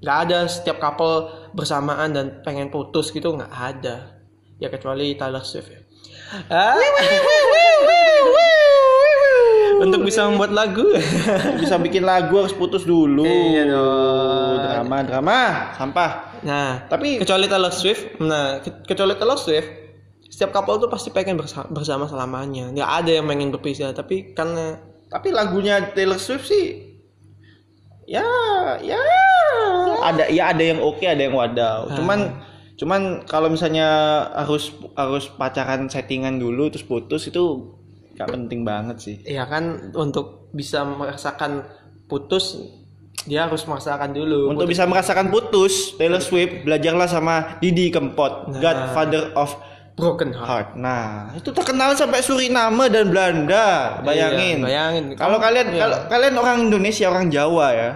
Nggak 0.00 0.18
ada. 0.28 0.38
Setiap 0.46 0.78
couple 0.78 1.50
bersamaan 1.56 2.14
dan 2.14 2.26
pengen 2.46 2.70
putus 2.70 3.10
gitu 3.10 3.34
nggak 3.34 3.50
ada. 3.52 4.20
Ya 4.62 4.70
kecuali 4.70 5.18
Taylor 5.18 5.42
Swift 5.42 5.70
ya. 5.70 5.80
Ah. 6.50 6.78
Untuk 9.84 10.00
bisa 10.02 10.24
membuat 10.24 10.50
lagu 10.50 10.84
bisa 11.60 11.76
bikin 11.76 12.02
lagu 12.02 12.34
harus 12.36 12.52
putus 12.52 12.82
dulu. 12.82 13.22
Iya 13.22 13.68
dong. 13.68 14.56
Drama, 14.58 14.96
drama, 15.02 15.38
sampah. 15.72 16.10
Nah, 16.40 16.84
Tapi 16.86 17.16
kecuali 17.16 17.44
Taylor 17.44 17.70
Swift, 17.70 18.16
nah 18.18 18.58
ke- 18.58 18.84
kecuali 18.84 19.14
Taylor 19.14 19.36
Swift, 19.36 19.68
setiap 20.26 20.50
couple 20.50 20.76
tuh 20.78 20.88
pasti 20.88 21.08
pengen 21.08 21.36
bersa- 21.36 21.64
bersama 21.66 22.04
selamanya. 22.04 22.68
Nggak 22.68 22.90
ada 22.94 23.10
yang 23.12 23.26
pengen 23.26 23.48
berpisah, 23.50 23.90
tapi 23.90 24.32
karena 24.32 24.76
tapi 25.06 25.30
lagunya 25.30 25.78
Taylor 25.88 26.16
Swift 26.16 26.44
sih 26.44 26.90
ya 28.04 28.20
ya 28.78 29.00
ada 30.02 30.28
ya 30.28 30.50
ada 30.50 30.60
yang 30.60 30.76
oke 30.76 31.00
ada 31.00 31.16
yang 31.18 31.32
wadaw 31.32 31.88
Ah. 31.88 31.96
cuman 31.96 32.18
cuman 32.74 33.00
kalau 33.24 33.48
misalnya 33.48 33.86
harus 34.34 34.68
harus 34.92 35.30
pacaran 35.30 35.86
settingan 35.86 36.36
dulu 36.36 36.68
terus 36.68 36.82
putus 36.82 37.24
itu 37.24 37.72
gak 38.14 38.30
penting 38.30 38.62
banget 38.62 38.96
sih 38.96 39.16
ya 39.22 39.44
kan 39.44 39.90
untuk 39.92 40.48
bisa 40.50 40.82
merasakan 40.82 41.66
putus 42.06 42.56
dia 43.24 43.46
harus 43.46 43.64
merasakan 43.64 44.10
dulu. 44.10 44.50
untuk 44.50 44.66
bisa 44.66 44.84
merasakan 44.84 45.30
putus 45.30 45.94
Taylor 45.94 46.20
Swift 46.20 46.62
belajarlah 46.62 47.06
sama 47.06 47.56
Didi 47.58 47.88
Kempot 47.88 48.50
Nah. 48.50 48.60
Godfather 48.60 49.32
of 49.34 49.54
broken 49.94 50.34
heart. 50.34 50.46
Heart 50.46 50.68
nah 50.76 51.30
itu 51.32 51.50
terkenal 51.50 51.94
sampai 51.94 52.20
Suriname 52.20 52.86
dan 52.86 53.08
Belanda 53.08 53.98
bayangin 54.02 54.62
Iya, 54.62 54.90
bayangin. 54.90 55.04
Kalau 55.14 55.38
kalian 55.38 55.66
Iya. 55.70 55.80
kalau 55.80 55.96
kalian 56.06 56.34
orang 56.34 56.56
Indonesia 56.66 57.06
orang 57.06 57.26
Jawa 57.30 57.66
ya 57.70 57.90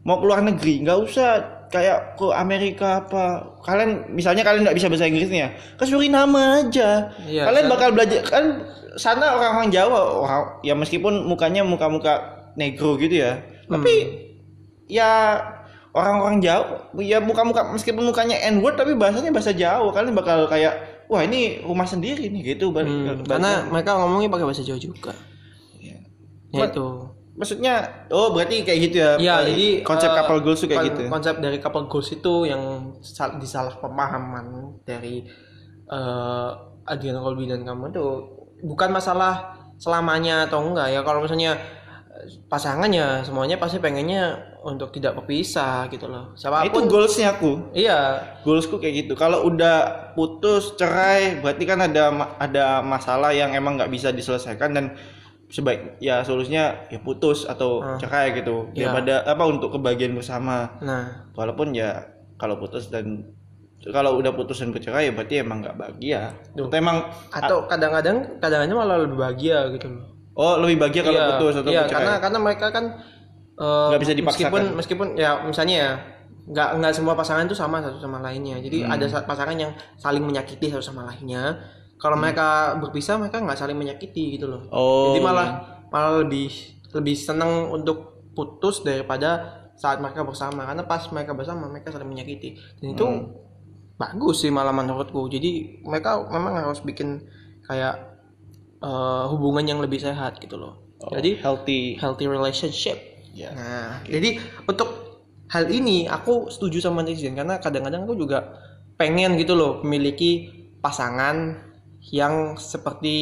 mau 0.00 0.16
keluar 0.16 0.40
negeri 0.40 0.84
nggak 0.84 0.98
usah 1.00 1.28
kayak 1.70 2.14
ke 2.14 2.26
Amerika 2.30 3.00
apa 3.00 3.22
kalian 3.60 4.10
misalnya 4.10 4.42
kalian 4.42 4.62
nggak 4.62 4.74
bisa 4.74 4.86
bahasa 4.86 5.06
Inggris 5.06 5.26
nih 5.26 5.40
ya 5.40 5.48
ke 5.74 5.84
Suriname 5.84 6.38
aja 6.60 7.14
Iya, 7.22 7.42
kalian 7.44 7.64
kan- 7.64 7.72
bakal 7.72 7.88
belajar 7.90 8.20
kan 8.22 8.44
sana 8.94 9.32
orang-orang 9.32 9.70
Jawa 9.70 10.00
orang 10.20 10.42
ya 10.60 10.74
meskipun 10.74 11.24
mukanya 11.24 11.62
muka-muka 11.62 12.18
negro 12.52 12.94
gitu 12.96 13.22
ya 13.22 13.38
Hmm. 13.64 13.78
tapi 13.78 13.94
ya 14.84 15.38
orang-orang 15.90 16.38
Jawa 16.38 16.90
ya 16.96 17.18
muka-muka 17.18 17.66
meskipun 17.68 18.02
mukanya 18.04 18.34
N 18.44 18.58
word 18.58 18.74
tapi 18.74 18.94
bahasanya 18.94 19.30
bahasa 19.30 19.50
Jawa 19.50 19.90
kalian 19.90 20.12
bakal 20.12 20.46
kayak 20.46 20.74
wah 21.06 21.18
ini 21.20 21.58
rumah 21.60 21.82
sendiri 21.84 22.26
nih 22.28 22.54
gitu 22.54 22.70
Hmm, 22.70 22.74
bahasa- 22.74 23.26
karena 23.28 23.50
mereka 23.64 23.90
ngomongnya 23.96 24.26
pakai 24.28 24.42
bahasa 24.44 24.62
Jawa 24.62 24.78
juga. 24.78 25.10
Iya. 25.76 25.98
Ya 26.50 26.58
Ma- 26.60 26.66
itu. 26.66 26.86
Maksudnya, 27.30 27.74
oh 28.10 28.34
berarti 28.34 28.62
kayak 28.62 28.80
gitu 28.84 28.96
ya? 28.98 29.10
Iya, 29.16 29.34
Eh, 29.36 29.44
jadi 29.48 29.66
konsep 29.80 30.10
eh, 30.10 30.16
couple 30.16 30.40
goals 30.40 30.60
tuh 30.60 30.68
kayak 30.68 30.78
kon- 30.78 30.88
gitu. 30.90 31.00
ya? 31.00 31.08
Konsep 31.08 31.34
dari 31.38 31.58
couple 31.58 31.86
goals 31.86 32.08
itu 32.10 32.34
yang 32.44 32.62
sal- 33.00 33.38
disalah 33.38 33.74
pemahaman 33.76 34.46
dari 34.82 35.24
eh 35.86 36.50
Adrian 36.86 37.18
Colby 37.18 37.46
dan 37.46 37.62
kamu 37.62 37.90
itu 37.90 38.04
bukan 38.62 38.90
masalah 38.90 39.54
selamanya 39.76 40.44
atau 40.44 40.60
enggak 40.60 40.90
ya 40.90 41.00
kalau 41.00 41.22
misalnya 41.22 41.54
eh, 42.10 42.26
pasangannya 42.46 43.22
semuanya 43.22 43.56
pasti 43.56 43.78
pengennya 43.78 44.36
untuk 44.60 44.90
tidak 44.90 45.16
berpisah 45.16 45.88
gitu 45.88 46.04
loh. 46.04 46.34
Nah, 46.36 46.62
itu 46.62 46.78
goalsnya 46.84 47.32
aku. 47.32 47.72
iya 47.72 48.20
Goalsku 48.42 48.76
kayak 48.76 49.06
gitu. 49.06 49.12
Kalau 49.14 49.46
udah 49.46 50.12
putus, 50.12 50.76
cerai, 50.76 51.40
berarti 51.40 51.64
kan 51.64 51.80
ada 51.80 52.10
ada 52.36 52.84
masalah 52.84 53.32
yang 53.32 53.54
emang 53.54 53.78
nggak 53.78 53.88
bisa 53.88 54.10
diselesaikan 54.10 54.70
dan 54.70 54.86
sebaik 55.50 55.98
ya 55.98 56.22
solusinya 56.22 56.86
ya 56.86 56.98
putus 56.98 57.42
atau 57.44 57.82
Ah. 57.82 57.98
cerai 57.98 58.32
gitu. 58.32 58.70
Iya. 58.70 58.88
Daripada 58.88 59.14
apa 59.24 59.44
untuk 59.44 59.70
kebahagiaan 59.70 60.14
bersama. 60.14 60.78
nah 60.78 61.26
Walaupun 61.34 61.70
ya 61.72 62.06
kalau 62.36 62.56
putus 62.56 62.86
dan 62.86 63.26
kalau 63.82 64.16
udah 64.16 64.30
putus 64.30 64.56
dan 64.56 64.70
bercerai 64.70 65.08
ya 65.08 65.12
berarti 65.12 65.34
emang 65.36 65.58
nggak 65.60 65.74
bahagia. 65.74 66.30
Tuh. 66.52 66.68
Atau 66.68 66.76
emang 66.76 66.96
atau 67.28 67.58
kadang-kadang 67.64 68.38
kadang-kadang 68.38 68.76
malah 68.76 68.96
lebih 68.98 69.16
bahagia 69.16 69.68
gitu 69.70 69.88
oh 70.32 70.56
lebih 70.56 70.76
bahagia 70.78 71.02
kalau 71.02 71.16
Iya, 71.16 71.26
putus 71.34 71.54
atau 71.56 71.68
iya, 71.68 71.80
bercerai. 71.82 71.96
karena 71.98 72.12
karena 72.18 72.38
mereka 72.38 72.66
kan 72.70 72.84
eh, 73.56 73.88
Nggak 73.90 74.00
bisa 74.00 74.12
dipaksakan. 74.14 74.40
meskipun 74.40 74.62
meskipun 74.72 75.08
ya 75.14 75.30
misalnya 75.42 75.76
ya 75.76 75.90
nggak 76.46 76.68
nggak 76.78 76.92
semua 76.92 77.12
pasangan 77.12 77.44
itu 77.44 77.52
sama 77.52 77.78
satu 77.78 77.98
sama 77.98 78.18
lainnya 78.18 78.56
jadi 78.58 78.84
Hmm. 78.84 78.94
ada 78.94 79.04
sa- 79.04 79.22
pasangan 79.22 79.54
yang 79.54 79.68
saling 79.94 80.22
menyakiti 80.22 80.68
satu 80.68 80.80
sama 80.82 81.04
lainnya 81.04 81.60
kalau 82.00 82.16
mereka 82.16 82.48
berpisah 82.76 83.14
mereka 83.14 83.38
nggak 83.38 83.54
saling 83.54 83.76
menyakiti 83.76 84.34
gitu 84.34 84.48
loh 84.48 84.64
Hmm. 84.64 84.72
Oh. 84.72 85.12
jadi 85.12 85.20
malah 85.20 85.48
malah 85.88 86.12
lebih 86.18 86.48
lebih 86.90 87.14
senang 87.14 87.68
untuk 87.68 88.26
putus 88.32 88.80
daripada 88.80 89.46
saat 89.74 89.96
mereka 89.96 90.22
bersama 90.22 90.64
karena 90.64 90.82
pas 90.82 91.04
mereka 91.08 91.32
bersama 91.32 91.66
mereka 91.66 91.92
saling 91.92 92.08
menyakiti 92.08 92.56
dan 92.78 92.88
itu 92.90 93.04
Hmm. 93.04 93.30
bagus 93.94 94.40
sih 94.40 94.50
malah 94.50 94.72
menurutku 94.72 95.28
jadi 95.28 95.50
mereka 95.82 96.24
memang 96.26 96.56
harus 96.58 96.80
bikin 96.80 97.20
kayak 97.62 98.08
eh, 98.80 99.24
hubungan 99.28 99.62
yang 99.62 99.78
lebih 99.78 99.98
sehat 99.98 100.40
gitu 100.40 100.56
loh 100.56 100.80
Oh, 100.98 101.08
jadi 101.10 101.36
healthy. 101.38 101.96
healthy 101.96 102.24
relationship 102.24 102.96
Ya. 103.30 103.52
nah 103.52 104.00
jadi 104.02 104.36
untuk 104.64 104.88
hal 105.46 105.64
ini 105.66 106.04
aku 106.04 106.48
setuju 106.48 106.82
sama 106.82 107.00
netizen 107.00 107.32
karena 107.32 107.56
kadang-kadang 107.56 108.04
aku 108.04 108.16
juga 108.16 108.52
pengen 108.96 109.36
gitu 109.36 109.52
loh 109.52 109.80
memiliki 109.80 110.48
pasangan 110.80 111.56
yang 112.08 112.56
seperti 112.56 113.16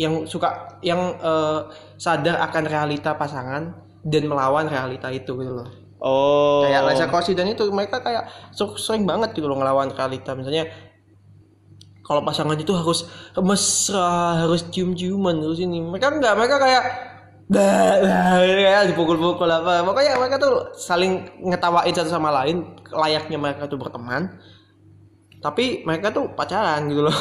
yang 0.00 0.24
suka 0.24 0.80
yang 0.80 1.20
eh, 1.20 1.60
sadar 2.00 2.40
akan 2.48 2.64
realita 2.64 3.12
pasangan 3.20 3.76
dan 4.00 4.22
melawan 4.24 4.64
realita 4.66 5.12
itu 5.12 5.36
gitu 5.36 5.52
loh. 5.52 5.68
Oh. 5.96 6.60
kayak 6.68 6.92
Lesa 6.92 7.08
Kosi 7.08 7.32
dan 7.32 7.48
itu 7.48 7.64
mereka 7.72 8.04
kayak 8.04 8.28
ser- 8.52 8.76
sering 8.76 9.08
banget 9.08 9.32
gitu 9.32 9.48
loh 9.48 9.56
ngelawan 9.60 9.92
realita. 9.92 10.32
Misalnya 10.36 10.68
kalau 12.04 12.22
pasangan 12.22 12.54
itu 12.54 12.70
harus 12.70 13.08
mesra 13.40 14.44
harus 14.46 14.64
cium-ciuman 14.72 15.40
terus 15.40 15.60
ini. 15.60 15.82
Mereka 15.82 16.20
enggak 16.20 16.34
mereka 16.36 16.56
kayak 16.60 16.84
bah, 17.50 18.84
dipukul-pukul 18.92 19.48
apa. 19.48 19.82
Pokoknya 19.82 20.20
mereka 20.20 20.36
tuh 20.38 20.70
saling 20.76 21.26
ngetawain 21.42 21.92
satu 21.92 22.12
sama 22.12 22.30
lain 22.44 22.76
layaknya 22.92 23.36
mereka 23.40 23.66
tuh 23.66 23.80
berteman 23.80 24.36
tapi 25.46 25.86
mereka 25.86 26.10
tuh 26.10 26.34
pacaran 26.34 26.90
gitu 26.90 27.06
loh. 27.06 27.14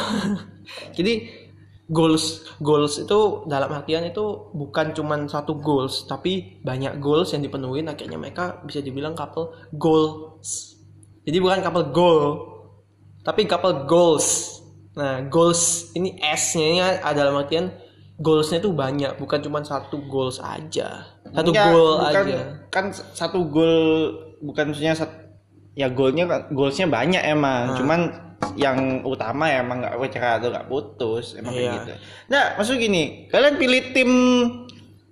Jadi 0.97 1.45
goals 1.85 2.41
goals 2.57 2.97
itu 2.97 3.45
dalam 3.45 3.69
artian 3.69 4.01
itu 4.09 4.49
bukan 4.57 4.97
cuman 4.97 5.29
satu 5.29 5.61
goals 5.61 6.09
tapi 6.09 6.57
banyak 6.65 6.97
goals 6.97 7.37
yang 7.37 7.45
dipenuhin. 7.45 7.85
Akhirnya 7.85 8.17
mereka 8.17 8.65
bisa 8.65 8.81
dibilang 8.81 9.13
couple 9.13 9.53
goals. 9.77 10.73
Jadi 11.21 11.37
bukan 11.37 11.61
couple 11.61 11.93
goal 11.93 12.25
tapi 13.21 13.45
couple 13.45 13.85
goals. 13.85 14.57
Nah 14.97 15.21
goals 15.29 15.93
ini 15.93 16.17
S 16.17 16.57
nya 16.57 16.65
ini 16.65 16.79
ada 16.81 17.13
dalam 17.13 17.37
artian 17.37 17.69
goalsnya 18.17 18.63
tuh 18.63 18.71
banyak 18.73 19.21
bukan 19.21 19.37
cuma 19.45 19.61
satu 19.61 20.01
goals 20.09 20.41
aja. 20.41 21.13
Satu 21.29 21.51
Enggak, 21.53 21.69
goal 21.69 21.93
bukan, 22.01 22.25
aja. 22.25 22.39
kan 22.73 22.85
satu 22.89 23.39
gol 23.51 23.77
bukan 24.41 24.71
maksudnya 24.73 24.97
sat- 24.97 25.24
ya 25.75 25.87
golnya 25.89 26.23
kan- 26.25 26.47
goalsnya 26.49 26.87
banyak 26.87 27.19
emang 27.21 27.61
Ah. 27.69 27.75
cuman 27.75 27.99
yang 28.55 28.77
utama 29.03 29.45
ya 29.45 29.59
emang 29.59 29.79
nggak 29.79 29.95
pecah 29.97 30.39
atau 30.39 30.49
nggak 30.49 30.67
putus 30.67 31.35
emang 31.35 31.51
kayak 31.51 31.63
Iya. 31.65 31.75
gitu 31.77 31.91
nah 32.25 32.43
maksud 32.55 32.75
gini 32.77 33.03
kalian 33.27 33.55
pilih 33.55 33.81
tim 33.91 34.11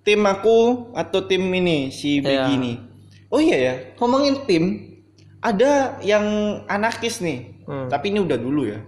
tim 0.01 0.21
aku 0.21 0.57
atau 0.93 1.19
tim 1.21 1.43
ini 1.43 1.87
si 1.89 2.17
Iya. 2.17 2.47
begini 2.47 2.79
oh 3.27 3.39
iya 3.39 3.57
ya 3.59 3.73
ngomongin 3.97 4.43
tim 4.43 4.63
ada 5.39 5.99
yang 5.99 6.23
anarkis 6.65 7.19
nih 7.19 7.63
Hmm. 7.63 7.87
tapi 7.87 8.11
ini 8.11 8.19
udah 8.19 8.35
dulu 8.35 8.63
ya 8.65 8.79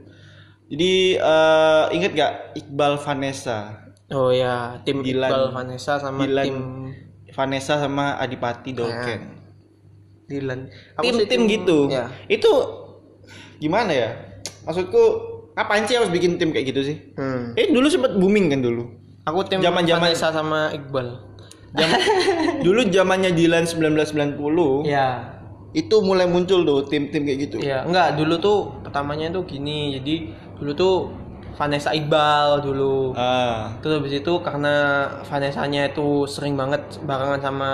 jadi 0.65 0.93
eh, 1.17 1.85
inget 1.91 2.11
gak 2.13 2.33
Iqbal 2.55 2.95
Vanessa 2.97 3.87
oh 4.09 4.29
ya 4.29 4.79
tim 4.81 4.99
Dilan. 4.99 5.27
Iqbal 5.27 5.45
Vanessa 5.53 5.93
sama 5.95 6.19
Dilan. 6.21 6.43
tim 6.43 6.57
Vanessa 7.29 7.73
sama 7.77 8.15
Adipati 8.15 8.71
Dolken 8.71 9.34
Dilan 10.25 10.65
Aku 10.95 11.05
tim 11.05 11.15
sih 11.15 11.25
tim 11.25 11.41
gitu. 11.45 11.87
ya. 11.87 12.09
Itu 12.25 12.49
gimana 13.57 13.91
ya? 13.91 14.09
Maksudku 14.63 15.03
kapan 15.53 15.85
sih 15.85 15.95
harus 15.95 16.09
bikin 16.09 16.35
tim 16.35 16.49
kayak 16.49 16.73
gitu 16.73 16.81
sih? 16.83 16.97
Hmm. 17.13 17.53
eh 17.53 17.69
dulu 17.69 17.85
sempat 17.85 18.13
booming 18.13 18.49
kan 18.49 18.59
dulu? 18.59 18.89
Aku 19.23 19.41
tim 19.43 19.57
Zaman-zaman- 19.59 20.11
Vanessa 20.11 20.29
sama 20.29 20.69
Iqbal. 20.69 21.07
Jam- 21.71 22.01
dulu 22.65 22.87
zamannya 22.87 23.31
Dilan 23.31 23.67
1990 23.67 24.85
ya. 24.85 25.35
itu 25.71 25.95
mulai 25.99 26.23
muncul 26.23 26.63
tuh 26.63 26.87
tim-tim 26.87 27.21
kayak 27.21 27.39
gitu. 27.41 27.57
Iya, 27.59 27.83
enggak 27.83 28.15
dulu 28.15 28.39
tuh 28.39 28.57
pertamanya 28.79 29.27
tuh 29.29 29.43
gini. 29.43 29.91
Jadi 29.93 30.31
dulu 30.55 30.71
tuh 30.71 30.95
Vanessa 31.53 31.91
Iqbal 31.91 32.63
dulu. 32.63 33.11
ah. 33.13 33.75
Terus 33.79 33.99
habis 33.99 34.13
itu 34.15 34.33
karena 34.39 34.75
Vanessa-nya 35.23 35.89
itu 35.89 36.23
sering 36.25 36.55
banget 36.55 36.79
barengan 37.03 37.39
sama 37.39 37.71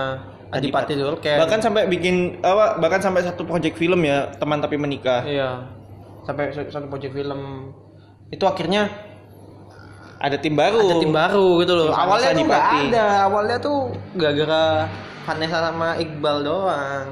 Adipati 0.51 0.93
Dolken. 0.99 1.37
bahkan 1.39 1.59
sampai 1.63 1.87
bikin 1.87 2.43
apa 2.43 2.75
bahkan 2.77 2.99
sampai 2.99 3.23
satu 3.23 3.47
project 3.47 3.79
film 3.79 4.03
ya 4.03 4.27
teman 4.35 4.59
tapi 4.59 4.75
menikah 4.75 5.23
iya. 5.23 5.63
Sampai 6.21 6.53
satu 6.53 6.85
project 6.85 7.17
film 7.17 7.73
itu 8.29 8.45
akhirnya 8.45 8.93
ada 10.21 10.37
tim 10.37 10.53
baru 10.53 10.85
ada 10.85 10.95
tim 11.01 11.09
baru 11.09 11.47
gitu 11.65 11.73
loh. 11.73 11.89
Awalnya 11.89 12.29
tuh 12.37 12.45
nggak 12.45 12.67
ada. 12.69 13.05
Awalnya 13.25 13.57
tuh 13.57 13.77
gara-gara 14.13 14.85
Vanessa 15.25 15.57
sama 15.65 15.97
Iqbal 15.97 16.37
doang. 16.45 17.05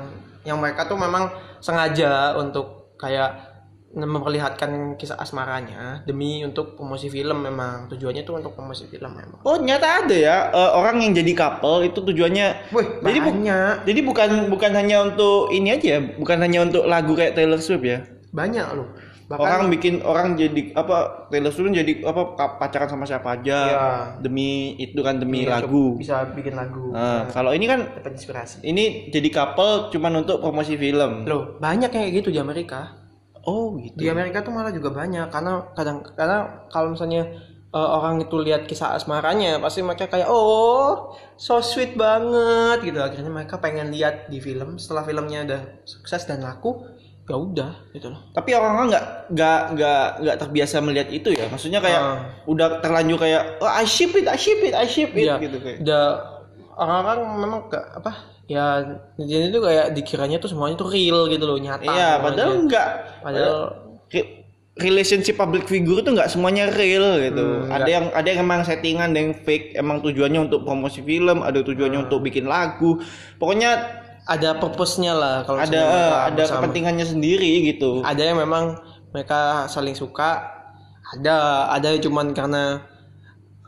Yang 0.45 0.57
mereka 0.61 0.81
tuh 0.85 0.97
memang 1.01 1.33
sengaja 1.57 2.37
untuk 2.37 2.93
kayak 3.01 3.48
memperlihatkan 3.91 4.69
kisah 4.95 5.17
asmaranya 5.17 6.03
demi 6.03 6.41
untuk 6.41 6.73
promosi 6.73 7.07
film 7.07 7.41
memang 7.41 7.87
tujuannya 7.87 8.21
tuh 8.21 8.37
untuk 8.37 8.53
promosi 8.53 8.85
film 8.85 9.09
memang. 9.11 9.41
oh 9.41 9.55
ternyata 9.55 10.05
ada 10.05 10.13
ya 10.13 10.37
eh, 10.49 10.71
orang 10.71 11.01
yang 11.01 11.11
jadi 11.11 11.31
couple 11.33 11.81
itu 11.83 11.99
tujuannya 11.99 12.69
Wih, 12.69 12.87
Jadi 13.01 13.19
bu- 13.19 13.27
banyak, 13.31 13.73
jadi 13.83 13.99
bukan 14.03 14.29
bukan 14.47 14.71
hanya 14.73 14.97
untuk 15.03 15.49
ini 15.49 15.71
aja 15.71 15.97
ya, 15.97 16.01
bukan 16.15 16.37
hanya 16.37 16.59
untuk 16.61 16.85
lagu 16.85 17.13
kayak 17.13 17.33
Taylor 17.33 17.57
Swift 17.57 17.81
ya 17.81 18.05
banyak 18.29 18.67
loh. 18.73 18.89
Bahkan 19.25 19.41
orang 19.41 19.65
bikin 19.69 20.01
orang 20.01 20.33
jadi 20.33 20.73
apa 20.73 21.29
Taylor 21.29 21.49
Swift 21.49 21.69
jadi 21.71 22.01
apa 22.01 22.33
pacaran 22.55 22.85
sama 22.85 23.05
siapa 23.05 23.37
aja 23.37 23.57
Iya. 23.63 23.89
demi 24.19 24.73
itu 24.75 24.97
kan 24.99 25.17
demi 25.17 25.45
Iya, 25.45 25.61
lagu 25.61 25.93
bisa 25.95 26.29
bikin 26.29 26.53
lagu. 26.53 26.89
nah, 26.89 27.25
kalau 27.27 27.53
ini 27.53 27.65
kan 27.65 27.89
dapat 27.91 28.13
inspirasi. 28.13 28.61
ini 28.63 29.09
jadi 29.09 29.29
couple 29.29 29.89
cuman 29.89 30.21
untuk 30.23 30.37
promosi 30.39 30.73
film 30.75 31.25
Loh, 31.25 31.57
banyak 31.57 31.89
kayak 31.89 32.09
gitu 32.15 32.29
di 32.29 32.37
Amerika. 32.37 32.98
Oh 33.43 33.77
gitu 33.77 33.95
Di 33.95 34.07
Amerika 34.07 34.41
tuh 34.41 34.51
malah 34.51 34.71
juga 34.71 34.89
banyak 34.91 35.27
karena 35.27 35.63
kadang 35.71 36.03
karena 36.13 36.37
kalau 36.67 36.91
misalnya 36.91 37.23
eh, 37.69 37.89
orang 37.89 38.19
itu 38.19 38.35
lihat 38.35 38.65
kisah 38.65 38.93
asmaranya 38.93 39.59
pasti 39.59 39.79
mereka 39.79 40.09
kayak 40.09 40.25
oh 40.25 41.13
so 41.35 41.61
sweet 41.61 41.93
banget 41.93 42.81
gitu. 42.83 42.97
Akhirnya 42.97 43.29
mereka 43.29 43.57
pengen 43.57 43.93
lihat 43.93 44.27
di 44.27 44.39
film 44.39 44.75
setelah 44.75 45.03
filmnya 45.03 45.45
udah 45.45 45.61
sukses 45.85 46.25
dan 46.25 46.41
laku 46.41 46.81
ya 47.29 47.37
udah 47.37 47.93
gitu 47.93 48.09
loh. 48.09 48.25
Tapi 48.33 48.57
orang-orang 48.57 48.89
nggak 48.89 49.05
nggak 49.29 49.59
nggak 49.77 50.05
nggak 50.17 50.37
terbiasa 50.41 50.81
melihat 50.81 51.13
itu 51.13 51.29
ya? 51.29 51.45
Maksudnya 51.45 51.77
kayak 51.77 52.01
Ah. 52.01 52.17
udah 52.49 52.81
terlanjur 52.81 53.21
kayak 53.21 53.61
oh 53.61 53.69
I 53.69 53.85
ship 53.85 54.17
it 54.17 54.25
I 54.25 54.33
ship 54.33 54.57
it 54.65 54.73
I 54.73 54.89
ship 54.89 55.13
it 55.13 55.29
Iya, 55.29 55.37
gitu 55.37 55.61
kayak. 55.61 55.85
Udah 55.85 56.05
orang-orang 56.73 57.19
memang 57.37 57.59
gak 57.69 57.85
apa 58.01 58.11
ya 58.49 58.81
netizen 59.15 59.53
itu 59.53 59.61
kayak 59.61 59.93
dikiranya 59.93 60.41
tuh 60.41 60.49
semuanya 60.49 60.75
tuh 60.75 60.89
real 60.89 61.29
gitu 61.29 61.45
loh 61.45 61.61
nyata 61.61 61.85
iya 61.85 62.17
padahal 62.17 62.65
enggak 62.65 62.87
padahal 63.21 63.57
Re- 64.09 64.41
relationship 64.79 65.37
public 65.37 65.69
figure 65.69 66.01
itu 66.01 66.09
nggak 66.09 66.31
semuanya 66.31 66.71
real 66.71 67.19
gitu. 67.19 67.67
Hmm, 67.67 67.69
ada 67.69 67.85
yang 67.85 68.05
ada 68.15 68.27
yang 68.31 68.39
emang 68.41 68.63
settingan, 68.63 69.11
ada 69.11 69.19
yang 69.19 69.35
fake, 69.35 69.75
emang 69.75 69.99
tujuannya 69.99 70.47
untuk 70.47 70.63
promosi 70.63 71.03
film, 71.03 71.43
ada 71.43 71.59
tujuannya 71.59 71.99
Hmm. 71.99 72.05
untuk 72.07 72.23
bikin 72.23 72.47
lagu. 72.47 72.95
Pokoknya 73.35 73.75
ada 74.23 74.55
purpose-nya 74.55 75.11
lah 75.13 75.35
kalau 75.43 75.59
ada 75.59 75.67
mereka 75.67 75.99
ada 76.31 76.35
bersama. 76.41 76.55
kepentingannya 76.63 77.05
sendiri 77.05 77.53
gitu. 77.69 78.01
ada 78.01 78.23
yang 78.23 78.39
memang 78.39 78.79
mereka 79.11 79.67
saling 79.67 79.93
suka 79.93 80.47
ada 81.11 81.67
ada 81.69 81.91
yang 81.91 81.99
cuman 81.99 82.31
karena 82.31 82.63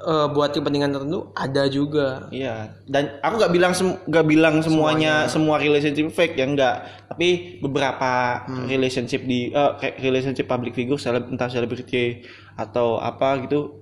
eh, 0.04 0.28
buat 0.28 0.50
kepentingan 0.50 0.92
tertentu 0.92 1.30
ada 1.32 1.64
juga 1.66 2.26
Iya. 2.30 2.74
Dan 2.84 3.18
aku 3.20 3.34
nggak 3.38 3.52
bilang 3.52 3.72
sem- 3.72 4.02
nggak 4.04 4.26
bilang 4.26 4.56
semuanya, 4.60 5.26
semua 5.28 5.56
relationship 5.56 6.10
fake 6.10 6.36
ya 6.36 6.46
enggak. 6.46 6.76
Tapi 7.08 7.28
beberapa 7.60 8.12
Hmm. 8.44 8.66
relationship 8.66 9.22
di 9.24 9.50
eh, 9.50 9.72
kayak 9.76 9.96
relationship 10.00 10.46
public 10.46 10.74
figure, 10.74 10.98
seleb, 10.98 11.28
entah 11.28 11.48
selebriti 11.48 12.26
atau 12.54 12.98
apa 12.98 13.42
gitu, 13.42 13.78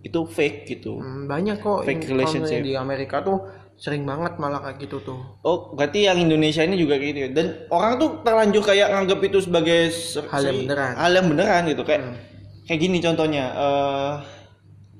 itu 0.00 0.20
fake 0.24 0.58
gitu. 0.70 0.96
Hmm, 0.96 1.24
banyak 1.24 1.58
kok 1.58 1.82
Fake 1.82 2.06
relationship. 2.06 2.60
di 2.60 2.74
Amerika 2.74 3.18
tuh 3.20 3.40
sering 3.74 4.02
banget 4.02 4.38
malah 4.38 4.62
kayak 4.62 4.78
gitu 4.80 5.02
tuh 5.02 5.18
Oh, 5.40 5.72
berarti 5.72 6.04
yang 6.04 6.14
Indonesia 6.16 6.62
ini 6.62 6.76
juga 6.76 6.94
gitu. 6.96 7.18
ya? 7.18 7.28
Dan 7.28 7.46
orang 7.68 7.98
tuh 7.98 8.22
terlanjur 8.22 8.62
kayak 8.62 8.86
nganggap 8.88 9.18
itu 9.20 9.38
sebagai 9.40 9.90
se- 9.90 10.22
Hal 10.24 10.44
yang 10.44 10.62
beneran. 10.62 10.92
Hal 10.94 11.10
yang 11.12 11.26
beneran 11.26 11.62
gitu. 11.66 11.82
Kayak 11.82 12.00
Hmm. 12.04 12.16
kayak 12.64 12.80
gini 12.80 12.98
contohnya 12.98 13.44
eh 13.50 14.12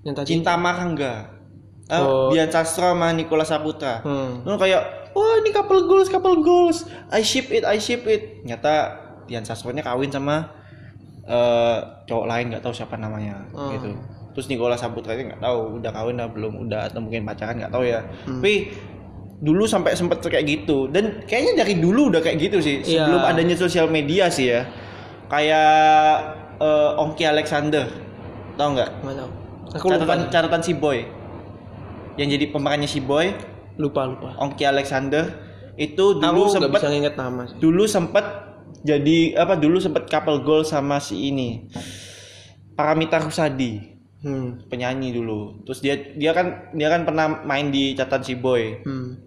yang 0.05 0.15
tadi 0.15 0.29
Cinta 0.31 0.55
Marangga. 0.55 1.33
Eh, 1.85 1.97
Oh. 1.97 2.29
Dian 2.29 2.49
Sastro 2.49 2.93
sama 2.93 3.13
Nicola 3.13 3.43
Saputra. 3.43 4.01
hmm. 4.01 4.45
Lu 4.45 4.57
kayak, 4.57 5.13
wah 5.13 5.37
ini 5.37 5.51
couple 5.51 5.85
goals, 5.85 6.09
couple 6.09 6.41
goals. 6.41 6.85
I 7.09 7.21
ship 7.21 7.49
it, 7.51 7.61
I 7.61 7.77
ship 7.77 8.05
it. 8.05 8.41
Nyata 8.43 8.97
Dian 9.25 9.43
Sastronya 9.43 9.81
kawin 9.81 10.09
sama 10.09 10.49
eh 11.23 11.79
cowok 12.05 12.27
lain 12.27 12.45
nggak 12.49 12.61
tahu 12.61 12.73
siapa 12.73 12.97
namanya 12.97 13.41
Hmm. 13.51 13.73
gitu. 13.73 13.89
Terus 14.33 14.47
Nicola 14.47 14.75
Saputra 14.75 15.13
nggak 15.13 15.41
tahu 15.41 15.79
udah 15.79 15.91
kawin 15.91 16.17
atau 16.17 16.31
belum, 16.31 16.53
udah 16.63 16.89
atau 16.89 17.01
mungkin 17.01 17.25
pacaran 17.25 17.57
nggak 17.57 17.71
tahu 17.71 17.85
ya. 17.85 18.01
Hmm. 18.25 18.41
Tapi 18.41 18.55
dulu 19.41 19.65
sampai 19.65 19.93
sempet 19.93 20.21
kayak 20.21 20.45
gitu 20.47 20.89
dan 20.89 21.21
kayaknya 21.25 21.65
dari 21.65 21.77
dulu 21.77 22.09
udah 22.09 22.21
kayak 22.21 22.39
gitu 22.41 22.59
sih 22.61 22.81
Iya. 22.81 23.05
sebelum 23.05 23.23
adanya 23.23 23.57
sosial 23.57 23.89
media 23.89 24.29
sih 24.29 24.49
ya. 24.49 24.65
Kayak 25.29 25.73
eh, 26.55 26.93
Ongki 26.97 27.25
Alexander, 27.25 27.89
tau 28.55 28.73
nggak? 28.73 28.91
Aku 29.75 29.87
lupa. 29.91 29.99
Catatan 29.99 30.19
catatan 30.31 30.63
si 30.63 30.73
Boy. 30.73 30.99
Yang 32.15 32.29
jadi 32.39 32.45
pemerannya 32.55 32.89
si 32.89 33.01
Boy. 33.03 33.35
Lupa 33.77 34.07
lupa. 34.07 34.39
Ongki 34.39 34.63
Alexander. 34.65 35.35
Itu 35.75 36.19
aku 36.19 36.23
dulu 36.23 36.41
nggak 36.47 36.63
sempat 36.63 36.81
bisa 36.81 36.91
nginget 36.95 37.15
nama 37.19 37.43
sih. 37.51 37.57
dulu 37.59 37.83
sempat 37.91 38.25
jadi 38.87 39.19
apa 39.35 39.59
dulu 39.59 39.83
sempat 39.83 40.07
couple 40.07 40.47
goal 40.47 40.63
sama 40.63 41.03
si 41.03 41.35
ini. 41.35 41.67
Paramita 42.79 43.19
Rusadi 43.19 43.95
hmm. 44.25 44.71
penyanyi 44.73 45.13
dulu. 45.13 45.61
Terus 45.69 45.79
dia 45.85 45.95
dia 46.17 46.33
kan 46.33 46.73
dia 46.73 46.89
kan 46.89 47.05
pernah 47.05 47.45
main 47.45 47.69
di 47.69 47.93
catatan 47.93 48.25
si 48.25 48.35
boy. 48.35 48.81
Hmm. 48.83 49.21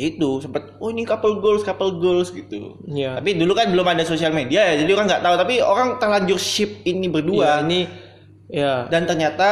itu 0.00 0.40
sempat 0.40 0.80
oh 0.80 0.88
ini 0.88 1.04
couple 1.04 1.44
goals 1.44 1.60
couple 1.60 2.00
goals 2.00 2.32
gitu. 2.32 2.72
Iya. 2.88 3.20
tapi 3.20 3.36
dulu 3.36 3.52
kan 3.52 3.68
belum 3.68 3.84
ada 3.84 4.00
sosial 4.00 4.32
media 4.32 4.72
ya 4.72 4.80
jadi 4.80 4.96
orang 4.96 5.06
nggak 5.12 5.22
tahu. 5.28 5.34
Tapi 5.36 5.54
orang 5.60 5.88
terlanjur 6.00 6.40
ship 6.40 6.80
ini 6.88 7.12
berdua. 7.12 7.60
Ini 7.60 7.84
ya 8.50 8.86
dan 8.90 9.06
ternyata 9.06 9.50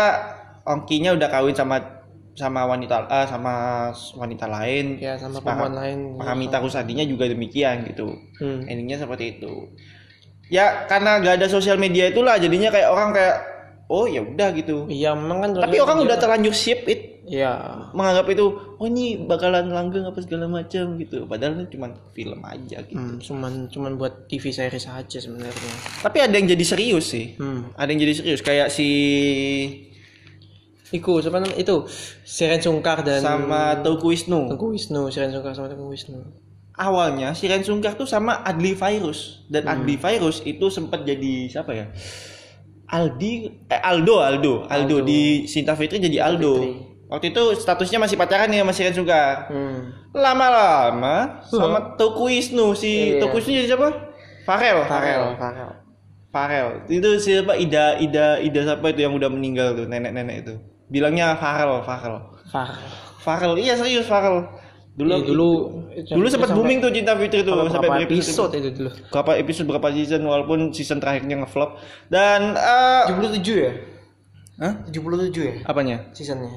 Ongkinya 0.68 1.16
udah 1.16 1.28
kawin 1.32 1.57
sama 1.57 1.80
sama 2.36 2.68
wanita 2.68 3.09
eh, 3.09 3.26
sama 3.26 3.55
wanita 4.14 4.46
lain. 4.46 5.01
Ya 5.01 5.16
sama 5.16 5.40
perempuan 5.40 5.74
lain. 5.74 5.99
Paramita 6.20 6.61
Rusadinya 6.61 7.03
juga 7.09 7.26
demikian 7.26 7.88
gitu. 7.88 8.14
Hmm. 8.38 8.68
endingnya 8.68 9.01
seperti 9.01 9.40
itu. 9.40 9.72
Ya 10.53 10.84
karena 10.86 11.18
gak 11.24 11.40
ada 11.42 11.49
sosial 11.49 11.80
media 11.80 12.12
itulah 12.12 12.36
jadinya 12.36 12.68
kayak 12.68 12.88
orang 12.92 13.16
kayak 13.16 13.36
oh 13.88 14.05
ya 14.05 14.20
udah 14.20 14.49
gitu. 14.53 14.84
Iya 14.92 15.16
memang 15.16 15.38
kan 15.40 15.51
tapi 15.57 15.80
orang 15.80 16.05
udah 16.05 16.16
terlanjur 16.20 16.53
ship 16.53 16.84
it 16.84 17.08
ya 17.29 17.53
menganggap 17.93 18.26
itu 18.33 18.47
oh 18.81 18.87
ini 18.89 19.29
bakalan 19.29 19.68
langgeng 19.68 20.09
apa 20.09 20.18
segala 20.24 20.49
macam 20.49 20.97
gitu. 20.97 21.29
Padahal 21.29 21.61
itu 21.61 21.76
cuma 21.76 21.93
film 22.16 22.41
aja 22.43 22.81
gitu. 22.83 22.99
Hmm, 22.99 23.20
cuman 23.20 23.53
cuman 23.68 23.93
buat 24.01 24.26
TV 24.26 24.51
series 24.51 24.89
aja 24.89 25.18
sebenarnya. 25.20 25.72
Tapi 26.03 26.18
ada 26.24 26.35
yang 26.35 26.49
jadi 26.49 26.64
serius 26.64 27.12
sih. 27.12 27.37
Hmm. 27.37 27.70
ada 27.76 27.89
yang 27.93 28.01
jadi 28.03 28.14
serius 28.16 28.41
kayak 28.41 28.72
si 28.72 28.89
Iku 30.89 31.20
siapa 31.20 31.37
namanya? 31.37 31.61
Itu 31.61 31.85
Siren 32.24 32.64
Sungkar 32.64 33.05
dan 33.05 33.20
sama 33.20 33.85
Teuku 33.85 34.09
Wisnu. 34.09 34.49
Tengku 34.49 34.72
Wisnu, 34.72 35.12
Siren 35.12 35.37
Sungkar 35.37 35.53
sama 35.53 35.68
Tengku 35.68 35.93
Wisnu. 35.93 36.24
Awalnya 36.79 37.37
Siren 37.37 37.61
Sungkar 37.61 37.93
tuh 37.99 38.09
sama 38.09 38.41
Adli 38.41 38.72
Virus 38.72 39.45
dan 39.53 39.68
Adli 39.68 40.01
Virus 40.01 40.41
itu 40.49 40.72
sempat 40.72 41.05
jadi 41.05 41.53
siapa 41.53 41.76
ya? 41.76 41.93
Aldi 42.89 43.33
eh, 43.68 43.83
Aldo 43.85 44.24
Aldo. 44.24 44.55
Aldo 44.64 45.05
di 45.05 45.45
Sinta 45.45 45.76
Fitri 45.76 46.01
jadi 46.01 46.24
Aldo. 46.24 46.88
Waktu 47.09 47.33
itu 47.33 47.43
statusnya 47.57 47.97
masih 47.99 48.15
pacaran 48.15 48.53
ya 48.53 48.61
sama 48.61 48.73
Siren 48.73 48.93
Sungkar. 48.93 49.49
Hmm. 49.49 49.97
Lama-lama 50.13 51.41
sama 51.43 51.97
Teuku 51.97 52.29
Wisnu 52.29 52.77
si 52.77 53.17
Iya. 53.17 53.25
Teuku 53.25 53.41
Wisnu 53.41 53.53
jadi 53.57 53.69
siapa? 53.73 53.89
Farel, 54.45 54.85
Farel. 54.85 55.23
Farel. 55.37 55.71
Farel. 56.29 56.69
Itu 56.87 57.17
siapa 57.17 57.57
Ida 57.57 57.97
Ida 57.97 58.37
Ida 58.39 58.61
siapa 58.63 58.93
itu 58.93 59.01
yang 59.03 59.17
udah 59.17 59.33
meninggal 59.33 59.73
tuh 59.73 59.85
nenek-nenek 59.85 60.37
itu. 60.45 60.55
Bilangnya 60.89 61.33
Farel, 61.35 61.81
Farel. 61.81 62.17
Farel. 62.49 62.77
Farel. 63.19 63.53
Iya 63.57 63.77
serius 63.77 64.05
Farel. 64.05 64.45
Dulu 64.99 65.09
Iya, 65.15 65.25
dulu 65.25 65.49
dulu 65.95 66.27
sempat 66.27 66.51
booming 66.51 66.83
tuh 66.83 66.91
Cinta 66.91 67.15
Fitri 67.15 67.41
tuh 67.41 67.55
sampai 67.71 67.89
berapa 67.89 68.05
episode. 68.05 68.51
episode 68.51 68.53
itu 68.59 68.69
dulu? 68.75 68.91
Berapa 69.09 69.33
episode 69.39 69.67
berapa 69.71 69.89
season 69.95 70.23
walaupun 70.27 70.59
season 70.75 70.99
terakhirnya 70.99 71.41
ngeflop. 71.41 71.79
Dan 72.11 72.53
eh 72.53 73.05
77 73.09 73.65
ya? 73.65 73.73
Hah? 74.59 74.73
77 74.91 75.39
ya 75.39 75.55
Apanya? 75.65 75.97
seasonnya? 76.11 76.51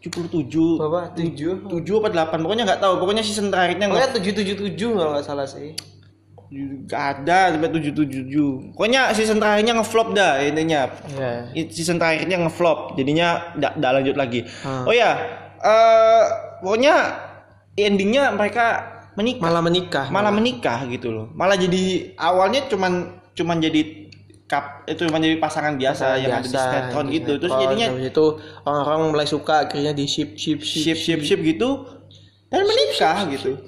77 0.00 0.80
Berapa? 0.80 1.12
7? 1.12 1.68
7 1.68 2.00
apa 2.00 2.08
8 2.32 2.40
pokoknya 2.40 2.64
nggak 2.64 2.80
tahu 2.80 2.94
pokoknya 2.98 3.20
season 3.20 3.48
terakhirnya 3.48 3.86
nge 3.86 3.94
Pokoknya 3.94 4.10
777 4.16 4.96
kalau 4.96 5.10
nggak 5.12 5.24
salah 5.24 5.44
sih. 5.44 5.76
nggak 6.50 7.04
ada 7.14 7.54
sampai 7.54 7.70
777 7.70 8.74
pokoknya 8.74 9.00
season 9.12 9.38
terakhirnya 9.38 9.72
ngeflop 9.76 10.08
dah 10.10 10.42
intinya 10.42 10.90
Iya. 11.06 11.32
It- 11.54 11.70
season 11.70 11.96
terakhirnya 11.96 12.40
ngeflop 12.40 12.96
jadinya 12.96 13.54
nggak 13.54 13.92
lanjut 13.94 14.16
lagi 14.16 14.42
Hmm. 14.60 14.82
oh 14.82 14.90
ya 14.90 15.14
eh 15.56 16.24
pokoknya 16.58 16.94
endingnya 17.76 18.32
mereka 18.32 18.82
menikah 19.14 19.42
Malah 19.42 19.62
menikah. 19.62 20.06
malah 20.08 20.32
menikah 20.32 20.78
gitu 20.86 21.12
loh 21.12 21.26
malah 21.30 21.54
jadi 21.54 22.16
awalnya 22.16 22.66
cuman 22.66 22.92
cuman 23.30 23.56
jadi 23.60 23.99
kap 24.50 24.82
itu 24.90 25.06
cuma 25.06 25.22
jadi 25.22 25.38
pasangan 25.38 25.78
biasa 25.78 26.18
yang 26.18 26.34
ada 26.34 26.42
di 26.42 26.50
sinetron 26.50 27.06
di 27.06 27.22
gitu 27.22 27.38
terus 27.38 27.54
jadinya 27.54 27.86
itu 28.02 28.26
orang-orang 28.66 29.14
mulai 29.14 29.26
suka 29.30 29.70
akhirnya 29.70 29.94
di 29.94 30.10
ship 30.10 30.34
ship 30.34 30.58
ship 30.66 30.98
ship 30.98 31.22
ship 31.22 31.38
gitu. 31.38 31.86
Dan 32.50 32.66
menikah 32.66 33.30
gitu. 33.30 33.62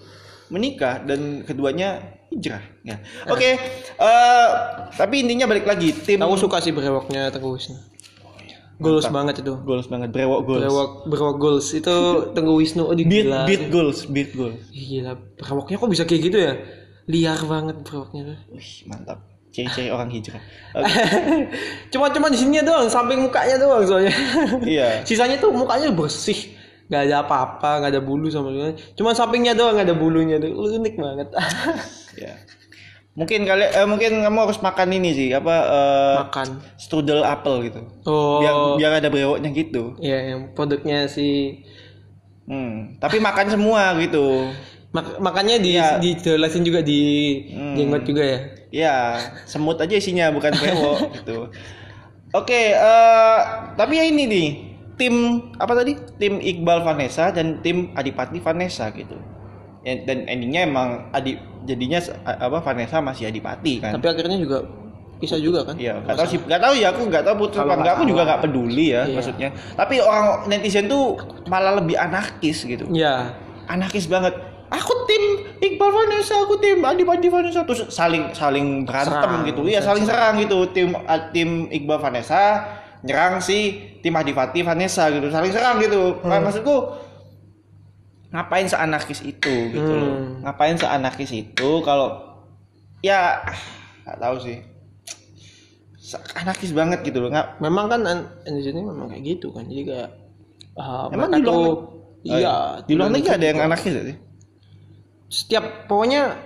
menikah 0.50 1.06
dan 1.06 1.46
keduanya 1.46 2.18
hijrah 2.34 2.60
ya. 2.82 2.98
Oke 3.30 3.54
eh, 3.94 4.48
tapi 4.98 5.22
intinya 5.22 5.46
balik 5.46 5.70
lagi 5.70 5.94
tim 5.94 6.18
Aku 6.18 6.34
suka 6.34 6.58
sih 6.58 6.74
brewoknya 6.74 7.30
Tengku 7.30 7.54
Wisnu. 7.54 7.78
Goals 8.82 9.06
banget 9.06 9.46
itu. 9.46 9.54
goals 9.62 9.86
banget 9.86 10.10
brewok 10.10 10.42
goals. 10.42 10.66
Brewok 10.66 10.90
brewok 11.06 11.36
goals. 11.38 11.66
Itu 11.70 11.94
Tengku 12.34 12.58
Wisnu 12.58 12.90
oh 12.90 12.96
di 12.98 13.06
beat 13.06 13.30
gila. 13.30 13.46
beat 13.46 13.64
goals 13.70 14.10
beat 14.10 14.34
goals. 14.34 14.58
Gila, 14.74 15.14
brewoknya 15.38 15.78
kok 15.78 15.90
bisa 15.94 16.02
kayak 16.02 16.22
gitu 16.26 16.38
ya? 16.42 16.52
Liar 17.06 17.38
banget 17.46 17.86
brewoknya. 17.86 18.34
Tuh. 18.34 18.38
Wih, 18.58 18.72
mantap 18.90 19.31
ciri-ciri 19.52 19.92
orang 19.92 20.08
hijrah 20.08 20.40
Oke, 20.80 20.88
cuma 21.92 22.08
cuma 22.08 22.32
di 22.32 22.40
sini 22.40 22.64
doang, 22.64 22.88
samping 22.88 23.20
mukanya 23.20 23.60
doang 23.60 23.84
soalnya. 23.84 24.08
iya 24.64 24.88
Sisanya 25.08 25.36
tuh 25.36 25.52
mukanya 25.52 25.92
bersih, 25.92 26.56
nggak 26.88 27.02
ada 27.12 27.16
apa-apa, 27.28 27.84
nggak 27.84 27.92
ada 27.92 28.00
bulu 28.00 28.32
sama 28.32 28.48
sekali. 28.56 28.72
Cuma 28.96 29.12
sampingnya 29.12 29.52
doang 29.52 29.76
nggak 29.76 29.92
ada 29.92 29.96
bulunya 29.96 30.40
tuh, 30.40 30.48
unik 30.48 30.94
banget. 30.96 31.28
ya 32.24 32.32
mungkin 33.12 33.44
kali 33.44 33.68
eh, 33.68 33.84
mungkin 33.84 34.24
kamu 34.24 34.38
harus 34.48 34.60
makan 34.64 34.88
ini 34.96 35.12
sih 35.12 35.28
apa 35.36 35.56
eh, 35.68 36.16
Makan. 36.24 36.48
strudel 36.80 37.20
apel 37.20 37.68
gitu 37.68 37.80
Oh, 38.08 38.40
biar 38.40 38.56
biar 38.80 38.92
ada 39.04 39.12
brewoknya 39.12 39.52
gitu 39.52 40.00
iya 40.00 40.32
yang 40.32 40.56
produknya 40.56 41.04
si 41.12 41.60
hmm. 42.48 42.96
tapi 43.04 43.20
makan 43.20 43.52
semua 43.52 43.92
gitu 44.00 44.48
Mak- 44.92 45.18
makanya 45.18 45.56
di 45.56 45.72
Iya. 45.72 45.96
dijelasin 45.96 46.62
juga 46.62 46.80
di 46.80 47.00
Hmm. 47.48 47.74
jenggot 47.74 48.04
juga 48.04 48.22
ya. 48.22 48.38
Ya, 48.68 48.94
semut 49.44 49.76
aja 49.76 49.92
isinya 49.92 50.28
bukan 50.28 50.52
brewok 50.52 50.98
gitu. 51.16 51.48
Oke, 52.30 52.72
eh 52.72 53.38
tapi 53.74 53.96
ya 53.96 54.04
ini 54.04 54.24
nih, 54.24 54.48
tim 54.94 55.14
apa 55.54 55.72
tadi? 55.74 55.92
Tim 56.16 56.36
Iqbal 56.38 56.80
Vanessa 56.82 57.28
dan 57.28 57.60
tim 57.60 57.92
Adipati 57.92 58.36
Vanessa 58.38 58.88
gitu. 58.90 59.16
Ya, 59.82 59.96
dan 60.02 60.24
endingnya 60.26 60.62
emang 60.62 61.08
Adi 61.10 61.36
jadinya 61.62 61.98
apa 62.24 62.60
Vanessa 62.60 63.00
masih 63.00 63.26
Adipati 63.26 63.80
kan. 63.80 63.92
Tapi 63.92 64.06
akhirnya 64.06 64.36
juga 64.36 64.60
bisa 65.18 65.36
juga 65.36 65.62
kan? 65.62 65.74
Iya, 65.74 66.00
nggak 66.00 66.16
tahu 66.16 66.28
sih, 66.28 66.38
nggak 66.38 66.60
tahu 66.60 66.74
ya 66.74 66.88
aku 66.90 67.02
nggak 67.06 67.22
tahu 67.22 67.36
putus 67.38 67.58
apa 67.58 67.74
enggak, 67.74 67.92
aku 67.92 68.02
nggak 68.02 68.10
juga 68.10 68.22
nggak 68.24 68.40
peduli 68.42 68.86
ya 68.90 69.02
Iya. 69.02 69.14
maksudnya. 69.14 69.48
Tapi 69.72 69.94
orang 69.98 70.24
netizen 70.46 70.86
tuh 70.86 71.16
malah 71.46 71.76
lebih 71.76 71.96
anarkis 71.96 72.62
gitu 72.62 72.84
Iya. 72.88 73.32
anarkis 73.64 74.06
banget 74.06 74.34
aku 74.72 74.92
tim 75.04 75.24
Iqbal 75.60 75.90
Vanessa 75.92 76.34
aku 76.40 76.56
tim 76.56 76.80
Adi 76.80 77.04
Adi 77.04 77.28
Vanessa. 77.28 77.60
Terus 77.62 77.92
saling 77.92 78.32
saling 78.32 78.88
berantem 78.88 79.20
Serang, 79.20 79.44
gitu. 79.44 79.60
Iya 79.68 79.80
saling 79.84 80.04
serang 80.04 80.34
gitu. 80.40 80.64
Tim 80.72 80.96
ah, 80.96 81.28
tim 81.30 81.68
Iqbal 81.68 82.00
Vanessa 82.00 82.64
nyerang 83.04 83.38
si 83.38 83.76
tim 84.00 84.16
Adi 84.16 84.32
Fati 84.32 84.64
Vanessa 84.64 85.12
gitu. 85.12 85.28
Saling 85.28 85.52
serang 85.52 85.76
gitu. 85.78 86.18
Nah, 86.24 86.40
maksudku 86.40 86.76
ngapain 88.32 88.64
seanarkis 88.64 89.20
itu 89.20 89.54
gitu 89.70 89.92
loh. 89.92 90.08
Hmm. 90.16 90.40
ngapain 90.40 90.72
seanarkis 90.80 91.30
itu 91.30 91.70
kalau 91.84 92.16
ya 93.04 93.44
nggak 94.08 94.18
tahu 94.18 94.36
sih. 94.40 94.56
Anarkis 96.36 96.72
banget 96.72 97.04
gitu 97.04 97.20
loh. 97.20 97.28
Nggak 97.28 97.60
Memang 97.60 97.86
kan 97.92 98.00
an- 98.08 98.28
Indonesia 98.48 98.72
ini 98.72 98.82
memang 98.82 99.06
kayak 99.12 99.22
gitu 99.36 99.52
kan. 99.52 99.68
Jadi 99.68 99.82
kayak 99.84 100.08
ah, 100.80 101.12
Emang 101.12 101.28
mereka 101.28 101.36
di 101.36 101.44
luar 101.44 101.52
tuh 101.52 101.64
neg- 101.68 102.40
iya, 102.40 102.54
di 102.88 102.92
luar 102.96 103.08
negeri 103.12 103.30
ada 103.36 103.46
yang 103.46 103.60
anarkis 103.60 103.94
sih 104.00 104.16
setiap 105.32 105.88
pokoknya 105.88 106.36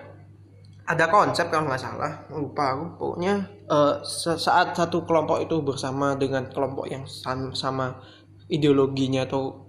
ada 0.86 1.10
konsep 1.10 1.50
kalau 1.50 1.66
nggak 1.66 1.82
salah 1.82 2.22
lupa 2.30 2.78
aku 2.78 2.84
pokoknya 2.94 3.34
eh, 3.66 3.94
se- 4.06 4.38
saat 4.38 4.78
satu 4.78 5.02
kelompok 5.02 5.42
itu 5.42 5.58
bersama 5.60 6.14
dengan 6.14 6.46
kelompok 6.46 6.86
yang 6.86 7.02
sam- 7.04 7.50
sama 7.50 7.98
ideologinya 8.46 9.26
atau 9.26 9.66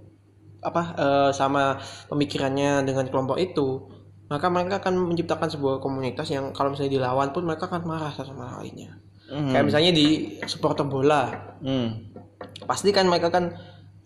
apa 0.61 0.83
eh, 0.93 1.29
sama 1.33 1.81
pemikirannya 2.05 2.85
dengan 2.85 3.09
kelompok 3.09 3.41
itu 3.41 3.89
maka 4.27 4.51
mereka 4.51 4.83
akan 4.83 5.09
menciptakan 5.09 5.49
sebuah 5.49 5.79
komunitas 5.79 6.27
yang 6.29 6.53
kalau 6.53 6.75
misalnya 6.75 6.99
dilawan 7.01 7.33
pun 7.33 7.47
mereka 7.47 7.65
akan 7.65 7.81
marah 7.83 8.13
satu 8.13 8.31
sama 8.31 8.61
lainnya 8.61 9.01
Hmm. 9.27 9.51
kayak 9.51 9.67
misalnya 9.67 9.91
di 9.91 10.39
supporter 10.47 10.87
bola 10.87 11.27
Hmm. 11.59 12.15
pasti 12.63 12.95
kan 12.95 13.11
mereka 13.11 13.27
kan 13.27 13.51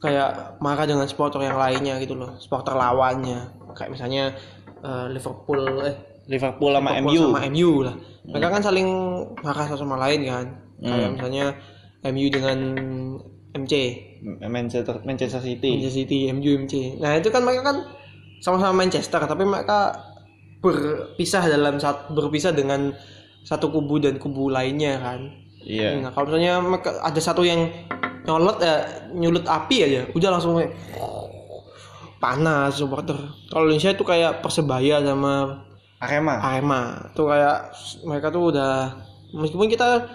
kayak 0.02 0.58
marah 0.58 0.90
dengan 0.90 1.06
supporter 1.06 1.46
yang 1.46 1.62
lainnya 1.62 2.02
gitu 2.02 2.18
loh 2.18 2.42
supporter 2.42 2.74
lawannya 2.74 3.54
kayak 3.78 3.94
misalnya 3.94 4.34
eh, 4.82 5.08
Liverpool 5.14 5.62
eh 5.86 5.96
Liverpool 6.30 6.72
sama 6.74 6.98
Liverpool 6.98 7.14
MU 7.14 7.22
sama 7.30 7.42
MU 7.50 7.72
lah. 7.86 7.96
Mereka 8.26 8.48
kan 8.50 8.62
saling 8.62 8.88
marah 9.42 9.66
satu 9.66 9.82
sama 9.82 9.98
lain 9.98 10.20
kan. 10.26 10.46
Kayak 10.82 10.98
Hmm. 10.98 11.14
misalnya 11.18 11.46
MU 12.10 12.28
dengan 12.34 12.58
MC 13.52 13.74
Manchester 14.42 15.02
Manchester 15.04 15.42
City. 15.42 15.78
Manchester 15.78 15.98
City 16.06 16.20
MU 16.32 16.52
MC 16.66 16.98
nah 17.04 17.18
itu 17.20 17.28
kan 17.30 17.44
mereka 17.44 17.74
kan 17.74 17.78
sama-sama 18.42 18.74
Manchester 18.82 19.22
tapi 19.28 19.44
mereka 19.46 19.94
berpisah 20.62 21.46
dalam 21.50 21.82
saat 21.82 22.10
berpisah 22.14 22.54
dengan 22.54 22.94
satu 23.42 23.74
kubu 23.74 23.98
dan 23.98 24.22
kubu 24.22 24.54
lainnya 24.54 25.02
kan. 25.02 25.26
Iya. 25.62 25.98
Nah, 26.02 26.10
kalau 26.14 26.30
misalnya 26.30 26.62
mereka 26.62 27.02
ada 27.02 27.22
satu 27.22 27.42
yang 27.42 27.70
nyolot 28.26 28.62
ya 28.62 28.86
nyulut 29.14 29.46
api 29.46 29.78
aja, 29.90 30.02
udah 30.14 30.30
langsung 30.38 30.58
kayak 30.58 30.74
panas 32.22 32.78
supporter. 32.78 33.18
Kalau 33.50 33.66
Indonesia 33.66 33.92
itu 33.92 34.04
kayak 34.04 34.40
persebaya 34.40 35.02
sama 35.02 35.66
Arema. 35.98 36.38
Arema, 36.40 36.82
tuh 37.12 37.28
kayak 37.28 37.74
mereka 38.04 38.30
tuh 38.30 38.50
udah 38.50 38.94
meskipun 39.34 39.66
kita 39.66 40.06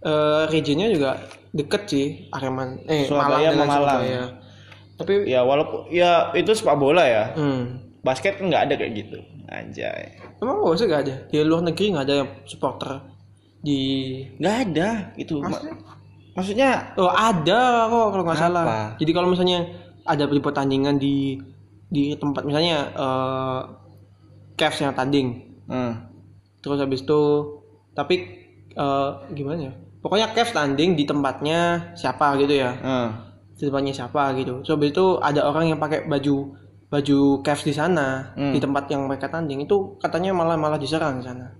eh, 0.00 0.42
regionnya 0.46 0.88
juga 0.88 1.10
deket 1.50 1.82
sih 1.86 2.06
Arema, 2.30 2.76
eh 2.84 3.04
Surabaya 3.04 3.48
Malang 3.48 3.50
dengan 3.50 3.66
Malang. 3.66 3.80
Surabaya. 3.80 4.24
Tapi 4.94 5.14
Ya 5.24 5.40
walaupun 5.40 5.88
ya 5.88 6.30
itu 6.32 6.52
sepak 6.52 6.76
bola 6.76 7.02
ya. 7.02 7.32
hmm, 7.32 7.62
Basket 8.00 8.36
kan 8.36 8.46
nggak 8.46 8.62
ada 8.62 8.74
kayak 8.76 8.92
gitu. 8.94 9.18
Anjay. 9.46 10.20
emang 10.36 10.60
gak 10.60 10.74
usah 10.74 10.86
gak 10.86 11.02
ada 11.04 11.14
di 11.24 11.36
luar 11.40 11.62
negeri 11.62 11.86
nggak 11.88 12.04
ada 12.04 12.14
yang 12.20 12.30
supporter 12.44 12.90
di 13.60 13.80
Nggak 14.36 14.56
ada. 14.62 14.88
Ma- 15.14 15.46
Maksudnya? 15.46 15.74
Maksudnya 16.34 16.70
Oh 16.96 17.08
ada 17.08 17.60
kok 17.86 18.06
kalau 18.10 18.24
nggak 18.24 18.36
salah. 18.38 18.64
Jadi 18.96 19.10
kalau 19.12 19.28
misalnya 19.30 19.64
ada 20.04 20.24
di 20.26 20.40
pertandingan 20.42 20.96
di 20.96 21.38
di 21.94 22.18
tempat 22.18 22.42
misalnya 22.42 22.90
eh 22.90 23.60
Cavs 24.54 24.78
yang 24.78 24.90
tanding, 24.92 25.28
hmm. 25.66 25.92
terus 26.58 26.78
habis 26.78 27.02
itu 27.02 27.20
tapi 27.90 28.14
eh, 28.70 29.10
gimana 29.32 29.60
ya? 29.64 29.72
Pokoknya 29.98 30.30
Cavs 30.30 30.50
tanding 30.50 30.94
di 30.94 31.02
tempatnya 31.02 31.58
siapa 31.94 32.34
gitu 32.36 32.54
ya, 32.54 32.70
hmm. 32.74 33.08
di 33.54 33.64
tempatnya 33.64 33.94
siapa 33.94 34.34
gitu. 34.34 34.60
Terus 34.60 34.74
habis 34.74 34.90
itu 34.90 35.06
ada 35.18 35.42
orang 35.42 35.70
yang 35.70 35.78
pakai 35.78 36.04
baju 36.04 36.54
baju 36.84 37.18
Cavs 37.40 37.62
di 37.62 37.70
sana 37.70 38.30
Hmm. 38.34 38.50
di 38.50 38.58
tempat 38.58 38.86
yang 38.86 39.06
mereka 39.06 39.26
tanding 39.26 39.58
itu 39.60 39.98
katanya 39.98 40.30
malah 40.30 40.54
malah 40.54 40.78
diserang 40.78 41.18
di 41.18 41.24
sana. 41.24 41.50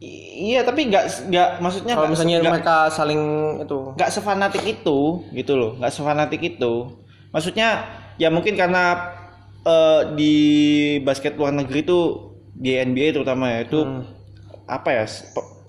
I- 0.00 0.52
iya 0.52 0.60
tapi 0.60 0.88
nggak 0.88 1.28
nggak 1.28 1.48
maksudnya 1.60 1.92
kalau 1.92 2.08
misalnya 2.08 2.40
nggak- 2.40 2.52
mereka 2.56 2.76
saling 2.88 3.22
itu 3.60 3.78
nggak 3.92 4.10
sefanatik 4.10 4.64
itu 4.64 4.98
gitu 5.30 5.52
loh 5.54 5.76
nggak 5.76 5.92
sefanatik 5.92 6.40
itu 6.40 6.72
maksudnya 7.28 7.84
ya 8.20 8.28
mungkin 8.28 8.52
karena 8.54 9.16
eh, 9.64 10.00
di 10.12 10.34
basket 11.00 11.40
luar 11.40 11.56
negeri 11.56 11.80
itu 11.80 11.98
di 12.52 12.76
NBA 12.76 13.16
terutama 13.16 13.48
ya 13.48 13.64
itu 13.64 13.80
Hmm. 13.80 14.04
apa 14.68 14.88
ya 14.92 15.04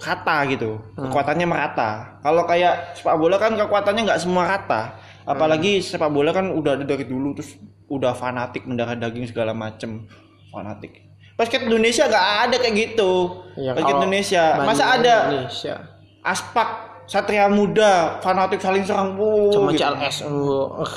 rata 0.02 0.38
gitu. 0.50 0.82
Kekuatannya 0.98 1.46
merata. 1.46 2.20
Kalau 2.26 2.44
kayak 2.50 2.98
sepak 2.98 3.16
bola 3.22 3.38
kan 3.38 3.54
kekuatannya 3.54 4.02
nggak 4.10 4.22
semua 4.22 4.50
rata. 4.50 4.98
Apalagi 5.24 5.80
sepak 5.80 6.10
bola 6.10 6.34
kan 6.34 6.50
udah 6.50 6.74
ada 6.76 6.86
dari 6.86 7.06
dulu 7.06 7.38
terus 7.38 7.56
udah 7.86 8.18
fanatik 8.18 8.66
mendarah 8.66 8.98
daging 8.98 9.30
segala 9.30 9.54
macem. 9.54 10.10
Fanatik. 10.50 11.06
Basket 11.38 11.66
Indonesia 11.66 12.10
nggak 12.10 12.28
ada 12.50 12.56
kayak 12.58 12.76
gitu. 12.76 13.12
Ya, 13.58 13.78
basket 13.78 13.96
Indonesia. 14.02 14.44
Masa 14.66 14.84
ada 14.98 15.16
Indonesia. 15.30 15.76
Aspak 16.22 16.70
Satria 17.06 17.50
Muda 17.50 18.22
fanatik 18.26 18.62
saling 18.62 18.86
serang. 18.86 19.18
Wow, 19.18 19.54
cuma 19.54 19.70
gitu. 19.74 19.86
CLS 19.86 20.16
oh, 20.26 20.82
ugh. 20.82 20.96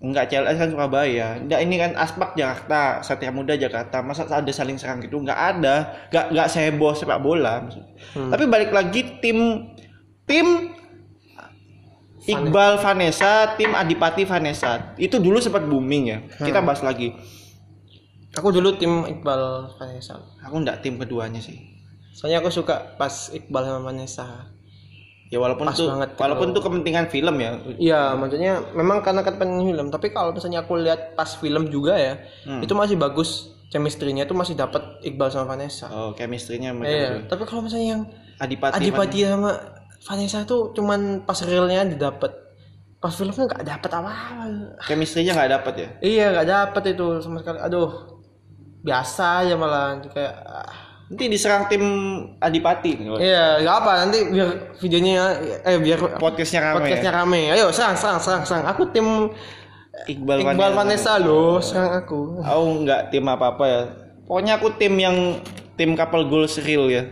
Enggak 0.00 0.32
CLS 0.32 0.56
kan 0.56 0.68
Surabaya. 0.72 1.36
Enggak 1.36 1.60
ini 1.60 1.76
kan 1.76 1.92
aspak 1.92 2.32
Jakarta 2.32 3.04
Satria 3.04 3.28
Muda 3.30 3.54
Jakarta. 3.54 4.00
Masa 4.00 4.24
ada 4.24 4.48
saling 4.48 4.80
serang 4.80 5.04
gitu? 5.04 5.20
Enggak 5.20 5.36
ada. 5.36 6.08
Enggak 6.08 6.24
enggak 6.32 6.48
seheboh 6.48 6.92
sepak 6.96 7.20
bola. 7.20 7.68
Hmm. 8.16 8.32
tapi 8.32 8.48
balik 8.48 8.72
lagi 8.72 9.20
tim 9.20 9.68
tim 10.24 10.72
Iqbal 12.20 12.80
Vanessa 12.80 13.54
tim 13.60 13.76
Adipati 13.76 14.24
Vanessa. 14.24 14.96
Itu 14.96 15.20
dulu 15.20 15.36
sempat 15.36 15.68
booming 15.68 16.04
ya. 16.08 16.18
Hmm. 16.24 16.48
kita 16.48 16.64
bahas 16.64 16.80
lagi. 16.80 17.12
Aku 18.40 18.48
dulu 18.48 18.80
tim 18.80 19.04
Iqbal 19.04 19.76
Vanessa. 19.76 20.16
Aku 20.48 20.64
enggak 20.64 20.80
tim 20.80 20.96
keduanya 20.96 21.44
sih. 21.44 21.60
Soalnya 22.16 22.40
aku 22.40 22.48
suka 22.48 22.96
pas 22.96 23.28
Iqbal 23.36 23.68
sama 23.68 23.92
Vanessa 23.92 24.48
ya 25.30 25.38
walaupun 25.38 25.62
Pas 25.64 25.72
tuh 25.72 25.86
banget 25.88 26.10
gitu. 26.10 26.20
walaupun 26.20 26.46
tuh 26.50 26.58
kepentingan 26.60 27.06
film 27.06 27.36
ya 27.38 27.50
Iya, 27.78 28.00
maksudnya 28.12 28.60
memang 28.72 28.98
karena 29.00 29.22
kepentingan 29.22 29.62
film. 29.64 29.86
Tapi 29.88 30.10
kalau 30.10 30.34
misalnya 30.34 30.60
aku 30.60 30.74
lihat 30.76 31.14
pas 31.14 31.30
film 31.32 31.66
juga 31.66 31.94
ya, 31.94 32.18
Hmm. 32.44 32.60
itu 32.60 32.74
masih 32.74 32.94
bagus. 32.94 33.54
Chemistry-nya 33.70 34.26
tuh 34.26 34.34
masih 34.34 34.54
dapat 34.54 34.98
Iqbal 35.00 35.30
sama 35.30 35.54
Vanessa. 35.54 35.86
oh 35.86 36.10
chemistry-nya 36.12 36.74
mereka 36.74 36.90
Iya. 36.90 37.10
Tapi 37.24 37.42
kalau 37.44 37.62
misalnya 37.62 37.88
yang 37.88 38.02
Adipati, 38.36 38.74
Adipati 38.74 39.18
sama 39.22 39.50
Vanessa 40.00 40.42
tuh 40.42 40.74
cuman 40.74 41.22
pas 41.22 41.38
realnya 41.40 41.86
didapat. 41.86 42.34
Pas 42.98 43.14
filmnya 43.14 43.46
nggak 43.46 43.64
dapat 43.64 43.90
apa-apa. 43.94 44.44
chemistry-nya 44.84 45.32
nggak 45.32 45.50
dapet 45.52 45.74
ya 45.76 45.88
Iya, 46.02 46.26
nggak 46.34 46.48
dapat 46.48 46.82
itu 46.90 47.06
sama 47.22 47.38
sekali. 47.38 47.62
Aduh, 47.62 48.18
biasa 48.82 49.46
aja 49.46 49.54
malah 49.54 50.02
kayak. 50.04 50.34
ah. 50.42 50.89
Nanti 51.10 51.26
diserang 51.26 51.66
tim 51.66 51.82
Adipati 52.38 52.94
Iya, 53.18 53.66
nggak 53.66 53.76
apa. 53.82 53.92
Nanti 54.06 54.18
biar 54.30 54.48
videonya, 54.78 55.22
eh 55.66 55.76
biar 55.82 55.98
podcastnya 56.22 56.62
rame 56.62 56.86
podcastnya 56.86 57.10
ya? 57.10 57.18
rame. 57.18 57.42
Ayo, 57.50 57.66
serang, 57.74 57.98
serang, 57.98 58.22
serang, 58.22 58.42
serang. 58.46 58.64
Aku 58.70 58.86
tim 58.94 59.34
Iqbal, 60.06 60.46
Iqbal 60.46 60.72
Vanessa 60.72 61.18
loh, 61.18 61.58
serang 61.58 61.98
aku. 61.98 62.38
Aku 62.46 62.62
nggak 62.86 63.10
tim 63.10 63.26
apa-apa 63.26 63.64
ya. 63.66 63.82
Pokoknya 64.30 64.62
aku 64.62 64.70
tim 64.78 64.94
yang 65.02 65.42
tim 65.74 65.98
couple 65.98 66.30
goals 66.30 66.54
real 66.62 66.86
ya. 66.86 67.10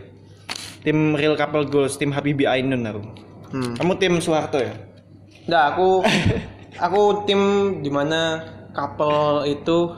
Tim 0.79 1.19
real 1.19 1.35
couple 1.35 1.67
goals, 1.67 1.99
tim 1.99 2.15
Habibi 2.15 2.47
Ainun 2.47 2.87
aku. 2.87 3.03
Hmm. 3.51 3.75
Kamu 3.75 3.99
tim 3.99 4.15
Soeharto 4.23 4.63
ya? 4.63 4.79
Nggak, 5.43 5.63
aku 5.75 5.89
aku 6.87 7.01
tim 7.27 7.41
di 7.83 7.91
mana 7.91 8.47
couple 8.71 9.43
itu 9.43 9.91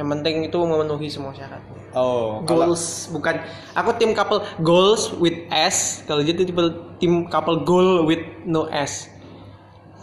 yang 0.00 0.08
penting 0.08 0.48
itu 0.48 0.56
memenuhi 0.56 1.12
semua 1.12 1.36
syarat. 1.36 1.75
Oh, 1.96 2.44
kalau 2.44 2.68
Goals 2.68 3.08
bukan 3.08 3.40
aku 3.72 3.96
tim 3.96 4.12
couple 4.12 4.44
goals 4.60 5.16
with 5.16 5.48
S 5.48 6.04
kalau 6.04 6.20
dia 6.20 6.36
tipe 6.36 6.60
tim 7.00 7.24
couple 7.32 7.64
goal 7.64 8.04
with 8.04 8.20
no 8.44 8.68
S. 8.68 9.08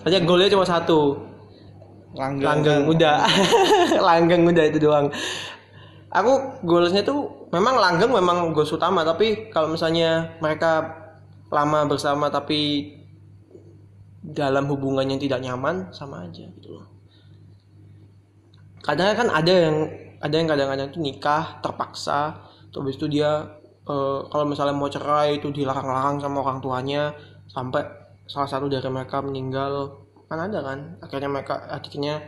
Aja 0.01 0.17
goalnya 0.25 0.49
cuma 0.49 0.65
satu. 0.65 1.29
langgeng, 2.17 2.45
Langgeng 2.45 2.81
udah. 2.89 3.25
langgeng 4.09 4.41
udah 4.45 4.63
itu 4.69 4.81
doang. 4.81 5.13
Aku 6.09 6.61
goalsnya 6.65 7.05
tuh 7.05 7.49
memang 7.53 7.77
langgeng 7.77 8.09
memang 8.09 8.57
goals 8.57 8.73
utama 8.73 9.05
tapi 9.05 9.53
kalau 9.53 9.69
misalnya 9.69 10.33
mereka 10.41 10.97
lama 11.53 11.85
bersama 11.85 12.33
tapi 12.33 12.89
dalam 14.25 14.65
hubungan 14.65 15.05
yang 15.05 15.21
tidak 15.21 15.45
nyaman 15.45 15.93
sama 15.93 16.25
aja 16.25 16.49
gitu 16.57 16.81
loh. 16.81 16.85
Kadang 18.81 19.13
kan 19.13 19.29
ada 19.29 19.53
yang 19.53 20.02
ada 20.23 20.35
yang 20.39 20.47
kadang-kadang 20.47 20.87
tuh 20.95 21.03
nikah 21.03 21.59
terpaksa 21.59 22.39
terus 22.71 22.95
itu 22.95 23.11
dia 23.11 23.59
eh, 23.85 24.19
kalau 24.31 24.45
misalnya 24.47 24.73
mau 24.73 24.87
cerai 24.87 25.43
itu 25.43 25.51
dilarang-larang 25.51 26.23
sama 26.23 26.39
orang 26.39 26.63
tuanya 26.63 27.11
sampai 27.51 27.83
salah 28.27 28.49
satu 28.49 28.71
dari 28.71 28.87
mereka 28.87 29.19
meninggal. 29.19 30.03
Kan 30.31 30.39
ada 30.49 30.59
kan 30.65 30.79
akhirnya 31.03 31.29
mereka 31.29 31.61
akhirnya 31.69 32.23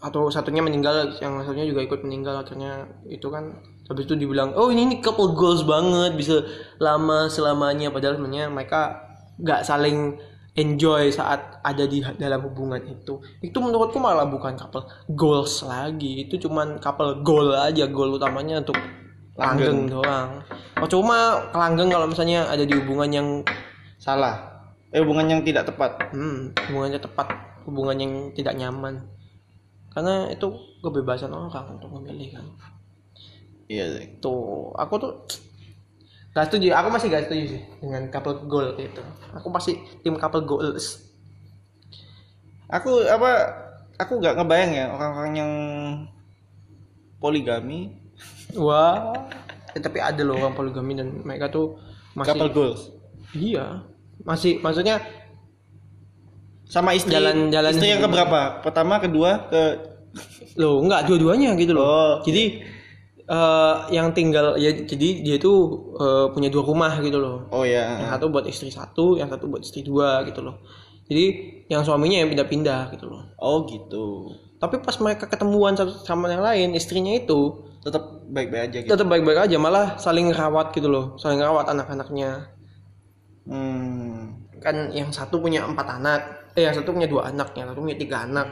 atau 0.00 0.32
satunya 0.32 0.64
meninggal 0.64 1.12
yang 1.20 1.44
satunya 1.44 1.68
juga 1.68 1.84
ikut 1.84 2.00
meninggal 2.08 2.40
akhirnya 2.40 2.88
itu 3.04 3.28
kan 3.28 3.60
habis 3.84 4.08
itu 4.08 4.16
dibilang 4.16 4.56
oh 4.56 4.72
ini, 4.72 4.88
ini 4.88 4.96
couple 5.04 5.36
goals 5.36 5.66
banget 5.66 6.16
bisa 6.16 6.40
lama 6.80 7.28
selamanya. 7.28 7.92
Padahal 7.92 8.16
sebenarnya 8.16 8.48
mereka 8.48 9.04
nggak 9.36 9.60
saling 9.66 10.16
enjoy 10.60 11.08
saat 11.08 11.64
ada 11.64 11.88
di 11.88 12.04
dalam 12.20 12.44
hubungan 12.44 12.84
itu 12.84 13.16
itu 13.40 13.56
menurutku 13.56 13.96
malah 13.96 14.28
bukan 14.28 14.54
couple 14.60 14.84
goals 15.16 15.64
lagi. 15.64 16.28
Itu 16.28 16.36
cuman 16.36 16.76
couple 16.76 17.24
goal 17.24 17.56
aja 17.56 17.88
goal 17.88 18.20
utamanya 18.20 18.60
untuk 18.60 18.76
langgeng 19.40 19.88
doang. 19.88 20.44
Oh 20.76 20.88
cuma 20.88 21.48
langgeng 21.56 21.88
kalau 21.88 22.04
misalnya 22.04 22.44
ada 22.44 22.62
di 22.62 22.76
hubungan 22.76 23.08
yang 23.08 23.28
salah. 23.96 24.68
Eh 24.92 25.00
hubungan 25.00 25.32
yang 25.32 25.40
tidak 25.40 25.64
tepat. 25.72 26.12
hmm, 26.12 26.52
hubungannya 26.68 27.00
tepat 27.00 27.28
hubungan 27.64 27.96
yang 27.96 28.12
tidak 28.36 28.54
nyaman. 28.60 29.08
Karena 29.90 30.28
itu 30.30 30.46
kebebasan 30.84 31.32
orang 31.32 31.50
untuk 31.78 31.90
memilih 31.98 32.38
kan. 32.38 32.46
Iya 33.70 34.02
tuh 34.18 34.74
aku 34.74 34.94
tuh 34.98 35.12
gak 36.30 36.46
setuju 36.46 36.72
aku 36.72 36.88
masih 36.88 37.06
gak 37.08 37.24
setuju 37.26 37.44
sih 37.58 37.62
dengan 37.78 38.02
couple 38.08 38.38
goal 38.46 38.74
itu 38.76 39.02
aku 39.32 39.48
pasti 39.50 39.72
tim 40.00 40.14
couple 40.14 40.42
goals 40.42 41.06
Aku 42.70 43.02
apa? 43.02 43.50
Aku 43.98 44.22
nggak 44.22 44.38
ngebayang 44.38 44.72
ya 44.72 44.86
orang-orang 44.94 45.32
yang 45.34 45.52
poligami, 47.18 47.92
wah 48.54 49.10
eh, 49.74 49.82
tapi 49.82 49.98
ada 49.98 50.22
loh 50.22 50.38
orang 50.38 50.54
poligami 50.54 50.94
dan 50.94 51.20
mereka 51.20 51.50
tuh 51.50 51.76
masih 52.14 52.30
couple 52.30 52.54
goals. 52.54 52.94
iya 53.34 53.82
masih 54.22 54.62
maksudnya 54.62 55.02
Sama 56.70 56.94
istri. 56.94 57.10
Jalan-jalan 57.10 57.74
istri 57.74 57.90
yang 57.90 57.98
keberapa? 57.98 58.62
Pertama, 58.62 59.02
kedua, 59.02 59.50
ke 59.50 59.62
loh 60.54 60.78
enggak 60.86 61.10
dua-duanya 61.10 61.58
gitu 61.58 61.74
loh 61.74 61.82
Oh. 61.82 62.12
jadi 62.22 62.62
eh, 63.30 63.74
yang 63.94 64.10
tinggal 64.10 64.58
ya 64.58 64.74
jadi 64.74 65.08
dia 65.22 65.36
tuh 65.38 65.58
eh, 65.94 66.26
punya 66.34 66.50
dua 66.50 66.66
rumah 66.66 66.98
gitu 66.98 67.16
loh 67.16 67.46
Oh 67.54 67.62
yang 67.62 68.02
ya. 68.02 68.10
satu 68.10 68.26
buat 68.28 68.42
istri 68.44 68.68
satu 68.68 69.14
yang 69.14 69.30
satu 69.30 69.46
buat 69.46 69.62
istri 69.62 69.86
dua 69.86 70.26
gitu 70.26 70.42
loh 70.42 70.58
jadi 71.06 71.26
yang 71.70 71.82
suaminya 71.82 72.22
yang 72.22 72.28
pindah-pindah 72.28 72.90
gitu 72.94 73.06
loh 73.06 73.22
Oh 73.38 73.62
gitu. 73.64 74.34
tapi 74.58 74.78
pas 74.78 74.98
mereka 74.98 75.24
ketemuan 75.24 75.72
satu 75.72 75.94
sama 76.02 76.26
yang 76.28 76.42
lain 76.42 76.74
istrinya 76.74 77.14
itu 77.14 77.70
Tetap 77.80 78.28
baik-baik 78.28 78.62
aja 78.68 78.78
gitu. 78.84 78.90
tetap 78.92 79.06
baik-baik 79.08 79.48
aja 79.48 79.56
malah 79.56 79.96
saling 79.96 80.28
rawat 80.30 80.68
gitu 80.70 80.92
loh 80.92 81.16
saling 81.16 81.40
rawat 81.40 81.64
anak-anaknya 81.66 82.52
Hmm. 83.40 84.36
kan 84.60 84.92
yang 84.92 85.08
satu 85.08 85.40
punya 85.40 85.64
empat 85.64 85.98
anak 85.98 86.20
eh 86.52 86.68
yang 86.68 86.76
satu 86.76 86.92
punya 86.92 87.08
dua 87.08 87.32
anak 87.32 87.56
yang 87.56 87.72
satu 87.72 87.80
punya 87.80 87.96
tiga 87.96 88.28
anak 88.28 88.46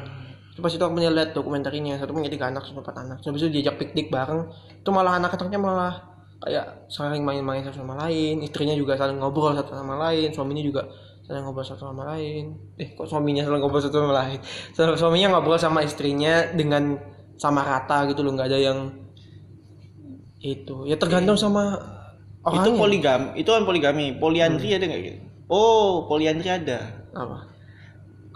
Terus 0.59 0.67
pas 0.67 0.75
itu 0.75 0.83
aku 0.83 0.99
punya 0.99 1.15
lihat 1.15 1.39
dokumentarinya 1.39 1.95
yang 1.95 2.01
satu 2.03 2.11
punya 2.11 2.27
tiga 2.27 2.51
anak 2.51 2.67
sama 2.67 2.83
empat 2.83 2.99
anak. 2.99 3.23
Terus 3.23 3.47
itu 3.47 3.63
diajak 3.63 3.79
piknik 3.79 4.11
bareng. 4.11 4.51
Itu 4.83 4.91
malah 4.91 5.23
anak-anaknya 5.23 5.55
malah 5.63 5.95
kayak 6.43 6.91
saling 6.91 7.23
main-main 7.23 7.63
satu 7.63 7.79
sama 7.87 7.95
lain. 7.95 8.43
Istrinya 8.43 8.75
juga 8.75 8.99
saling 8.99 9.23
ngobrol 9.23 9.55
satu 9.55 9.71
sama 9.79 9.95
lain. 10.03 10.35
Suaminya 10.35 10.59
juga 10.67 10.83
saling 11.31 11.47
ngobrol 11.47 11.63
satu 11.63 11.95
sama 11.95 12.11
lain. 12.11 12.59
Eh 12.75 12.91
kok 12.99 13.07
suaminya 13.07 13.47
saling 13.47 13.63
ngobrol 13.63 13.79
satu 13.79 14.03
sama 14.03 14.15
lain? 14.19 14.43
Su- 14.75 14.99
suaminya 14.99 15.39
ngobrol 15.39 15.63
sama 15.63 15.87
istrinya 15.87 16.51
dengan 16.51 16.99
sama 17.39 17.63
rata 17.63 18.11
gitu 18.11 18.27
loh 18.27 18.35
nggak 18.35 18.51
ada 18.51 18.59
yang 18.59 18.79
itu. 20.43 20.87
Ya 20.91 20.99
tergantung 20.99 21.39
sama 21.39 21.79
Itu 22.51 22.75
orangnya. 22.75 22.81
poligami, 22.83 23.29
itu 23.39 23.51
kan 23.55 23.63
poligami. 23.63 24.11
Poliandri 24.19 24.75
ada 24.75 24.85
nggak 24.91 25.03
gitu? 25.07 25.19
Oh, 25.47 26.11
poliandri 26.11 26.51
ada. 26.51 27.07
apa? 27.15 27.47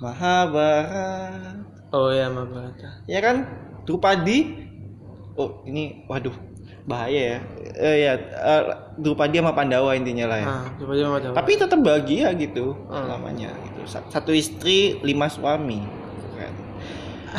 Mahabharata. 0.03 1.72
Oh 1.93 2.09
ya 2.09 2.27
Mahabharata 2.29 3.05
Ya 3.07 3.21
kan? 3.21 3.37
Drupadi. 3.85 4.69
Oh, 5.35 5.65
ini 5.65 6.05
waduh. 6.07 6.35
Bahaya 6.83 7.39
ya. 7.39 7.39
Eh 7.73 7.97
ya, 8.03 8.13
eh, 8.19 8.63
Drupadi 8.99 9.39
sama 9.39 9.55
Pandawa 9.55 9.95
intinya 9.95 10.27
lah 10.29 10.39
ya. 10.39 10.47
ah 10.47 10.65
coba 10.77 10.93
coba 10.99 11.33
Tapi 11.33 11.53
tetap 11.55 11.79
bahagia 11.79 12.29
gitu 12.35 12.75
Hmm. 12.87 13.07
namanya 13.09 13.55
gitu. 13.65 13.81
Sa- 13.87 14.05
Satu 14.09 14.35
istri, 14.35 14.99
lima 15.01 15.27
suami. 15.27 16.02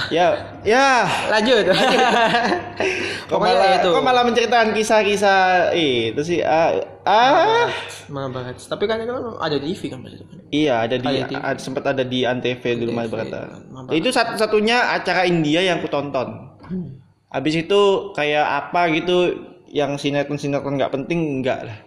Ya 0.09 0.27
ya. 0.65 1.05
Lanjut. 1.29 1.63
Kok 3.29 3.39
Pokoknya 3.39 3.55
malah 3.55 3.69
itu. 3.79 3.89
kok 3.89 4.03
malah 4.03 4.23
menceritakan 4.27 4.69
kisah-kisah 4.75 5.41
itu 5.73 6.21
sih. 6.21 6.39
Ah, 6.43 6.75
ah. 7.07 7.65
Mahabharata 8.11 8.59
tapi 8.67 8.83
kan 8.85 8.99
itu 8.99 9.09
kan 9.09 9.23
ada 9.39 9.55
di 9.57 9.73
TV 9.73 9.81
kan 9.89 9.99
itu 10.05 10.25
kan? 10.27 10.37
Iya 10.51 10.73
ada 10.85 10.95
di 10.99 11.13
Ada 11.31 11.59
sempat 11.61 11.83
ada 11.87 12.03
di 12.03 12.27
antv 12.27 12.61
dulu 12.61 12.91
Mahabharata 12.91 13.63
Mahabharata. 13.71 13.95
itu 13.95 14.09
satu-satunya 14.11 14.93
acara 14.93 15.23
India 15.25 15.61
yang 15.63 15.81
ku 15.81 15.89
tonton. 15.89 16.51
Hmm. 16.63 16.99
habis 17.27 17.57
itu 17.57 17.81
kayak 18.13 18.45
apa 18.45 18.93
gitu 18.93 19.33
yang 19.67 19.97
sinetron 19.97 20.37
sinetron 20.37 20.77
nggak 20.77 20.93
penting 20.93 21.41
enggak 21.41 21.65
lah. 21.65 21.77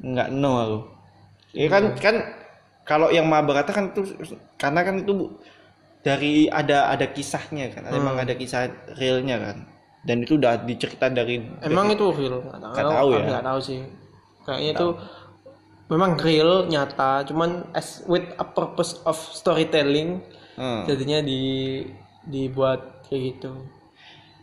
Nggak 0.00 0.28
no 0.32 0.52
aku. 0.56 0.78
Ya 1.52 1.66
kan 1.68 1.84
kan 2.00 2.16
kalau 2.84 3.08
yang 3.10 3.28
Mahabharata 3.28 3.72
kan 3.72 3.92
itu 3.92 4.02
karena 4.56 4.80
kan 4.80 5.04
itu 5.04 5.12
dari 6.04 6.46
ada 6.52 6.92
ada 6.92 7.08
kisahnya 7.08 7.72
kan 7.72 7.88
Hmm. 7.88 7.96
emang 7.96 8.20
ada 8.20 8.36
kisah 8.36 8.68
realnya 9.00 9.40
kan. 9.40 9.56
Dan 10.04 10.20
itu 10.20 10.36
udah 10.36 10.60
dicerita 10.68 11.08
dari 11.08 11.40
emang 11.64 11.88
itu 11.88 12.04
real? 12.12 12.44
Nggak 12.44 12.76
tahu, 12.76 13.08
ya. 13.16 13.24
nggak 13.24 13.46
tahu 13.48 13.60
sih. 13.64 13.80
Kayaknya 14.44 14.70
itu 14.76 14.88
memang 15.88 16.20
real 16.20 16.68
nyata. 16.68 17.24
Cuman 17.24 17.72
as 17.72 18.04
with 18.04 18.28
a 18.36 18.44
purpose 18.44 19.00
of 19.08 19.16
storytelling 19.16 20.20
Hmm. 20.60 20.84
jadinya 20.84 21.24
di 21.24 21.82
dibuat 22.28 23.08
kayak 23.08 23.22
gitu. 23.40 23.50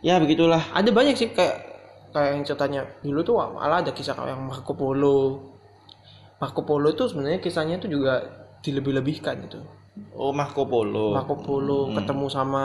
Ya 0.02 0.18
begitulah. 0.18 0.66
Ada 0.74 0.90
banyak 0.90 1.14
sih 1.14 1.30
kayak 1.30 1.62
kayak 2.10 2.30
yang 2.36 2.42
ceritanya. 2.44 2.82
Dulu 3.06 3.22
tuh 3.22 3.38
malah 3.38 3.86
ada 3.86 3.94
kisah 3.94 4.18
kayak 4.18 4.34
yang 4.34 4.42
Marco 4.42 4.74
Polo. 4.74 5.46
Marco 6.42 6.66
Polo 6.66 6.90
itu 6.90 7.06
sebenarnya 7.06 7.38
kisahnya 7.38 7.78
itu 7.78 7.86
juga 7.86 8.26
dilebih-lebihkan 8.66 9.46
itu 9.46 9.62
oh 10.16 10.32
Marco 10.32 10.64
Polo 10.66 11.14
Marco 11.14 11.36
Polo 11.38 11.92
ketemu 11.92 12.26
sama 12.28 12.64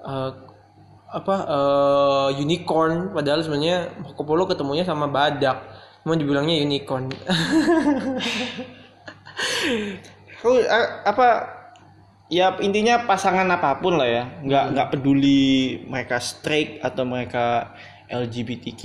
eh, 0.00 0.30
apa 1.08 1.36
eh, 1.48 2.28
unicorn. 2.40 3.12
Padahal 3.12 3.40
sebenarnya 3.40 3.88
Marco 4.00 4.22
Polo 4.22 4.44
ketemunya 4.44 4.84
sama 4.84 5.08
badak. 5.08 5.56
Cuma 6.04 6.16
dibilangnya 6.16 6.60
unicorn. 6.60 7.08
Aku, 10.40 10.50
a- 10.76 10.92
apa 11.04 11.28
ya 12.28 12.52
intinya 12.60 13.08
pasangan 13.08 13.48
apa 13.48 13.80
pun 13.80 13.96
lah 13.96 14.08
ya. 14.08 14.24
Nggak 14.44 14.64
nggak 14.76 14.88
peduli 14.92 15.42
mereka 15.84 16.20
straight 16.20 16.80
atau 16.80 17.04
mereka 17.04 17.72
LGBTQ 18.08 18.82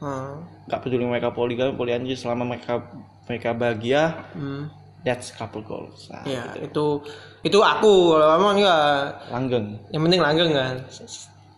Hmm. 0.00 0.48
nggak 0.64 0.80
peduli 0.80 1.04
mereka 1.04 1.28
poligami 1.28 1.76
poliandri 1.76 2.16
selama 2.16 2.48
mereka 2.48 2.88
mereka 3.28 3.52
bahagia. 3.52 4.16
Hmm. 4.32 4.72
That's 5.02 5.30
couple 5.30 5.60
goals. 5.60 6.08
Nah, 6.08 6.22
ya 6.22 6.42
itu 6.56 7.00
itu 7.40 7.58
aku. 7.58 8.14
Kalau 8.14 8.34
emang 8.34 8.56
enggak 8.56 8.84
langgeng. 9.28 9.66
yang 9.88 10.02
penting 10.02 10.20
langgeng 10.20 10.50
kan? 10.50 10.74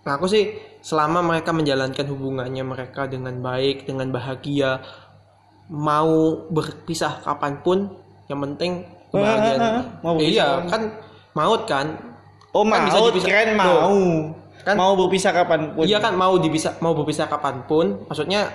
Nah 0.03 0.12
aku 0.14 0.26
sih 0.26 0.45
selama 0.78 1.20
mereka 1.20 1.51
menjalankan 1.51 2.07
hubungannya 2.09 2.62
mereka 2.62 3.07
dengan 3.07 3.38
baik 3.38 3.84
dengan 3.84 4.11
bahagia 4.11 4.82
mau 5.68 6.11
berpisah 6.49 7.22
kapan 7.22 7.62
pun 7.62 7.78
yang 8.26 8.43
penting 8.43 8.82
kebahagiaan. 9.09 9.61
Mau 10.01 10.18
Eh, 10.18 10.30
iya 10.30 10.59
berpisah 10.59 10.70
kan 10.70 10.82
maut 11.32 11.62
kan? 11.64 11.86
Oh 12.53 12.62
Kan 12.62 12.68
mau 12.68 12.84
bisa 12.84 12.99
dipisah- 13.09 13.28
keren 13.28 13.49
Loh. 13.49 13.57
mau. 13.57 13.95
Kan- 14.62 14.76
mau 14.76 14.93
berpisah 14.95 15.32
kapan 15.32 15.61
pun. 15.72 15.82
Iya 15.82 15.99
kan 15.99 16.14
mau 16.14 16.34
dipisah 16.36 16.78
mau 16.78 16.93
berpisah 16.93 17.26
kapan 17.26 17.64
pun 17.64 18.07
maksudnya 18.07 18.51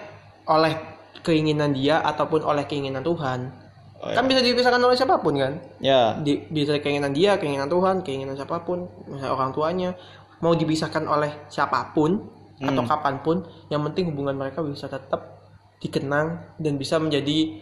oleh 0.46 0.76
keinginan 1.20 1.72
dia 1.72 2.00
ataupun 2.02 2.40
oleh 2.42 2.64
keinginan 2.64 3.02
Tuhan 3.02 3.52
Oh, 3.98 4.14
kan 4.14 4.30
bisa 4.30 4.46
dipisahkan 4.46 4.78
oleh 4.78 4.94
siapa 4.94 5.18
pun 5.18 5.34
kan? 5.42 5.58
Ya. 5.82 6.14
Di, 6.22 6.46
bisa 6.54 6.78
keinginan 6.78 7.18
dia, 7.18 7.42
keinginan 7.42 7.66
Tuhan, 7.66 8.06
keinginan 8.06 8.38
siapa 8.38 8.62
pun, 8.62 8.86
misalnya 9.10 9.34
orang 9.34 9.52
tuanya, 9.58 9.90
mau 10.38 10.54
dipisahkan 10.54 11.02
oleh 11.10 11.50
siapa 11.50 11.98
pun 11.98 12.30
atau 12.58 12.84
kapan 12.86 13.22
pun, 13.22 13.46
yang 13.70 13.82
penting 13.90 14.14
hubungan 14.14 14.38
mereka 14.38 14.66
bisa 14.66 14.90
tetap 14.90 15.46
dikenang 15.78 16.58
dan 16.58 16.74
bisa 16.78 16.98
menjadi 16.98 17.62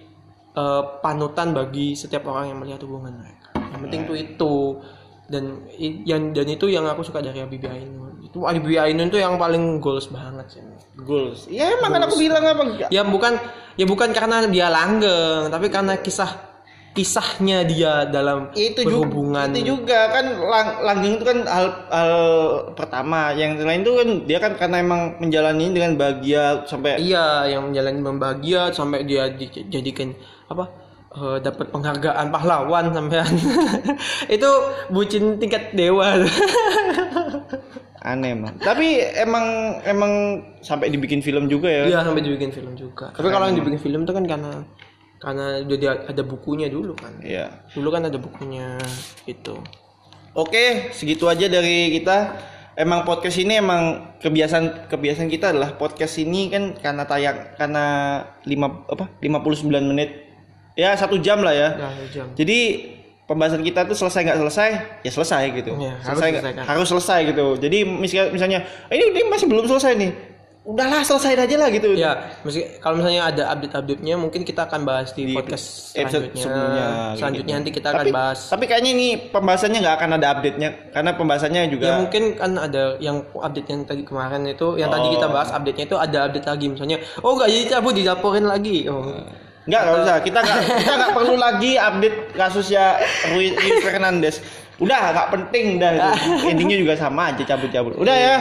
eh, 0.55 0.83
panutan 1.03 1.51
bagi 1.51 1.95
setiap 1.95 2.27
orang 2.31 2.51
yang 2.51 2.59
melihat 2.59 2.83
hubungan 2.83 3.15
mereka. 3.15 3.55
Yang 3.75 3.81
penting 3.88 4.01
tuh 4.07 4.17
itu 4.19 4.53
dan 5.26 5.65
yang 6.05 6.34
dan 6.34 6.45
itu 6.45 6.69
yang 6.69 6.86
aku 6.86 7.01
suka 7.01 7.21
dari 7.21 7.41
Habibie 7.41 7.69
Ainun. 7.69 8.21
Itu 8.26 8.45
Habibie 8.45 8.78
Ainun 8.78 9.09
tuh 9.09 9.17
yang 9.21 9.38
paling 9.41 9.82
goals 9.82 10.09
banget 10.09 10.45
sih. 10.57 10.63
goals 10.95 11.51
ya 11.51 11.76
emang 11.76 11.91
kan 11.91 12.07
aku 12.07 12.15
bilang 12.15 12.43
apa 12.45 12.88
Ya 12.88 13.03
bukan 13.03 13.36
ya 13.76 13.84
bukan 13.84 14.15
karena 14.15 14.47
dia 14.47 14.71
langgeng, 14.71 15.51
tapi 15.51 15.67
karena 15.67 15.99
kisah 15.99 16.55
kisahnya 16.95 17.67
dia 17.67 18.07
dalam 18.07 18.55
itu 18.55 18.88
berhubungan 18.88 19.51
juga, 19.51 19.59
itu 19.59 19.67
juga 19.84 19.99
kan 20.15 20.26
lang, 20.32 20.67
langgeng 20.80 21.13
itu 21.19 21.26
kan 21.28 21.39
hal 21.43 21.67
hal 21.91 22.13
pertama 22.71 23.36
yang 23.36 23.59
lain 23.59 23.84
itu 23.84 23.93
kan 23.99 24.09
dia 24.23 24.38
kan 24.39 24.51
karena 24.55 24.78
emang 24.80 25.01
menjalani 25.19 25.76
dengan 25.76 25.99
bahagia 25.99 26.63
sampai 26.63 26.95
Iya, 27.03 27.51
yang 27.51 27.67
menjalani 27.67 27.99
membahagia 27.99 28.71
sampai 28.71 29.03
dia 29.03 29.28
dijadikan 29.28 30.15
apa? 30.47 30.71
Eh, 31.16 31.38
dapat 31.39 31.72
penghargaan 31.72 32.28
pahlawan 32.30 32.91
sampean. 32.91 33.32
itu 34.36 34.49
bucin 34.91 35.39
tingkat 35.39 35.72
dewa. 35.74 36.20
aneh 38.05 38.38
emang 38.38 38.53
tapi 38.61 39.01
emang 39.18 39.45
emang 39.82 40.11
sampai 40.61 40.93
dibikin 40.93 41.26
film 41.26 41.49
juga 41.49 41.66
ya 41.66 41.84
Iya, 41.89 41.99
sampai 42.05 42.22
dibikin 42.22 42.53
film 42.53 42.78
juga. 42.78 43.09
Tapi 43.09 43.34
kalau 43.34 43.49
yang 43.49 43.57
dibikin 43.57 43.82
film 43.82 44.05
itu 44.05 44.13
kan 44.13 44.26
karena 44.30 44.61
karena 45.18 45.45
dia- 45.66 46.05
ada 46.05 46.22
bukunya 46.22 46.70
dulu 46.70 46.93
kan. 46.93 47.18
Iya. 47.26 47.66
Dulu 47.74 47.89
kan 47.89 48.05
ada 48.05 48.22
bukunya 48.22 48.78
gitu. 49.26 49.57
Oke, 50.38 50.93
segitu 50.93 51.26
aja 51.26 51.49
dari 51.49 51.97
kita. 51.97 52.38
Emang 52.76 53.07
podcast 53.07 53.39
ini 53.39 53.55
emang 53.57 54.13
kebiasaan 54.20 54.91
kebiasaan 54.91 55.32
kita 55.32 55.55
adalah 55.55 55.80
podcast 55.80 56.20
ini 56.20 56.51
kan 56.51 56.76
karena 56.76 57.07
tayang 57.07 57.55
karena 57.55 57.86
lima 58.43 58.84
apa 58.91 59.16
59 59.24 59.63
menit 59.82 60.24
ya 60.76 60.93
satu 60.93 61.15
jam 61.17 61.39
lah 61.41 61.55
ya. 61.55 61.69
Nah, 61.80 61.91
jam. 62.11 62.28
Jadi 62.36 62.59
pembahasan 63.26 63.65
kita 63.65 63.89
tuh 63.89 63.97
selesai 63.97 64.21
nggak 64.21 64.39
selesai 64.45 64.69
ya 65.01 65.11
selesai 65.11 65.43
gitu. 65.55 65.71
Iya, 65.82 65.93
harus 66.03 66.19
selesai 66.21 66.61
harus 66.61 66.88
selesai 66.93 67.19
gitu. 67.34 67.45
Jadi 67.57 67.78
misalnya, 67.82 68.26
misalnya 68.30 68.59
"Eh, 68.91 68.95
ini, 68.99 69.05
ini 69.15 69.28
masih 69.32 69.47
belum 69.49 69.65
selesai 69.65 69.97
nih. 69.97 70.11
Udahlah 70.65 71.05
selesai 71.05 71.38
aja 71.38 71.55
lah 71.61 71.69
gitu. 71.69 71.93
Ya, 71.93 72.26
meski 72.41 72.65
kalau 72.82 72.97
misalnya 72.97 73.30
ada 73.30 73.53
update-update-nya 73.53 74.17
mungkin 74.17 74.41
kita 74.41 74.65
akan 74.65 74.82
bahas 74.82 75.13
di, 75.13 75.30
Di 75.30 75.38
podcast 75.38 75.93
episode 75.93 76.34
selanjutnya. 76.34 76.41
sebelumnya, 76.41 76.86
kayak 76.89 77.17
Selanjutnya 77.21 77.45
gitu. 77.45 77.59
nanti 77.61 77.69
kita 77.69 77.89
tapi, 77.93 77.97
akan 78.01 78.05
bahas. 78.17 78.39
Tapi 78.49 78.63
kayaknya 78.65 78.91
ini 78.97 79.07
pembahasannya 79.30 79.80
nggak 79.86 79.95
akan 80.01 80.09
ada 80.17 80.28
update-nya 80.34 80.69
karena 80.89 81.11
pembahasannya 81.13 81.61
juga 81.69 81.86
Ya 81.86 81.93
mungkin 82.01 82.23
kan 82.34 82.51
ada 82.57 82.97
yang 82.97 83.21
update 83.38 83.67
yang 83.69 83.82
tadi 83.86 84.01
kemarin 84.01 84.41
itu, 84.49 84.67
yang 84.82 84.89
tadi 84.89 85.07
kita 85.13 85.28
bahas 85.30 85.49
update-nya 85.53 85.86
itu 85.86 85.97
ada 86.01 86.17
update 86.26 86.47
lagi 86.49 86.65
misalnya, 86.65 86.97
oh 87.21 87.32
nggak 87.38 87.49
jadi 87.53 87.63
cabut 87.69 87.93
dilaporin 87.93 88.45
lagi. 88.49 88.89
Oh. 88.89 89.21
Nggak, 89.66 89.82
nggak 89.82 89.95
usah. 90.01 90.16
Kita 90.22 90.39
nggak 90.41 90.59
kita 90.82 90.93
nggak 90.93 91.13
perlu 91.13 91.36
lagi 91.38 91.72
update 91.78 92.18
kasusnya 92.38 92.86
Rui, 93.34 93.53
Rui 93.53 93.72
Fernandes. 93.82 94.41
Udah 94.78 95.13
nggak 95.13 95.28
penting 95.34 95.82
dah. 95.82 95.91
itu. 95.93 96.11
Endingnya 96.53 96.78
juga 96.82 96.93
sama 96.97 97.34
aja 97.34 97.43
cabut-cabut. 97.43 97.97
Udah 97.97 98.16
ya. 98.16 98.38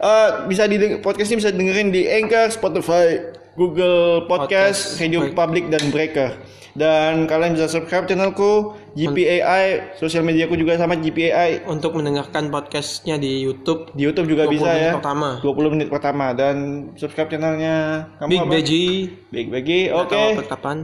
Eh, 0.00 0.28
bisa 0.48 0.64
di 0.64 0.96
podcast 1.04 1.28
ini 1.28 1.38
bisa 1.44 1.52
dengerin 1.52 1.92
di 1.92 2.08
Anchor, 2.08 2.48
Spotify, 2.48 3.20
Google 3.52 4.24
Podcast, 4.24 4.96
Podcast, 4.96 5.02
Radio. 5.02 5.20
Public 5.36 5.64
dan 5.68 5.82
Breaker. 5.92 6.30
Dan 6.70 7.26
kalian 7.26 7.58
bisa 7.58 7.66
subscribe 7.66 8.06
channelku 8.06 8.78
GPAI, 8.94 9.96
sosial 9.98 10.22
mediaku 10.22 10.54
juga 10.54 10.78
sama 10.78 10.94
GPAI. 10.94 11.66
Untuk 11.66 11.98
mendengarkan 11.98 12.46
podcastnya 12.48 13.18
di 13.18 13.42
YouTube 13.42 13.90
Di 13.90 14.06
YouTube 14.06 14.30
juga 14.30 14.46
20 14.46 14.54
bisa 14.54 14.70
menit 14.70 14.82
ya. 14.82 14.92
pertama. 14.94 15.28
20 15.42 15.72
menit 15.74 15.88
pertama 15.90 16.26
dan 16.30 16.56
subscribe 16.94 17.26
channelnya 17.26 18.06
kamu 18.18 18.30
Big 18.30 18.40
apa? 18.40 18.52
Beji. 18.54 18.86
Big 19.28 19.46
Beji. 19.50 19.80
Oke. 19.90 20.14
upload 20.14 20.46
kapan? 20.48 20.78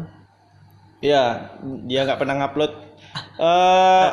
Ya, 0.99 1.55
dia 1.87 2.03
nggak 2.03 2.19
pernah 2.19 2.35
ngupload. 2.41 2.73
Eh, 3.39 4.09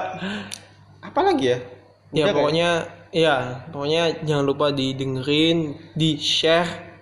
apa 1.01 1.19
lagi 1.19 1.45
ya? 1.47 1.57
Ya 1.57 1.59
Udah 1.59 2.24
kayak- 2.24 2.36
pokoknya 2.38 2.69
ya 3.09 3.36
pokoknya 3.69 4.01
jangan 4.21 4.45
lupa 4.45 4.69
didengerin, 4.69 5.57
di 5.93 6.21
share, 6.21 6.92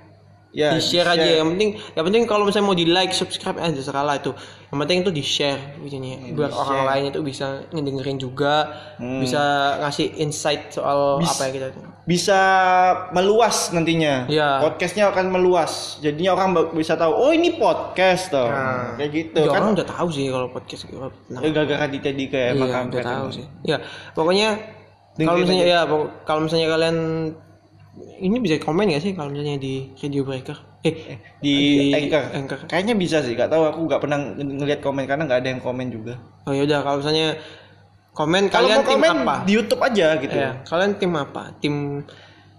ya, 0.52 0.76
di 0.76 0.82
share 0.84 1.08
aja. 1.08 1.42
Yang 1.42 1.48
penting 1.56 1.70
yang 1.96 2.06
penting 2.08 2.24
kalau 2.28 2.44
misalnya 2.48 2.68
mau 2.68 2.78
di 2.78 2.88
like, 2.88 3.12
subscribe 3.16 3.58
aja 3.60 3.82
lah 4.04 4.16
itu. 4.20 4.32
Yang 4.72 4.80
penting 4.88 4.98
itu 5.04 5.12
di 5.12 5.24
share 5.24 5.60
videonya 5.84 6.32
biar 6.32 6.52
orang 6.56 6.88
lain 6.88 7.04
itu 7.12 7.20
bisa 7.20 7.68
ngedengerin 7.76 8.16
juga, 8.16 8.72
bisa 9.00 9.76
ngasih 9.84 10.16
insight 10.24 10.72
soal 10.72 11.20
Bis- 11.20 11.28
apa 11.28 11.42
yang 11.48 11.54
kita 11.60 11.68
Bisa 12.08 12.40
meluas 13.12 13.72
nantinya. 13.76 14.32
Iya. 14.32 14.64
Podcastnya 14.64 15.12
akan 15.12 15.28
meluas. 15.32 16.00
Jadinya 16.00 16.36
orang 16.40 16.72
bisa 16.72 16.96
tahu, 16.96 17.12
oh 17.12 17.32
ini 17.36 17.60
podcast 17.60 18.32
toh. 18.32 18.48
Nah, 18.48 18.96
kayak 18.96 19.12
gitu 19.12 19.44
Ya, 19.44 19.52
kan. 19.52 19.60
orang 19.64 19.72
udah 19.76 19.88
tahu 19.88 20.08
sih 20.12 20.26
kalau 20.32 20.48
podcast 20.50 20.88
gitu. 20.88 20.98
Nah, 21.00 21.40
Ya, 21.40 21.50
gara-gara 21.52 21.86
di 21.92 22.00
tadi 22.00 22.24
kayak 22.32 22.52
iya, 22.56 22.62
makan 22.64 22.84
udah 22.92 23.04
tahu 23.04 23.28
sih. 23.32 23.46
Ya, 23.68 23.78
pokoknya 24.16 24.50
kalau 25.20 25.38
misalnya 25.44 25.66
ya 25.68 25.80
kalau 26.24 26.42
misalnya 26.48 26.68
kalian 26.72 26.98
ini 28.18 28.40
bisa 28.40 28.56
komen 28.58 28.88
gak 28.90 29.02
sih 29.02 29.12
kalau 29.12 29.30
misalnya 29.30 29.58
di 29.58 29.92
Radio 29.96 30.24
Breaker? 30.24 30.58
Eh, 30.82 31.20
di, 31.38 31.56
Anchor. 31.92 32.24
Anchor. 32.34 32.60
Kayaknya 32.66 32.96
bisa 32.96 33.20
sih, 33.20 33.36
gak 33.36 33.50
tahu 33.50 33.68
aku 33.68 33.80
nggak 33.86 34.02
pernah 34.02 34.18
ng- 34.18 34.58
ngelihat 34.58 34.80
komen 34.80 35.06
karena 35.06 35.28
nggak 35.28 35.40
ada 35.40 35.50
yang 35.50 35.62
komen 35.62 35.88
juga. 35.90 36.18
Oh 36.44 36.56
ya 36.56 36.64
udah 36.64 36.80
kalau 36.82 36.98
misalnya 37.00 37.36
komen 38.12 38.48
Kalau 38.48 38.66
kalian 38.66 38.78
mau 38.78 38.86
tim 38.86 38.96
komen 38.98 39.12
apa 39.22 39.36
di 39.42 39.52
YouTube 39.54 39.82
aja 39.82 40.08
gitu. 40.18 40.36
ya 40.36 40.52
kalian 40.66 40.92
tim 40.96 41.12
apa 41.14 41.44
tim 41.58 41.76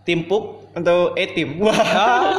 Tim 0.03 0.27
pup 0.27 0.67
atau 0.73 1.15
e 1.15 1.25
tim. 1.29 1.61
Wah. 1.61 1.73
Ah. 1.93 2.37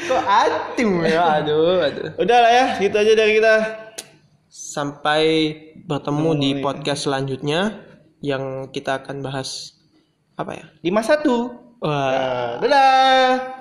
kok 0.00 0.22
atim 0.24 1.02
ya 1.02 1.42
aduh 1.42 1.82
aduh 1.82 2.14
Udah 2.16 2.38
lah 2.38 2.52
ya, 2.52 2.64
gitu 2.78 2.94
aja 2.94 3.12
dari 3.12 3.36
kita. 3.36 3.54
sampai 4.48 5.22
bertemu 5.82 6.30
di 6.36 6.50
podcast 6.58 7.04
selanjutnya 7.04 7.82
yang 8.20 8.68
kita 8.68 9.02
akan 9.02 9.20
bahas 9.20 9.77
apa 10.38 10.52
ya 10.54 10.64
Lima 10.86 11.02
satu. 11.02 11.50
wah 11.82 12.62
Dadah. 12.62 13.57